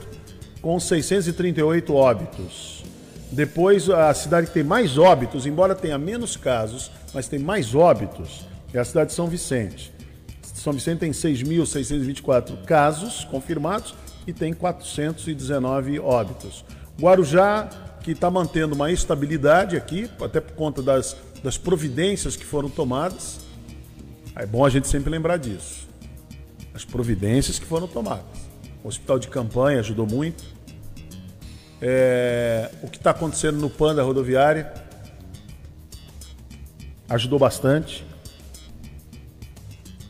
com 0.61 0.77
638 0.77 1.93
óbitos. 1.93 2.83
Depois, 3.31 3.89
a 3.89 4.13
cidade 4.13 4.47
que 4.47 4.53
tem 4.53 4.63
mais 4.63 4.97
óbitos, 4.97 5.45
embora 5.45 5.75
tenha 5.75 5.97
menos 5.97 6.35
casos, 6.35 6.91
mas 7.13 7.27
tem 7.27 7.39
mais 7.39 7.75
óbitos, 7.75 8.45
é 8.73 8.79
a 8.79 8.83
cidade 8.83 9.11
de 9.11 9.15
São 9.15 9.27
Vicente. 9.27 9.93
São 10.41 10.73
Vicente 10.73 10.99
tem 10.99 11.11
6.624 11.11 12.65
casos 12.65 13.23
confirmados 13.25 13.93
e 14.27 14.33
tem 14.33 14.51
419 14.53 15.99
óbitos. 15.99 16.65
Guarujá, 16.99 17.69
que 18.03 18.11
está 18.11 18.29
mantendo 18.29 18.75
uma 18.75 18.91
estabilidade 18.91 19.77
aqui, 19.77 20.09
até 20.19 20.41
por 20.41 20.55
conta 20.55 20.81
das 20.81 21.15
das 21.43 21.57
providências 21.57 22.35
que 22.35 22.45
foram 22.45 22.69
tomadas. 22.69 23.39
É 24.35 24.45
bom 24.45 24.65
a 24.65 24.69
gente 24.69 24.87
sempre 24.87 25.09
lembrar 25.09 25.37
disso. 25.37 25.87
As 26.73 26.85
providências 26.85 27.59
que 27.59 27.65
foram 27.65 27.87
tomadas. 27.87 28.25
O 28.83 28.87
hospital 28.87 29.19
de 29.19 29.27
campanha 29.27 29.79
ajudou 29.79 30.07
muito. 30.07 30.43
É, 31.81 32.71
o 32.81 32.87
que 32.87 32.97
está 32.97 33.11
acontecendo 33.11 33.57
no 33.57 33.69
PAN 33.69 33.95
da 33.95 34.03
rodoviária 34.03 34.71
ajudou 37.09 37.39
bastante. 37.39 38.05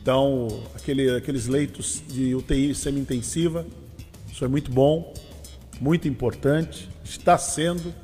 Então, 0.02 0.62
aquele, 0.74 1.16
aqueles 1.16 1.46
leitos 1.46 2.02
de 2.08 2.34
UTI 2.34 2.74
semi-intensiva, 2.74 3.66
isso 4.30 4.44
é 4.44 4.48
muito 4.48 4.70
bom, 4.70 5.12
muito 5.80 6.08
importante, 6.08 6.88
está 7.04 7.38
sendo. 7.38 7.94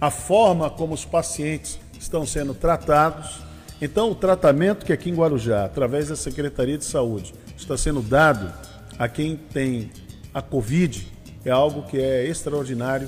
A 0.00 0.10
forma 0.10 0.68
como 0.68 0.92
os 0.92 1.04
pacientes 1.04 1.78
estão 2.04 2.26
sendo 2.26 2.54
tratados. 2.54 3.40
Então, 3.80 4.10
o 4.10 4.14
tratamento 4.14 4.86
que 4.86 4.92
aqui 4.92 5.10
em 5.10 5.14
Guarujá, 5.14 5.64
através 5.64 6.08
da 6.08 6.16
Secretaria 6.16 6.78
de 6.78 6.84
Saúde, 6.84 7.34
está 7.56 7.76
sendo 7.76 8.00
dado 8.00 8.52
a 8.98 9.08
quem 9.08 9.36
tem 9.36 9.90
a 10.32 10.40
Covid 10.40 11.12
é 11.44 11.50
algo 11.50 11.82
que 11.82 11.98
é 11.98 12.24
extraordinário, 12.26 13.06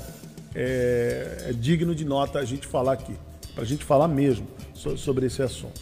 é, 0.53 1.47
é 1.49 1.53
digno 1.53 1.95
de 1.95 2.05
nota 2.05 2.37
a 2.39 2.45
gente 2.45 2.67
falar 2.67 2.93
aqui, 2.93 3.15
para 3.53 3.63
a 3.63 3.65
gente 3.65 3.83
falar 3.83 4.07
mesmo 4.07 4.47
sobre 4.73 5.25
esse 5.25 5.41
assunto. 5.41 5.81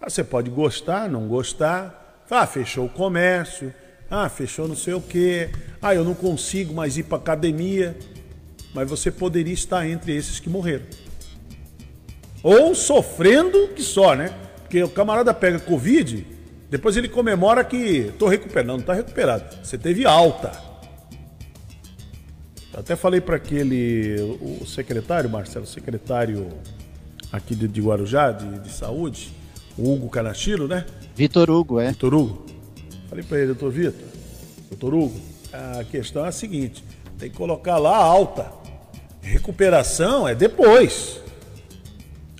Ah, 0.00 0.08
você 0.08 0.22
pode 0.22 0.48
gostar, 0.50 1.10
não 1.10 1.26
gostar. 1.26 2.22
Ah, 2.30 2.46
fechou 2.46 2.86
o 2.86 2.88
comércio. 2.88 3.74
Ah, 4.08 4.28
fechou 4.28 4.68
não 4.68 4.76
sei 4.76 4.94
o 4.94 5.00
quê. 5.00 5.50
Ah, 5.82 5.92
eu 5.92 6.04
não 6.04 6.14
consigo 6.14 6.72
mais 6.72 6.96
ir 6.96 7.02
para 7.02 7.18
academia. 7.18 7.98
Mas 8.72 8.88
você 8.88 9.10
poderia 9.10 9.54
estar 9.54 9.84
entre 9.84 10.14
esses 10.14 10.38
que 10.38 10.48
morreram. 10.48 10.86
Ou 12.40 12.72
sofrendo 12.72 13.66
que 13.74 13.82
só, 13.82 14.14
né? 14.14 14.32
Porque 14.70 14.84
o 14.84 14.88
camarada 14.88 15.34
pega 15.34 15.58
Covid, 15.58 16.24
depois 16.70 16.96
ele 16.96 17.08
comemora 17.08 17.64
que 17.64 18.12
tô 18.16 18.28
recuperado. 18.28 18.68
Não, 18.68 18.76
não 18.76 18.84
tá 18.84 18.94
recuperado. 18.94 19.44
Você 19.64 19.76
teve 19.76 20.06
alta. 20.06 20.52
Eu 22.72 22.78
até 22.78 22.94
falei 22.94 23.20
para 23.20 23.34
aquele, 23.34 24.38
o 24.40 24.64
secretário, 24.64 25.28
Marcelo, 25.28 25.66
secretário 25.66 26.46
aqui 27.32 27.56
de, 27.56 27.66
de 27.66 27.80
Guarujá, 27.80 28.30
de, 28.30 28.60
de 28.60 28.70
saúde, 28.70 29.32
o 29.76 29.92
Hugo 29.92 30.08
Canachiro, 30.08 30.68
né? 30.68 30.86
Vitor 31.16 31.50
Hugo, 31.50 31.80
é. 31.80 31.88
Vitor 31.88 32.14
Hugo. 32.14 32.46
Falei 33.08 33.24
para 33.24 33.38
ele, 33.38 33.46
doutor 33.48 33.72
Vitor, 33.72 34.06
doutor 34.68 34.94
Hugo, 34.94 35.20
a 35.52 35.82
questão 35.82 36.24
é 36.24 36.28
a 36.28 36.32
seguinte: 36.32 36.84
tem 37.18 37.28
que 37.28 37.36
colocar 37.36 37.76
lá 37.76 37.96
alta. 37.96 38.52
Recuperação 39.20 40.28
é 40.28 40.34
depois. 40.36 41.20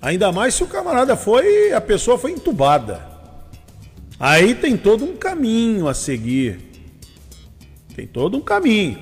Ainda 0.02 0.32
mais 0.32 0.54
se 0.54 0.64
o 0.64 0.66
camarada 0.66 1.16
foi, 1.16 1.72
a 1.72 1.80
pessoa 1.80 2.18
foi 2.18 2.32
entubada. 2.32 3.06
Aí 4.18 4.54
tem 4.54 4.76
todo 4.76 5.04
um 5.04 5.16
caminho 5.16 5.88
a 5.88 5.94
seguir. 5.94 6.58
Tem 7.94 8.06
todo 8.06 8.36
um 8.36 8.40
caminho, 8.40 8.98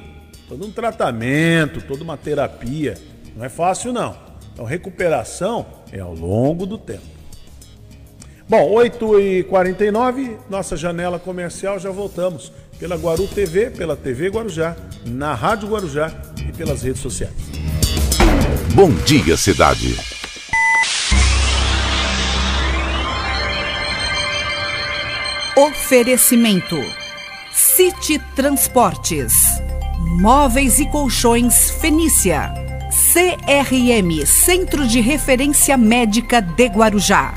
todo 0.49 0.67
um 0.67 0.73
tratamento, 0.73 1.81
toda 1.83 2.03
uma 2.03 2.17
terapia. 2.17 2.95
Não 3.37 3.45
é 3.45 3.49
fácil 3.49 3.93
não. 3.93 4.17
Então 4.53 4.65
recuperação 4.65 5.67
é 5.93 6.01
ao 6.01 6.15
longo 6.15 6.67
do 6.67 6.77
tempo. 6.77 7.19
Bom, 8.49 8.73
8h49, 8.75 10.39
nossa 10.49 10.77
janela 10.77 11.19
comercial, 11.19 11.79
já 11.79 11.91
voltamos. 11.91 12.51
Pela 12.79 12.97
Guaru 12.97 13.27
TV, 13.29 13.71
pela 13.71 13.97
TV 13.97 14.29
Guarujá, 14.29 14.75
na 15.05 15.35
Rádio 15.35 15.69
Guarujá 15.69 16.13
e 16.49 16.53
pelas 16.53 16.83
redes 16.83 17.03
sociais. 17.03 17.35
Bom 18.75 18.91
dia, 19.05 19.37
cidade. 19.37 20.18
Oferecimento: 25.59 26.77
City 27.53 28.21
Transportes, 28.37 29.61
Móveis 29.99 30.79
e 30.79 30.87
Colchões 30.87 31.73
Fenícia, 31.73 32.55
CRM 33.13 34.25
Centro 34.25 34.87
de 34.87 35.01
Referência 35.01 35.77
Médica 35.77 36.41
de 36.41 36.67
Guarujá. 36.67 37.35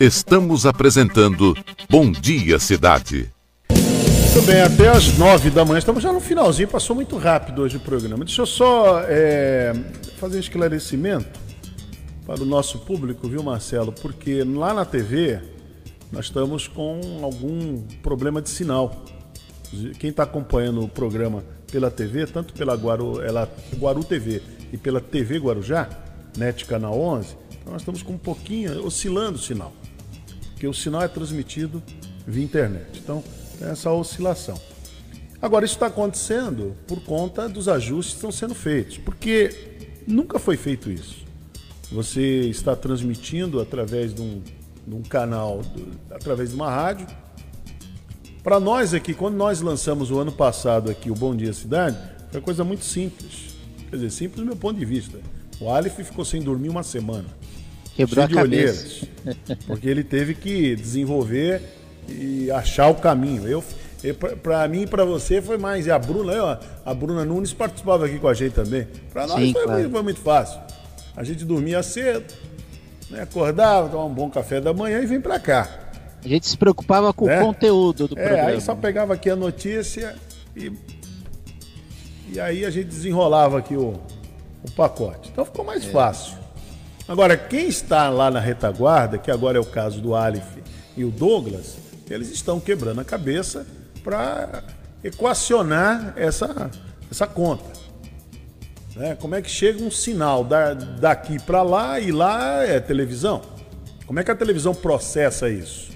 Estamos 0.00 0.66
apresentando 0.66 1.56
Bom 1.88 2.10
Dia 2.10 2.58
Cidade. 2.58 3.30
Muito 3.70 4.42
bem, 4.42 4.60
até 4.60 4.88
às 4.88 5.16
nove 5.16 5.50
da 5.50 5.64
manhã. 5.64 5.78
Estamos 5.78 6.02
já 6.02 6.12
no 6.12 6.18
finalzinho, 6.18 6.66
passou 6.66 6.96
muito 6.96 7.16
rápido 7.16 7.62
hoje 7.62 7.76
o 7.76 7.80
programa. 7.80 8.24
Deixa 8.24 8.42
eu 8.42 8.46
só 8.46 9.04
é, 9.06 9.72
fazer 10.18 10.38
um 10.38 10.40
esclarecimento 10.40 11.47
para 12.28 12.42
o 12.42 12.44
nosso 12.44 12.80
público, 12.80 13.26
viu, 13.26 13.42
Marcelo? 13.42 13.90
Porque 13.90 14.44
lá 14.44 14.74
na 14.74 14.84
TV 14.84 15.40
nós 16.12 16.26
estamos 16.26 16.68
com 16.68 17.00
algum 17.22 17.80
problema 18.02 18.42
de 18.42 18.50
sinal. 18.50 19.02
Quem 19.98 20.10
está 20.10 20.24
acompanhando 20.24 20.82
o 20.82 20.88
programa 20.88 21.42
pela 21.72 21.90
TV, 21.90 22.26
tanto 22.26 22.52
pela 22.52 22.74
Guaru, 22.74 23.22
ela, 23.22 23.50
Guaru 23.78 24.04
TV 24.04 24.42
e 24.70 24.76
pela 24.76 25.00
TV 25.00 25.38
Guarujá, 25.38 25.88
NET 26.36 26.66
Canal 26.66 27.00
11, 27.00 27.34
então 27.62 27.72
nós 27.72 27.80
estamos 27.80 28.02
com 28.02 28.12
um 28.12 28.18
pouquinho 28.18 28.84
oscilando 28.84 29.38
o 29.38 29.40
sinal. 29.40 29.72
Porque 30.50 30.66
o 30.66 30.74
sinal 30.74 31.02
é 31.02 31.08
transmitido 31.08 31.82
via 32.26 32.44
internet. 32.44 33.00
Então, 33.02 33.24
tem 33.58 33.68
essa 33.68 33.90
oscilação. 33.90 34.60
Agora, 35.40 35.64
isso 35.64 35.74
está 35.76 35.86
acontecendo 35.86 36.76
por 36.86 37.00
conta 37.04 37.48
dos 37.48 37.68
ajustes 37.68 38.12
que 38.12 38.18
estão 38.18 38.32
sendo 38.32 38.54
feitos, 38.54 38.98
porque 38.98 39.96
nunca 40.06 40.38
foi 40.38 40.58
feito 40.58 40.90
isso. 40.90 41.27
Você 41.90 42.40
está 42.42 42.76
transmitindo 42.76 43.60
através 43.60 44.14
de 44.14 44.20
um, 44.20 44.42
de 44.86 44.94
um 44.94 45.02
canal, 45.02 45.62
através 46.10 46.50
de 46.50 46.54
uma 46.54 46.70
rádio. 46.70 47.06
Para 48.42 48.60
nós 48.60 48.94
aqui, 48.94 49.14
quando 49.14 49.36
nós 49.36 49.60
lançamos 49.60 50.10
o 50.10 50.18
ano 50.18 50.32
passado 50.32 50.90
aqui 50.90 51.10
o 51.10 51.14
Bom 51.14 51.34
Dia 51.34 51.52
Cidade, 51.52 51.96
foi 52.30 52.40
uma 52.40 52.44
coisa 52.44 52.64
muito 52.64 52.84
simples. 52.84 53.56
Quer 53.90 53.96
dizer, 53.96 54.10
simples 54.10 54.40
do 54.40 54.46
meu 54.46 54.56
ponto 54.56 54.78
de 54.78 54.84
vista. 54.84 55.18
O 55.60 55.70
Aleph 55.70 55.96
ficou 55.96 56.24
sem 56.24 56.42
dormir 56.42 56.68
uma 56.68 56.82
semana. 56.82 57.26
Quebrou 57.96 58.24
a 58.24 58.28
de 58.28 58.34
cabeça. 58.34 58.86
olheiras. 58.86 59.04
Porque 59.66 59.88
ele 59.88 60.04
teve 60.04 60.34
que 60.34 60.76
desenvolver 60.76 61.62
e 62.08 62.50
achar 62.50 62.88
o 62.88 62.94
caminho. 62.94 63.46
Eu, 63.48 63.64
para 64.42 64.68
mim 64.68 64.82
e 64.82 64.86
para 64.86 65.04
você 65.04 65.42
foi 65.42 65.58
mais. 65.58 65.86
E 65.86 65.90
a 65.90 65.98
Bruna, 65.98 66.32
eu, 66.32 66.46
a 66.84 66.94
Bruna 66.94 67.24
Nunes 67.24 67.52
participava 67.52 68.06
aqui 68.06 68.18
com 68.18 68.28
a 68.28 68.34
gente 68.34 68.52
também. 68.52 68.86
Para 69.12 69.26
nós 69.26 69.40
Sim, 69.40 69.52
foi, 69.52 69.64
claro. 69.64 69.90
foi 69.90 70.02
muito 70.02 70.20
fácil. 70.20 70.60
A 71.18 71.24
gente 71.24 71.44
dormia 71.44 71.82
cedo, 71.82 72.32
né? 73.10 73.22
acordava, 73.22 73.88
tomava 73.88 74.08
um 74.08 74.14
bom 74.14 74.30
café 74.30 74.60
da 74.60 74.72
manhã 74.72 75.00
e 75.00 75.06
vem 75.06 75.20
para 75.20 75.40
cá. 75.40 75.68
A 76.24 76.28
gente 76.28 76.46
se 76.46 76.56
preocupava 76.56 77.12
com 77.12 77.26
né? 77.26 77.40
o 77.40 77.44
conteúdo 77.44 78.06
do 78.06 78.16
é, 78.16 78.24
programa. 78.24 78.50
Aí 78.50 78.60
só 78.60 78.72
pegava 78.76 79.14
aqui 79.14 79.28
a 79.28 79.34
notícia 79.34 80.14
e, 80.54 80.72
e 82.32 82.38
aí 82.38 82.64
a 82.64 82.70
gente 82.70 82.86
desenrolava 82.86 83.58
aqui 83.58 83.76
o, 83.76 83.94
o 84.62 84.70
pacote. 84.76 85.30
Então 85.32 85.44
ficou 85.44 85.64
mais 85.64 85.84
é. 85.84 85.90
fácil. 85.90 86.38
Agora, 87.08 87.36
quem 87.36 87.66
está 87.66 88.08
lá 88.10 88.30
na 88.30 88.38
retaguarda, 88.38 89.18
que 89.18 89.32
agora 89.32 89.58
é 89.58 89.60
o 89.60 89.66
caso 89.66 90.00
do 90.00 90.14
Aleph 90.14 90.58
e 90.96 91.04
o 91.04 91.10
Douglas, 91.10 91.78
eles 92.08 92.30
estão 92.30 92.60
quebrando 92.60 93.00
a 93.00 93.04
cabeça 93.04 93.66
para 94.04 94.62
equacionar 95.02 96.12
essa, 96.16 96.70
essa 97.10 97.26
conta. 97.26 97.77
Né? 98.98 99.14
Como 99.14 99.36
é 99.36 99.40
que 99.40 99.48
chega 99.48 99.80
um 99.80 99.92
sinal 99.92 100.42
da, 100.42 100.74
daqui 100.74 101.40
para 101.40 101.62
lá 101.62 102.00
e 102.00 102.10
lá 102.10 102.64
é 102.64 102.80
televisão? 102.80 103.40
Como 104.04 104.18
é 104.18 104.24
que 104.24 104.30
a 104.30 104.34
televisão 104.34 104.74
processa 104.74 105.48
isso? 105.48 105.92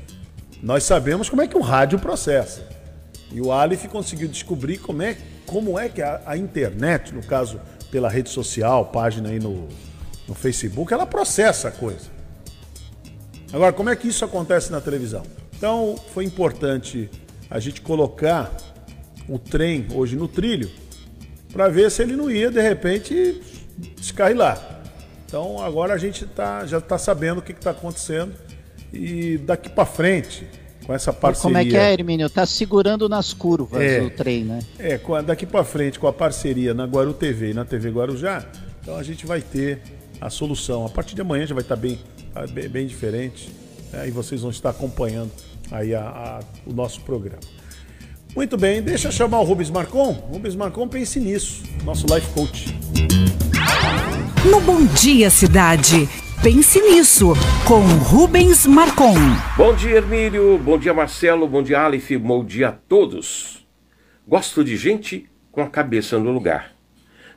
Nós 0.62 0.84
sabemos 0.84 1.28
como 1.28 1.42
é 1.42 1.48
que 1.48 1.56
o 1.56 1.60
rádio 1.60 1.98
processa. 1.98 2.64
E 3.32 3.40
o 3.40 3.50
Aleph 3.50 3.86
conseguiu 3.86 4.28
descobrir 4.28 4.78
como 4.78 5.02
é, 5.02 5.16
como 5.46 5.76
é 5.76 5.88
que 5.88 6.00
a, 6.00 6.22
a 6.24 6.36
internet, 6.36 7.12
no 7.12 7.24
caso 7.24 7.60
pela 7.90 8.08
rede 8.08 8.30
social, 8.30 8.86
página 8.86 9.30
aí 9.30 9.40
no, 9.40 9.66
no 10.28 10.34
Facebook, 10.34 10.94
ela 10.94 11.04
processa 11.04 11.68
a 11.68 11.72
coisa. 11.72 12.08
Agora, 13.52 13.72
como 13.72 13.90
é 13.90 13.96
que 13.96 14.06
isso 14.06 14.24
acontece 14.24 14.70
na 14.70 14.80
televisão? 14.80 15.24
Então, 15.56 15.96
foi 16.14 16.24
importante 16.24 17.10
a 17.50 17.58
gente 17.58 17.80
colocar 17.80 18.52
o 19.28 19.40
trem 19.40 19.88
hoje 19.92 20.14
no 20.14 20.28
trilho 20.28 20.70
para 21.52 21.68
ver 21.68 21.90
se 21.90 22.02
ele 22.02 22.16
não 22.16 22.30
ia, 22.30 22.50
de 22.50 22.60
repente, 22.60 23.40
descarrilar. 23.96 24.80
Então 25.26 25.62
agora 25.62 25.94
a 25.94 25.98
gente 25.98 26.26
tá, 26.26 26.66
já 26.66 26.78
está 26.78 26.98
sabendo 26.98 27.38
o 27.38 27.42
que 27.42 27.52
está 27.52 27.70
acontecendo 27.70 28.34
e 28.92 29.38
daqui 29.38 29.70
para 29.70 29.86
frente, 29.86 30.46
com 30.84 30.92
essa 30.92 31.12
parceria. 31.12 31.42
Como 31.42 31.56
é 31.56 31.64
que 31.64 31.76
é, 31.76 31.92
Hermínio? 31.92 32.28
Tá 32.28 32.44
segurando 32.44 33.08
nas 33.08 33.32
curvas 33.32 33.80
é, 33.80 34.02
o 34.02 34.10
trem, 34.10 34.44
né? 34.44 34.58
É, 34.78 35.00
daqui 35.24 35.46
para 35.46 35.64
frente, 35.64 35.98
com 35.98 36.06
a 36.06 36.12
parceria 36.12 36.74
na 36.74 36.84
Guaru 36.84 37.14
TV 37.14 37.50
e 37.50 37.54
na 37.54 37.64
TV 37.64 37.90
Guarujá, 37.90 38.44
então 38.80 38.96
a 38.96 39.02
gente 39.02 39.24
vai 39.24 39.40
ter 39.40 39.80
a 40.20 40.28
solução. 40.28 40.84
A 40.84 40.88
partir 40.90 41.14
de 41.14 41.20
amanhã 41.20 41.46
já 41.46 41.54
vai 41.54 41.62
estar 41.62 41.76
tá 41.76 41.80
bem, 41.80 41.98
tá 42.34 42.46
bem, 42.46 42.68
bem 42.68 42.86
diferente 42.86 43.50
né? 43.92 44.08
e 44.08 44.10
vocês 44.10 44.42
vão 44.42 44.50
estar 44.50 44.70
acompanhando 44.70 45.30
aí 45.70 45.94
a, 45.94 46.02
a, 46.02 46.40
o 46.66 46.72
nosso 46.72 47.00
programa. 47.00 47.40
Muito 48.34 48.56
bem, 48.56 48.80
deixa 48.80 49.08
eu 49.08 49.12
chamar 49.12 49.40
o 49.40 49.44
Rubens 49.44 49.68
Marcon. 49.68 50.12
Rubens 50.12 50.56
Marcon, 50.56 50.88
pense 50.88 51.20
nisso, 51.20 51.62
nosso 51.84 52.06
life 52.06 52.26
coach. 52.32 52.74
No 54.50 54.58
Bom 54.62 54.86
Dia 54.86 55.28
Cidade, 55.28 56.08
pense 56.42 56.80
nisso, 56.80 57.34
com 57.68 57.80
Rubens 57.80 58.66
Marcon. 58.66 59.14
Bom 59.54 59.74
dia, 59.74 59.96
Hermílio. 59.96 60.58
Bom 60.58 60.78
dia, 60.78 60.94
Marcelo. 60.94 61.46
Bom 61.46 61.62
dia, 61.62 61.80
Aleph. 61.80 62.12
Bom 62.12 62.42
dia 62.42 62.68
a 62.68 62.72
todos. 62.72 63.66
Gosto 64.26 64.64
de 64.64 64.78
gente 64.78 65.28
com 65.50 65.60
a 65.60 65.68
cabeça 65.68 66.18
no 66.18 66.32
lugar. 66.32 66.72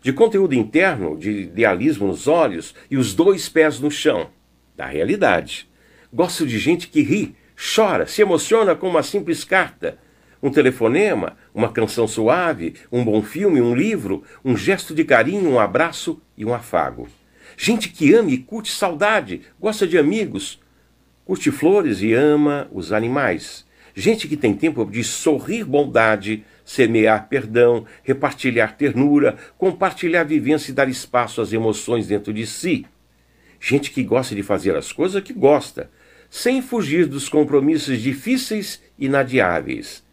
De 0.02 0.14
conteúdo 0.14 0.56
interno, 0.56 1.18
de 1.18 1.42
idealismo 1.42 2.08
nos 2.08 2.26
olhos 2.26 2.74
e 2.90 2.96
os 2.96 3.14
dois 3.14 3.50
pés 3.50 3.82
no 3.82 3.92
chão. 3.92 4.30
Da 4.78 4.86
realidade. 4.86 5.68
Gosto 6.14 6.48
de 6.48 6.58
gente 6.58 6.88
que 6.88 7.02
ri, 7.02 7.36
chora, 7.76 8.08
se 8.08 8.22
emociona 8.22 8.76
com 8.76 8.88
uma 8.88 9.04
simples 9.04 9.44
carta 9.44 10.05
um 10.46 10.52
telefonema, 10.52 11.36
uma 11.56 11.72
canção 11.72 12.08
suave, 12.08 12.76
um 12.92 13.04
bom 13.04 13.24
filme, 13.24 13.60
um 13.60 13.74
livro, 13.74 14.24
um 14.44 14.56
gesto 14.56 14.94
de 14.94 15.04
carinho, 15.04 15.50
um 15.50 15.60
abraço 15.60 16.22
e 16.38 16.46
um 16.46 16.54
afago. 16.54 17.08
Gente 17.58 17.90
que 17.90 18.14
ama 18.14 18.30
e 18.30 18.38
curte 18.38 18.72
saudade, 18.72 19.42
gosta 19.60 19.88
de 19.88 19.98
amigos, 19.98 20.62
curte 21.26 21.50
flores 21.50 22.04
e 22.04 22.14
ama 22.14 22.68
os 22.72 22.94
animais. 22.94 23.66
Gente 23.96 24.28
que 24.28 24.38
tem 24.38 24.54
tempo 24.54 24.86
de 24.86 25.04
sorrir 25.04 25.64
bondade, 25.64 26.46
semear 26.64 27.28
perdão, 27.28 27.84
repartilhar 28.04 28.78
ternura, 28.78 29.38
compartilhar 29.58 30.26
vivência 30.26 30.70
e 30.70 30.76
dar 30.76 30.88
espaço 30.88 31.42
às 31.42 31.54
emoções 31.54 32.06
dentro 32.06 32.32
de 32.32 32.46
si. 32.46 32.86
Gente 33.60 33.90
que 33.90 34.04
gosta 34.04 34.36
de 34.36 34.44
fazer 34.44 34.76
as 34.76 34.92
coisas 34.92 35.24
que 35.24 35.34
gosta, 35.34 35.90
sem 36.30 36.62
fugir 36.62 37.08
dos 37.08 37.28
compromissos 37.28 38.00
difíceis 38.00 38.80
e 39.00 39.08
inadiáveis. 39.08 40.05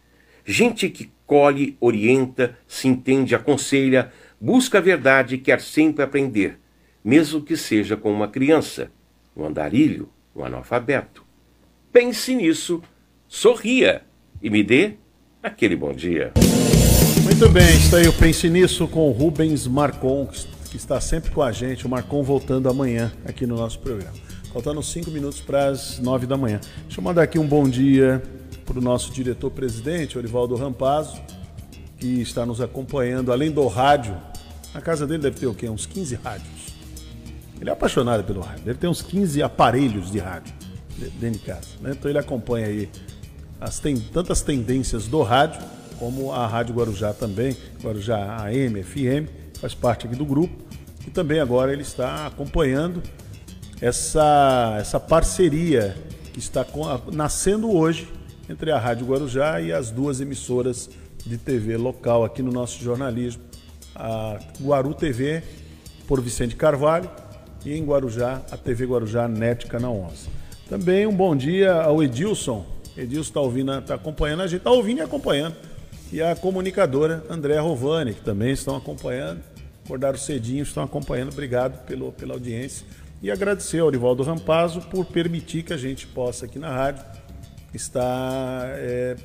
Gente 0.44 0.88
que 0.88 1.10
colhe, 1.26 1.76
orienta, 1.80 2.56
se 2.66 2.88
entende, 2.88 3.34
aconselha, 3.34 4.12
busca 4.40 4.78
a 4.78 4.80
verdade 4.80 5.36
e 5.36 5.38
quer 5.38 5.60
sempre 5.60 6.02
aprender, 6.02 6.58
mesmo 7.04 7.40
que 7.40 7.56
seja 7.56 7.96
com 7.96 8.12
uma 8.12 8.28
criança, 8.28 8.90
um 9.36 9.44
andarilho, 9.44 10.08
um 10.34 10.44
analfabeto. 10.44 11.24
Pense 11.92 12.34
nisso, 12.34 12.82
sorria 13.28 14.02
e 14.42 14.50
me 14.50 14.62
dê 14.62 14.94
aquele 15.42 15.76
bom 15.76 15.92
dia. 15.92 16.32
Muito 17.22 17.48
bem, 17.48 17.76
está 17.76 17.98
aí 17.98 18.08
o 18.08 18.12
Pense 18.12 18.50
Nisso 18.50 18.88
com 18.88 19.08
o 19.08 19.12
Rubens 19.12 19.66
Marcon, 19.66 20.28
que 20.70 20.76
está 20.76 21.00
sempre 21.00 21.30
com 21.30 21.40
a 21.40 21.52
gente. 21.52 21.86
O 21.86 21.88
Marcon 21.88 22.22
voltando 22.22 22.68
amanhã 22.68 23.12
aqui 23.24 23.46
no 23.46 23.56
nosso 23.56 23.78
programa. 23.78 24.12
Faltando 24.52 24.82
cinco 24.82 25.10
minutos 25.10 25.40
para 25.40 25.68
as 25.68 25.98
nove 25.98 26.26
da 26.26 26.36
manhã. 26.36 26.60
Deixa 26.82 27.00
eu 27.00 27.04
mandar 27.04 27.22
aqui 27.22 27.38
um 27.38 27.46
bom 27.46 27.68
dia 27.68 28.22
para 28.64 28.78
o 28.78 28.82
nosso 28.82 29.12
diretor-presidente, 29.12 30.16
Orivaldo 30.16 30.54
Rampazzo, 30.56 31.20
que 31.98 32.20
está 32.20 32.44
nos 32.46 32.60
acompanhando, 32.60 33.32
além 33.32 33.50
do 33.50 33.66
rádio. 33.66 34.16
Na 34.74 34.80
casa 34.80 35.06
dele 35.06 35.22
deve 35.22 35.38
ter 35.38 35.46
o 35.46 35.54
quê? 35.54 35.68
Uns 35.68 35.86
15 35.86 36.14
rádios. 36.16 36.72
Ele 37.60 37.70
é 37.70 37.72
apaixonado 37.72 38.24
pelo 38.24 38.40
rádio. 38.40 38.64
Deve 38.64 38.78
ter 38.78 38.88
uns 38.88 39.02
15 39.02 39.42
aparelhos 39.42 40.10
de 40.10 40.18
rádio 40.18 40.52
dentro 41.18 41.40
de 41.40 41.46
casa. 41.46 41.68
Né? 41.80 41.92
Então 41.92 42.10
ele 42.10 42.18
acompanha 42.18 42.66
aí 42.66 42.90
as 43.60 43.78
tem, 43.78 43.96
tantas 43.96 44.42
tendências 44.42 45.06
do 45.06 45.22
rádio, 45.22 45.62
como 45.98 46.32
a 46.32 46.46
Rádio 46.46 46.74
Guarujá 46.74 47.12
também, 47.12 47.56
Guarujá 47.80 48.44
AM, 48.44 48.82
FM, 48.82 49.28
faz 49.60 49.72
parte 49.72 50.06
aqui 50.06 50.16
do 50.16 50.24
grupo. 50.24 50.52
E 51.06 51.10
também 51.10 51.38
agora 51.38 51.72
ele 51.72 51.82
está 51.82 52.26
acompanhando 52.26 53.00
essa, 53.80 54.76
essa 54.80 54.98
parceria 54.98 55.96
que 56.32 56.40
está 56.40 56.66
nascendo 57.12 57.70
hoje 57.70 58.08
entre 58.52 58.70
a 58.70 58.78
Rádio 58.78 59.06
Guarujá 59.06 59.62
e 59.62 59.72
as 59.72 59.90
duas 59.90 60.20
emissoras 60.20 60.90
de 61.24 61.38
TV 61.38 61.78
local 61.78 62.22
aqui 62.22 62.42
no 62.42 62.52
nosso 62.52 62.82
jornalismo. 62.82 63.42
A 63.96 64.38
Guaru 64.60 64.92
TV, 64.92 65.42
por 66.06 66.20
Vicente 66.20 66.54
Carvalho, 66.54 67.10
e 67.64 67.72
em 67.72 67.82
Guarujá, 67.82 68.42
a 68.50 68.56
TV 68.56 68.84
Guarujá 68.84 69.26
NET 69.26 69.66
Canal 69.66 69.96
11. 69.96 70.28
Também 70.68 71.06
um 71.06 71.16
bom 71.16 71.34
dia 71.34 71.72
ao 71.72 72.02
Edilson, 72.02 72.66
Edilson 72.96 73.28
está 73.28 73.40
ouvindo, 73.40 73.72
está 73.78 73.94
acompanhando 73.94 74.42
a 74.42 74.46
gente, 74.46 74.58
está 74.58 74.70
ouvindo 74.70 74.98
e 74.98 75.02
acompanhando. 75.02 75.56
E 76.12 76.20
a 76.20 76.36
comunicadora 76.36 77.24
Andréa 77.30 77.62
Rovani, 77.62 78.12
que 78.12 78.20
também 78.20 78.52
estão 78.52 78.76
acompanhando. 78.76 79.40
Acordaram 79.84 80.18
cedinho, 80.18 80.62
estão 80.62 80.82
acompanhando. 80.82 81.32
Obrigado 81.32 81.84
pelo, 81.86 82.12
pela 82.12 82.34
audiência. 82.34 82.86
E 83.22 83.30
agradecer 83.30 83.78
ao 83.78 83.86
Orivaldo 83.86 84.22
Rampazzo 84.22 84.82
por 84.82 85.06
permitir 85.06 85.62
que 85.62 85.72
a 85.72 85.76
gente 85.76 86.06
possa 86.06 86.44
aqui 86.44 86.58
na 86.58 86.70
rádio 86.70 87.02
estar 87.74 88.66
é, 88.76 89.16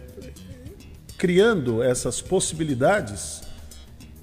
criando 1.17 1.81
essas 1.81 2.21
possibilidades 2.21 3.41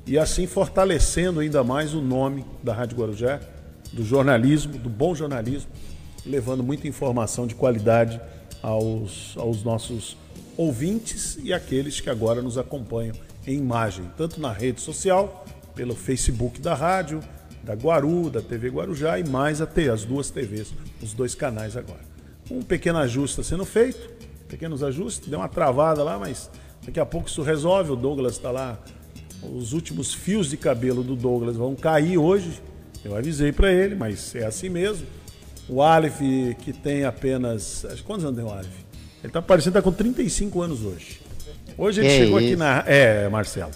e 0.06 0.18
assim 0.18 0.46
fortalecendo 0.46 1.40
ainda 1.40 1.64
mais 1.64 1.94
o 1.94 2.00
nome 2.00 2.44
da 2.62 2.74
Rádio 2.74 2.98
Guarujá, 2.98 3.40
do 3.92 4.04
jornalismo, 4.04 4.76
do 4.78 4.90
bom 4.90 5.14
jornalismo, 5.14 5.70
levando 6.26 6.62
muita 6.62 6.86
informação 6.88 7.46
de 7.46 7.54
qualidade 7.54 8.20
aos, 8.62 9.34
aos 9.36 9.62
nossos 9.62 10.16
ouvintes 10.56 11.38
e 11.42 11.52
aqueles 11.52 12.00
que 12.00 12.10
agora 12.10 12.42
nos 12.42 12.58
acompanham 12.58 13.14
em 13.46 13.58
imagem, 13.58 14.10
tanto 14.16 14.40
na 14.40 14.52
rede 14.52 14.80
social, 14.80 15.44
pelo 15.74 15.94
Facebook 15.94 16.60
da 16.60 16.74
rádio, 16.74 17.20
da 17.62 17.74
Guaru, 17.74 18.30
da 18.30 18.40
TV 18.40 18.68
Guarujá 18.68 19.18
e 19.18 19.28
mais 19.28 19.60
até 19.60 19.88
as 19.88 20.04
duas 20.04 20.30
TVs, 20.30 20.72
os 21.02 21.12
dois 21.12 21.34
canais 21.34 21.76
agora. 21.76 22.00
Um 22.50 22.62
pequeno 22.62 22.98
ajuste 22.98 23.40
está 23.40 23.56
sendo 23.56 23.64
feito, 23.64 24.13
pequenos 24.48 24.82
ajustes, 24.82 25.28
deu 25.28 25.38
uma 25.38 25.48
travada 25.48 26.02
lá, 26.02 26.18
mas 26.18 26.50
daqui 26.84 27.00
a 27.00 27.06
pouco 27.06 27.28
isso 27.28 27.42
resolve. 27.42 27.92
O 27.92 27.96
Douglas 27.96 28.34
está 28.34 28.50
lá, 28.50 28.78
os 29.42 29.72
últimos 29.72 30.14
fios 30.14 30.48
de 30.48 30.56
cabelo 30.56 31.02
do 31.02 31.16
Douglas 31.16 31.56
vão 31.56 31.74
cair 31.74 32.18
hoje. 32.18 32.62
Eu 33.04 33.14
avisei 33.16 33.52
para 33.52 33.72
ele, 33.72 33.94
mas 33.94 34.34
é 34.34 34.46
assim 34.46 34.68
mesmo. 34.68 35.06
O 35.68 35.82
Aleph, 35.82 36.20
que 36.62 36.72
tem 36.72 37.04
apenas. 37.04 37.84
Quantos 38.04 38.24
anos 38.24 38.36
tem 38.36 38.44
o 38.44 38.50
Aleph? 38.50 38.84
Ele 39.22 39.30
está 39.30 39.40
parecendo 39.40 39.74
tá 39.74 39.82
com 39.82 39.92
35 39.92 40.60
anos 40.60 40.82
hoje. 40.82 41.20
Hoje 41.76 42.00
ele 42.00 42.10
chegou 42.10 42.38
isso? 42.38 42.48
aqui 42.48 42.56
na. 42.56 42.84
É, 42.86 43.28
Marcelo. 43.28 43.72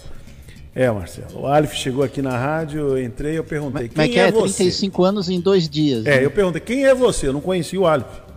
É, 0.73 0.89
Marcelo. 0.91 1.41
O 1.41 1.47
Aleph 1.47 1.73
chegou 1.73 2.03
aqui 2.03 2.21
na 2.21 2.37
rádio, 2.37 2.79
eu 2.79 3.03
entrei 3.03 3.37
eu 3.37 3.43
perguntei. 3.43 3.83
Mas, 3.83 3.89
quem 3.91 3.97
mas 3.97 4.11
que 4.11 4.19
é, 4.19 4.27
é 4.27 4.31
você? 4.31 4.63
35 4.63 5.03
anos 5.03 5.29
em 5.29 5.39
dois 5.39 5.67
dias. 5.67 6.05
É, 6.05 6.17
né? 6.17 6.25
eu 6.25 6.31
perguntei, 6.31 6.61
quem 6.61 6.85
é 6.85 6.93
você? 6.93 7.27
Eu 7.27 7.33
não 7.33 7.41
conheci 7.41 7.77
o 7.77 7.85
Aleph. 7.85 8.28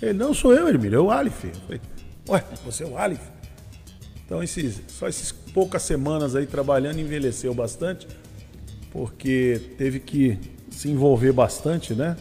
Ele, 0.00 0.12
não 0.12 0.32
sou 0.32 0.54
eu, 0.54 0.68
Emílio, 0.68 0.98
é 0.98 1.00
o 1.00 1.10
Aleph. 1.10 1.44
Eu 1.44 1.54
falei, 1.54 1.80
ué, 2.28 2.44
você 2.64 2.84
é 2.84 2.86
o 2.86 2.96
Aleph? 2.96 3.22
Então, 4.24 4.42
esses, 4.42 4.80
só 4.88 5.08
essas 5.08 5.32
poucas 5.32 5.82
semanas 5.82 6.34
aí 6.34 6.46
trabalhando 6.46 6.98
envelheceu 6.98 7.52
bastante, 7.52 8.06
porque 8.90 9.60
teve 9.76 10.00
que 10.00 10.38
se 10.70 10.90
envolver 10.90 11.32
bastante, 11.32 11.94
né? 11.94 12.16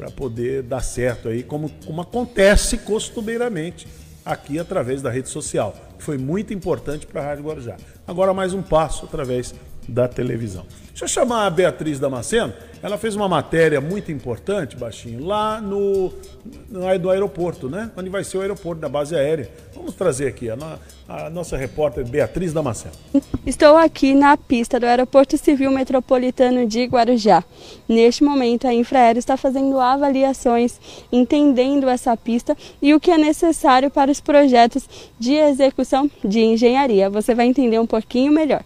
para 0.00 0.10
poder 0.10 0.62
dar 0.62 0.80
certo 0.80 1.28
aí, 1.28 1.42
como, 1.42 1.70
como 1.84 2.00
acontece 2.00 2.78
costumeiramente 2.78 3.86
aqui 4.24 4.58
através 4.58 5.02
da 5.02 5.10
rede 5.10 5.28
social. 5.28 5.76
Foi 5.98 6.16
muito 6.16 6.54
importante 6.54 7.06
para 7.06 7.20
a 7.20 7.24
Rádio 7.26 7.44
Guarujá. 7.44 7.76
Agora 8.06 8.32
mais 8.32 8.54
um 8.54 8.62
passo 8.62 9.04
através 9.04 9.54
da 9.88 10.08
televisão. 10.08 10.64
Deixa 11.00 11.04
eu 11.04 11.08
chamar 11.08 11.46
a 11.46 11.50
Beatriz 11.50 11.98
Damasceno. 11.98 12.52
Ela 12.82 12.98
fez 12.98 13.14
uma 13.14 13.28
matéria 13.28 13.80
muito 13.80 14.12
importante, 14.12 14.76
baixinho, 14.76 15.24
lá 15.24 15.60
no, 15.60 16.12
no 16.68 16.98
do 16.98 17.10
aeroporto, 17.10 17.68
né? 17.68 17.90
Onde 17.96 18.08
vai 18.10 18.24
ser 18.24 18.38
o 18.38 18.40
aeroporto 18.40 18.80
da 18.80 18.88
base 18.88 19.14
aérea. 19.14 19.50
Vamos 19.74 19.94
trazer 19.94 20.28
aqui 20.28 20.50
a, 20.50 20.56
a 21.08 21.30
nossa 21.30 21.56
repórter 21.56 22.06
Beatriz 22.06 22.52
Damasceno. 22.52 22.94
Estou 23.46 23.76
aqui 23.76 24.14
na 24.14 24.36
pista 24.36 24.80
do 24.80 24.86
Aeroporto 24.86 25.38
Civil 25.38 25.70
Metropolitano 25.70 26.66
de 26.66 26.84
Guarujá. 26.84 27.44
Neste 27.88 28.22
momento, 28.22 28.66
a 28.66 28.74
Infraero 28.74 29.18
está 29.18 29.36
fazendo 29.36 29.78
avaliações, 29.78 30.78
entendendo 31.12 31.88
essa 31.88 32.16
pista 32.16 32.56
e 32.80 32.94
o 32.94 33.00
que 33.00 33.10
é 33.10 33.18
necessário 33.18 33.90
para 33.90 34.10
os 34.10 34.20
projetos 34.20 34.86
de 35.18 35.34
execução 35.34 36.10
de 36.24 36.40
engenharia. 36.40 37.08
Você 37.08 37.34
vai 37.34 37.46
entender 37.46 37.78
um 37.78 37.86
pouquinho 37.86 38.32
melhor. 38.32 38.62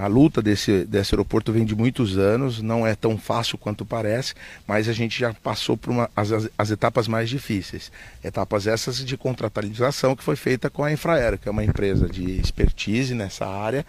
A 0.00 0.06
luta 0.06 0.40
desse, 0.40 0.86
desse 0.86 1.14
aeroporto 1.14 1.52
vem 1.52 1.62
de 1.62 1.74
muitos 1.74 2.16
anos, 2.16 2.62
não 2.62 2.86
é 2.86 2.94
tão 2.94 3.18
fácil 3.18 3.58
quanto 3.58 3.84
parece, 3.84 4.32
mas 4.66 4.88
a 4.88 4.94
gente 4.94 5.20
já 5.20 5.34
passou 5.34 5.76
por 5.76 5.90
uma, 5.90 6.10
as, 6.16 6.30
as 6.56 6.70
etapas 6.70 7.06
mais 7.06 7.28
difíceis. 7.28 7.92
Etapas 8.24 8.66
essas 8.66 9.04
de 9.04 9.14
contratualização 9.18 10.16
que 10.16 10.24
foi 10.24 10.36
feita 10.36 10.70
com 10.70 10.82
a 10.82 10.90
Infraero, 10.90 11.36
que 11.36 11.46
é 11.46 11.52
uma 11.52 11.62
empresa 11.62 12.08
de 12.08 12.40
expertise 12.40 13.12
nessa 13.12 13.46
área, 13.46 13.84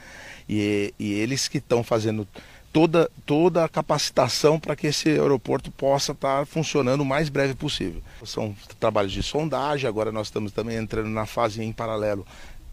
e, 0.49 0.93
e 0.99 1.13
eles 1.13 1.47
que 1.47 1.59
estão 1.59 1.81
fazendo 1.81 2.27
toda, 2.73 3.09
toda 3.25 3.63
a 3.63 3.69
capacitação 3.69 4.59
para 4.59 4.75
que 4.75 4.87
esse 4.87 5.07
aeroporto 5.07 5.71
possa 5.71 6.11
estar 6.11 6.45
funcionando 6.45 6.99
o 6.99 7.05
mais 7.05 7.29
breve 7.29 7.53
possível. 7.53 8.01
São 8.25 8.53
trabalhos 8.81 9.13
de 9.13 9.23
sondagem, 9.23 9.87
agora 9.87 10.11
nós 10.11 10.27
estamos 10.27 10.51
também 10.51 10.75
entrando 10.75 11.07
na 11.07 11.25
fase 11.25 11.63
em 11.63 11.71
paralelo 11.71 12.27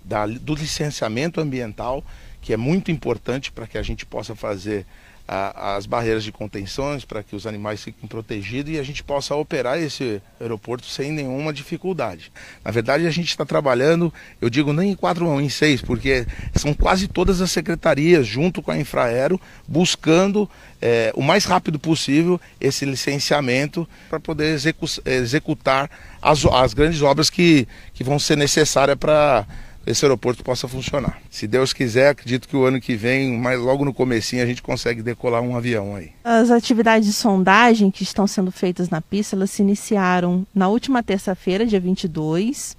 da, 0.05 0.27
do 0.27 0.57
licenciamento 0.57 1.41
ambiental 1.41 2.03
que 2.41 2.53
é 2.53 2.57
muito 2.57 2.91
importante 2.91 3.51
para 3.53 3.67
que 3.67 3.79
a 3.79 3.83
gente 3.83 4.07
possa 4.07 4.35
fazer 4.35 4.87
as 5.31 5.85
barreiras 5.85 6.25
de 6.25 6.33
contenções, 6.33 7.05
para 7.05 7.23
que 7.23 7.37
os 7.37 7.47
animais 7.47 7.85
fiquem 7.85 8.09
protegidos 8.09 8.73
e 8.73 8.79
a 8.79 8.83
gente 8.83 9.05
possa 9.05 9.35
operar 9.35 9.79
esse 9.79 10.23
aeroporto 10.41 10.87
sem 10.87 11.13
nenhuma 11.13 11.53
dificuldade. 11.53 12.33
Na 12.65 12.71
verdade, 12.71 13.07
a 13.07 13.11
gente 13.11 13.29
está 13.29 13.45
trabalhando, 13.45 14.13
eu 14.41 14.49
digo 14.49 14.73
nem 14.73 14.93
em 14.93 14.95
quatro, 14.95 15.27
não, 15.27 15.39
em 15.39 15.51
seis, 15.51 15.83
porque 15.83 16.27
são 16.55 16.73
quase 16.73 17.09
todas 17.09 17.43
as 17.43 17.53
secretarias, 17.53 18.27
junto 18.27 18.63
com 18.63 18.71
a 18.71 18.79
Infraero, 18.79 19.39
buscando 19.67 20.49
é, 20.81 21.13
o 21.15 21.23
mais 21.23 21.45
rápido 21.45 21.79
possível 21.79 22.41
esse 22.59 22.87
licenciamento 22.87 23.87
para 24.09 24.19
poder 24.19 24.55
execu 24.55 24.87
executar 25.05 25.91
as, 26.23 26.43
as 26.47 26.73
grandes 26.73 27.03
obras 27.03 27.29
que, 27.29 27.69
que 27.93 28.03
vão 28.03 28.19
ser 28.19 28.37
necessárias 28.37 28.97
para 28.97 29.47
esse 29.89 30.05
aeroporto 30.05 30.45
possa 30.45 30.69
funcionar. 30.69 31.19
Se 31.31 31.47
Deus 31.47 31.73
quiser, 31.73 32.11
acredito 32.11 32.47
que 32.47 32.57
o 32.57 32.65
ano 32.65 32.81
que 32.81 32.95
vem, 32.95 33.39
mais 33.39 33.59
logo 33.59 33.85
no 33.85 33.95
comecinho, 33.95 34.43
a 34.43 34.47
gente 34.47 34.63
consegue 34.63 35.03
decolar 35.03 35.41
um 35.41 35.57
avião 35.57 35.97
aí. 35.97 36.11
As 36.23 36.51
atividades 36.51 37.09
de 37.09 37.15
sondagem 37.15 37.91
que 37.91 38.03
estão 38.03 38.27
sendo 38.27 38.53
feitas 38.53 38.91
na 38.91 39.01
pista, 39.01 39.35
elas 39.35 39.51
se 39.51 39.63
iniciaram 39.63 40.47
na 40.55 40.69
última 40.69 41.03
terça-feira, 41.03 41.65
dia 41.65 41.81
22, 41.81 42.77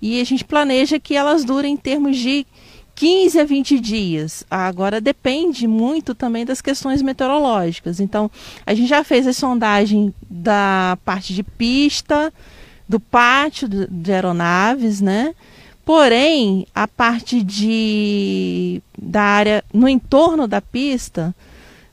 e 0.00 0.20
a 0.20 0.24
gente 0.24 0.44
planeja 0.44 0.98
que 0.98 1.14
elas 1.14 1.44
durem 1.44 1.74
em 1.74 1.76
termos 1.76 2.16
de 2.16 2.46
15 2.94 3.40
a 3.40 3.44
20 3.44 3.78
dias. 3.78 4.44
Agora 4.50 5.00
depende 5.00 5.66
muito 5.66 6.14
também 6.14 6.46
das 6.46 6.62
questões 6.62 7.02
meteorológicas. 7.02 8.00
Então, 8.00 8.30
a 8.64 8.72
gente 8.72 8.88
já 8.88 9.04
fez 9.04 9.26
a 9.26 9.32
sondagem 9.34 10.14
da 10.28 10.96
parte 11.04 11.34
de 11.34 11.42
pista, 11.42 12.32
do 12.88 12.98
pátio 12.98 13.68
de 13.68 14.12
aeronaves, 14.12 15.00
né? 15.02 15.34
Porém, 15.88 16.66
a 16.74 16.86
parte 16.86 17.42
de 17.42 18.82
da 18.98 19.22
área 19.22 19.64
no 19.72 19.88
entorno 19.88 20.46
da 20.46 20.60
pista 20.60 21.34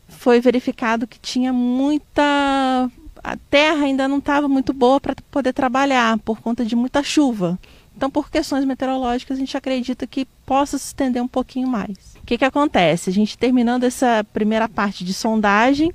foi 0.09 0.41
verificado 0.41 1.07
que 1.07 1.17
tinha 1.17 1.53
muita 1.53 2.91
a 3.23 3.37
terra 3.49 3.85
ainda 3.85 4.05
não 4.05 4.17
estava 4.17 4.49
muito 4.49 4.73
boa 4.73 4.99
para 4.99 5.15
poder 5.31 5.53
trabalhar 5.53 6.19
por 6.19 6.41
conta 6.41 6.65
de 6.65 6.75
muita 6.75 7.01
chuva. 7.01 7.57
Então, 7.95 8.11
por 8.11 8.29
questões 8.29 8.65
meteorológicas, 8.65 9.37
a 9.37 9.39
gente 9.39 9.55
acredita 9.55 10.05
que 10.05 10.27
possa 10.45 10.77
se 10.77 10.87
estender 10.87 11.23
um 11.23 11.27
pouquinho 11.29 11.69
mais. 11.69 12.17
O 12.21 12.25
que, 12.25 12.37
que 12.37 12.43
acontece? 12.43 13.09
A 13.09 13.13
gente 13.13 13.37
terminando 13.37 13.85
essa 13.85 14.25
primeira 14.33 14.67
parte 14.67 15.05
de 15.05 15.13
sondagem, 15.13 15.93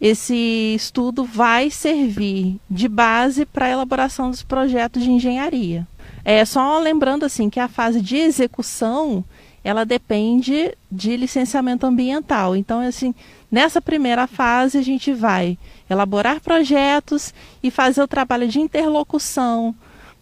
esse 0.00 0.72
estudo 0.76 1.24
vai 1.24 1.68
servir 1.68 2.60
de 2.70 2.86
base 2.86 3.44
para 3.44 3.66
a 3.66 3.70
elaboração 3.70 4.30
dos 4.30 4.44
projetos 4.44 5.02
de 5.02 5.10
engenharia. 5.10 5.84
É 6.24 6.44
só 6.44 6.78
lembrando 6.78 7.24
assim 7.24 7.48
que 7.48 7.60
a 7.60 7.68
fase 7.68 8.00
de 8.00 8.16
execução 8.16 9.24
ela 9.62 9.84
depende 9.84 10.74
de 10.90 11.16
licenciamento 11.16 11.84
ambiental. 11.84 12.56
Então, 12.56 12.80
assim, 12.80 13.14
nessa 13.50 13.80
primeira 13.80 14.26
fase 14.26 14.78
a 14.78 14.82
gente 14.82 15.12
vai 15.12 15.58
elaborar 15.90 16.40
projetos 16.40 17.34
e 17.62 17.70
fazer 17.70 18.02
o 18.02 18.08
trabalho 18.08 18.48
de 18.48 18.60
interlocução 18.60 19.74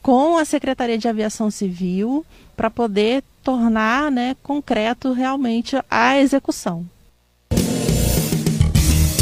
com 0.03 0.37
a 0.37 0.45
Secretaria 0.45 0.99
de 0.99 1.09
Aviação 1.09 1.51
Civil 1.51 2.25
para 2.57 2.71
poder 2.71 3.23
tornar 3.43 4.11
né, 4.11 4.37
concreto 4.43 5.13
realmente 5.13 5.77
a 5.91 6.19
execução. 6.19 6.87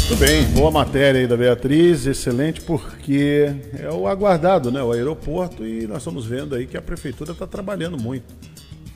Muito 0.07 0.19
bem, 0.19 0.43
boa 0.51 0.69
matéria 0.69 1.19
aí 1.19 1.25
da 1.25 1.35
Beatriz, 1.35 2.05
excelente, 2.05 2.61
porque 2.61 3.51
é 3.73 3.89
o 3.89 4.07
aguardado, 4.07 4.71
né? 4.71 4.79
O 4.83 4.91
aeroporto, 4.91 5.65
e 5.65 5.87
nós 5.87 5.97
estamos 5.97 6.27
vendo 6.27 6.53
aí 6.53 6.67
que 6.67 6.77
a 6.77 6.81
prefeitura 6.81 7.31
está 7.31 7.47
trabalhando 7.47 7.97
muito. 7.97 8.31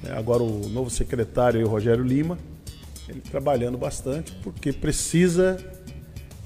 É, 0.05 0.11
agora 0.11 0.43
o 0.43 0.69
novo 0.69 0.91
secretário, 0.91 1.65
o 1.65 1.67
Rogério 1.67 2.03
Lima, 2.03 2.37
ele 3.07 3.21
trabalhando 3.21 3.75
bastante, 3.75 4.33
porque 4.43 4.71
precisa 4.71 5.57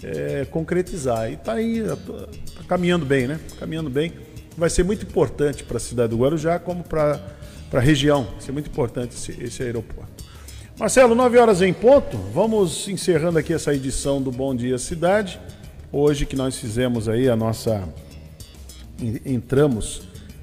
é, 0.01 0.45
concretizar. 0.45 1.29
E 1.29 1.33
está 1.33 1.55
aí, 1.55 1.79
está 1.79 2.63
caminhando 2.65 3.05
bem, 3.05 3.27
né? 3.27 3.41
Caminhando 3.59 3.89
bem. 3.89 4.13
Vai 4.55 4.69
ser 4.69 4.85
muito 4.85 5.05
importante 5.05 5.61
para 5.65 5.75
a 5.75 5.81
cidade 5.81 6.11
do 6.11 6.17
Guarujá, 6.17 6.57
como 6.57 6.85
para 6.85 7.19
a 7.73 7.79
região. 7.81 8.23
Vai 8.31 8.41
ser 8.41 8.53
muito 8.53 8.69
importante 8.69 9.13
esse, 9.13 9.43
esse 9.43 9.61
aeroporto. 9.61 10.12
Marcelo, 10.79 11.13
9 11.13 11.37
horas 11.37 11.61
em 11.61 11.71
ponto. 11.71 12.17
Vamos 12.33 12.87
encerrando 12.87 13.37
aqui 13.37 13.53
essa 13.53 13.75
edição 13.75 14.19
do 14.19 14.31
Bom 14.31 14.55
Dia 14.55 14.79
Cidade. 14.79 15.39
Hoje 15.91 16.25
que 16.25 16.35
nós 16.35 16.57
fizemos 16.57 17.07
aí 17.07 17.29
a 17.29 17.35
nossa. 17.35 17.87
Entramos 19.23 20.01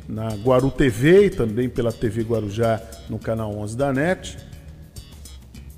na 0.08 0.28
Guaru 0.28 0.70
TV 0.70 1.26
e 1.26 1.30
também 1.30 1.68
pela 1.68 1.92
TV 1.92 2.22
Guarujá 2.22 2.80
no 3.08 3.18
canal 3.18 3.52
11 3.56 3.76
da 3.76 3.92
NET. 3.92 4.38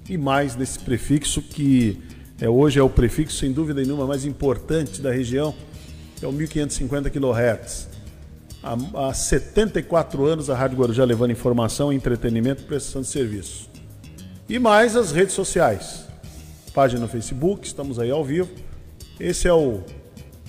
E 0.07 0.19
mais 0.19 0.55
desse 0.55 0.79
prefixo 0.79 1.41
que 1.41 2.03
é, 2.39 2.47
hoje 2.47 2.79
é 2.79 2.83
o 2.83 2.91
prefixo, 2.91 3.39
sem 3.39 3.53
dúvida 3.53 3.81
nenhuma, 3.81 4.07
mais 4.07 4.27
importante 4.27 5.01
da 5.01 5.11
região, 5.11 5.55
é 6.21 6.27
o 6.27 6.33
1550 6.33 7.09
kHz. 7.09 7.89
Há, 8.63 9.09
há 9.09 9.15
74 9.15 10.27
anos 10.27 10.51
a 10.51 10.55
Rádio 10.55 10.77
Guarujá 10.77 11.05
levando 11.05 11.31
informação, 11.31 11.91
entretenimento 11.91 12.63
e 12.63 12.67
prestação 12.67 13.01
de 13.01 13.09
serviço. 13.09 13.72
E 14.53 14.59
mais 14.59 14.97
as 14.97 15.13
redes 15.13 15.35
sociais. 15.35 16.05
Página 16.75 17.01
no 17.01 17.09
Facebook, 17.09 17.67
estamos 17.67 17.99
aí 17.99 18.11
ao 18.11 18.23
vivo. 18.23 18.51
Esse 19.19 19.49
é 19.49 19.53
o, 19.55 19.81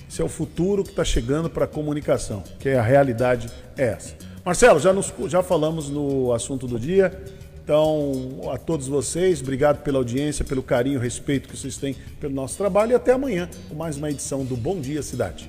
esse 0.06 0.20
é 0.20 0.24
o 0.24 0.28
futuro 0.28 0.84
que 0.84 0.90
está 0.90 1.02
chegando 1.02 1.48
para 1.48 1.64
a 1.64 1.66
comunicação, 1.66 2.44
que 2.60 2.68
é 2.68 2.78
a 2.78 2.82
realidade 2.82 3.48
é 3.78 3.84
essa. 3.84 4.14
Marcelo, 4.44 4.78
já, 4.78 4.92
nos, 4.92 5.10
já 5.26 5.42
falamos 5.42 5.88
no 5.88 6.34
assunto 6.34 6.66
do 6.66 6.78
dia. 6.78 7.18
Então, 7.64 8.50
a 8.52 8.58
todos 8.58 8.88
vocês, 8.88 9.40
obrigado 9.40 9.82
pela 9.82 9.96
audiência, 9.96 10.44
pelo 10.44 10.62
carinho, 10.62 11.00
respeito 11.00 11.48
que 11.48 11.56
vocês 11.56 11.78
têm 11.78 11.96
pelo 12.20 12.34
nosso 12.34 12.58
trabalho 12.58 12.92
e 12.92 12.94
até 12.94 13.12
amanhã 13.12 13.48
com 13.70 13.74
mais 13.74 13.96
uma 13.96 14.10
edição 14.10 14.44
do 14.44 14.54
Bom 14.54 14.82
Dia 14.82 15.02
Cidade. 15.02 15.48